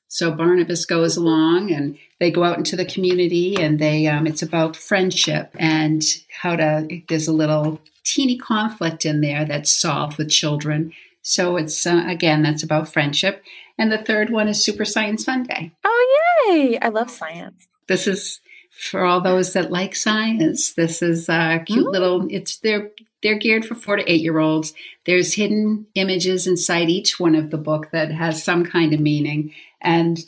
So 0.07 0.31
Barnabus 0.31 0.85
goes 0.85 1.17
along 1.17 1.71
and 1.71 1.97
they 2.19 2.31
go 2.31 2.43
out 2.43 2.57
into 2.57 2.75
the 2.75 2.85
community 2.85 3.55
and 3.59 3.79
they 3.79 4.07
um, 4.07 4.27
it's 4.27 4.41
about 4.41 4.75
friendship 4.75 5.53
and 5.59 6.03
how 6.29 6.55
to 6.55 7.01
there's 7.09 7.27
a 7.27 7.33
little 7.33 7.81
teeny 8.03 8.37
conflict 8.37 9.05
in 9.05 9.21
there 9.21 9.45
that's 9.45 9.71
solved 9.71 10.17
with 10.17 10.29
children. 10.29 10.93
So 11.21 11.57
it's 11.57 11.85
uh, 11.85 12.05
again 12.07 12.43
that's 12.43 12.63
about 12.63 12.91
friendship. 12.91 13.43
And 13.77 13.91
the 13.91 13.97
third 13.97 14.29
one 14.29 14.47
is 14.47 14.63
Super 14.63 14.85
Science 14.85 15.23
Fun 15.25 15.43
Day. 15.43 15.71
Oh 15.83 16.47
Yay! 16.47 16.79
I 16.79 16.89
love 16.89 17.09
science. 17.09 17.67
This 17.87 18.07
is 18.07 18.39
for 18.71 19.05
all 19.05 19.21
those 19.21 19.53
that 19.53 19.71
like 19.71 19.95
science. 19.95 20.73
This 20.73 21.01
is 21.01 21.29
a 21.29 21.63
cute 21.65 21.87
little. 21.87 22.21
Mm. 22.21 22.27
It's 22.31 22.57
they're 22.57 22.91
they're 23.23 23.39
geared 23.39 23.65
for 23.65 23.75
four 23.75 23.95
to 23.95 24.11
eight 24.11 24.21
year 24.21 24.39
olds. 24.39 24.73
There's 25.05 25.33
hidden 25.33 25.87
images 25.95 26.47
inside 26.47 26.89
each 26.89 27.19
one 27.19 27.35
of 27.35 27.51
the 27.51 27.57
book 27.57 27.91
that 27.91 28.11
has 28.11 28.43
some 28.43 28.65
kind 28.65 28.93
of 28.93 28.99
meaning, 28.99 29.53
and 29.81 30.19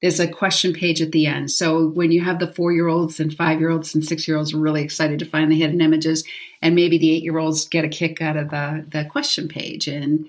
there's 0.00 0.20
a 0.20 0.26
question 0.26 0.72
page 0.72 1.00
at 1.00 1.12
the 1.12 1.26
end. 1.26 1.50
So 1.50 1.86
when 1.88 2.10
you 2.10 2.22
have 2.22 2.40
the 2.40 2.52
four 2.52 2.72
year 2.72 2.88
olds 2.88 3.20
and 3.20 3.32
five 3.32 3.60
year 3.60 3.70
olds 3.70 3.94
and 3.94 4.04
six 4.04 4.26
year 4.26 4.36
olds 4.36 4.52
are 4.52 4.58
really 4.58 4.82
excited 4.82 5.18
to 5.20 5.26
find 5.26 5.50
the 5.50 5.58
hidden 5.58 5.80
images, 5.80 6.24
and 6.60 6.74
maybe 6.74 6.98
the 6.98 7.12
eight 7.12 7.22
year 7.22 7.38
olds 7.38 7.68
get 7.68 7.84
a 7.84 7.88
kick 7.88 8.20
out 8.20 8.36
of 8.36 8.50
the 8.50 8.84
the 8.88 9.04
question 9.04 9.48
page 9.48 9.86
and 9.86 10.28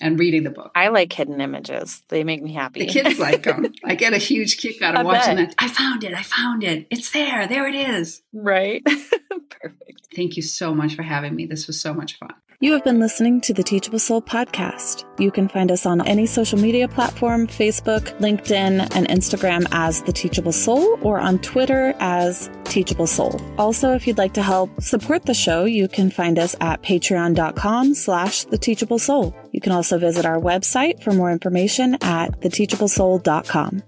and 0.00 0.18
reading 0.18 0.42
the 0.44 0.50
book. 0.50 0.70
I 0.74 0.88
like 0.88 1.12
hidden 1.12 1.40
images. 1.40 2.02
They 2.08 2.24
make 2.24 2.42
me 2.42 2.52
happy. 2.52 2.80
The 2.80 2.86
kids 2.92 3.18
like 3.18 3.44
them. 3.44 3.72
I 3.84 3.94
get 3.94 4.12
a 4.12 4.18
huge 4.18 4.58
kick 4.58 4.82
out 4.82 4.94
of 4.94 5.00
I 5.00 5.04
watching 5.04 5.36
bet. 5.36 5.50
that. 5.50 5.54
I 5.58 5.68
found 5.68 6.04
it. 6.04 6.12
I 6.14 6.22
found 6.22 6.64
it. 6.64 6.86
It's 6.90 7.10
there. 7.12 7.46
There 7.46 7.66
it 7.66 7.74
is. 7.74 8.22
Right. 8.32 8.84
Perfect. 8.84 10.08
Thank 10.14 10.36
you 10.36 10.42
so 10.42 10.74
much 10.74 10.94
for 10.94 11.02
having 11.02 11.34
me. 11.34 11.46
This 11.46 11.66
was 11.66 11.80
so 11.80 11.94
much 11.94 12.18
fun. 12.18 12.34
You 12.58 12.72
have 12.72 12.84
been 12.84 13.00
listening 13.00 13.42
to 13.42 13.52
the 13.52 13.62
Teachable 13.62 13.98
Soul 13.98 14.22
podcast. 14.22 15.04
You 15.20 15.30
can 15.30 15.46
find 15.46 15.70
us 15.70 15.84
on 15.84 16.00
any 16.06 16.24
social 16.24 16.58
media 16.58 16.88
platform 16.88 17.46
Facebook, 17.46 18.18
LinkedIn, 18.18 18.96
and 18.96 19.06
Instagram 19.08 19.66
as 19.72 20.00
The 20.02 20.12
Teachable 20.12 20.52
Soul 20.52 20.98
or 21.02 21.20
on 21.20 21.38
Twitter 21.40 21.94
as 22.00 22.48
Teachable 22.64 23.06
Soul. 23.06 23.38
Also, 23.58 23.92
if 23.92 24.06
you'd 24.06 24.16
like 24.16 24.32
to 24.34 24.42
help 24.42 24.70
support 24.80 25.26
the 25.26 25.34
show, 25.34 25.66
you 25.66 25.86
can 25.86 26.10
find 26.10 26.38
us 26.38 26.56
at 26.62 26.82
patreon.com 26.82 27.92
slash 27.92 28.44
The 28.44 28.56
Teachable 28.56 28.98
Soul. 28.98 29.36
You 29.52 29.60
can 29.60 29.72
also 29.72 29.98
visit 29.98 30.24
our 30.24 30.40
website 30.40 31.02
for 31.02 31.12
more 31.12 31.30
information 31.30 31.96
at 32.00 32.40
theteachablesoul.com. 32.40 33.82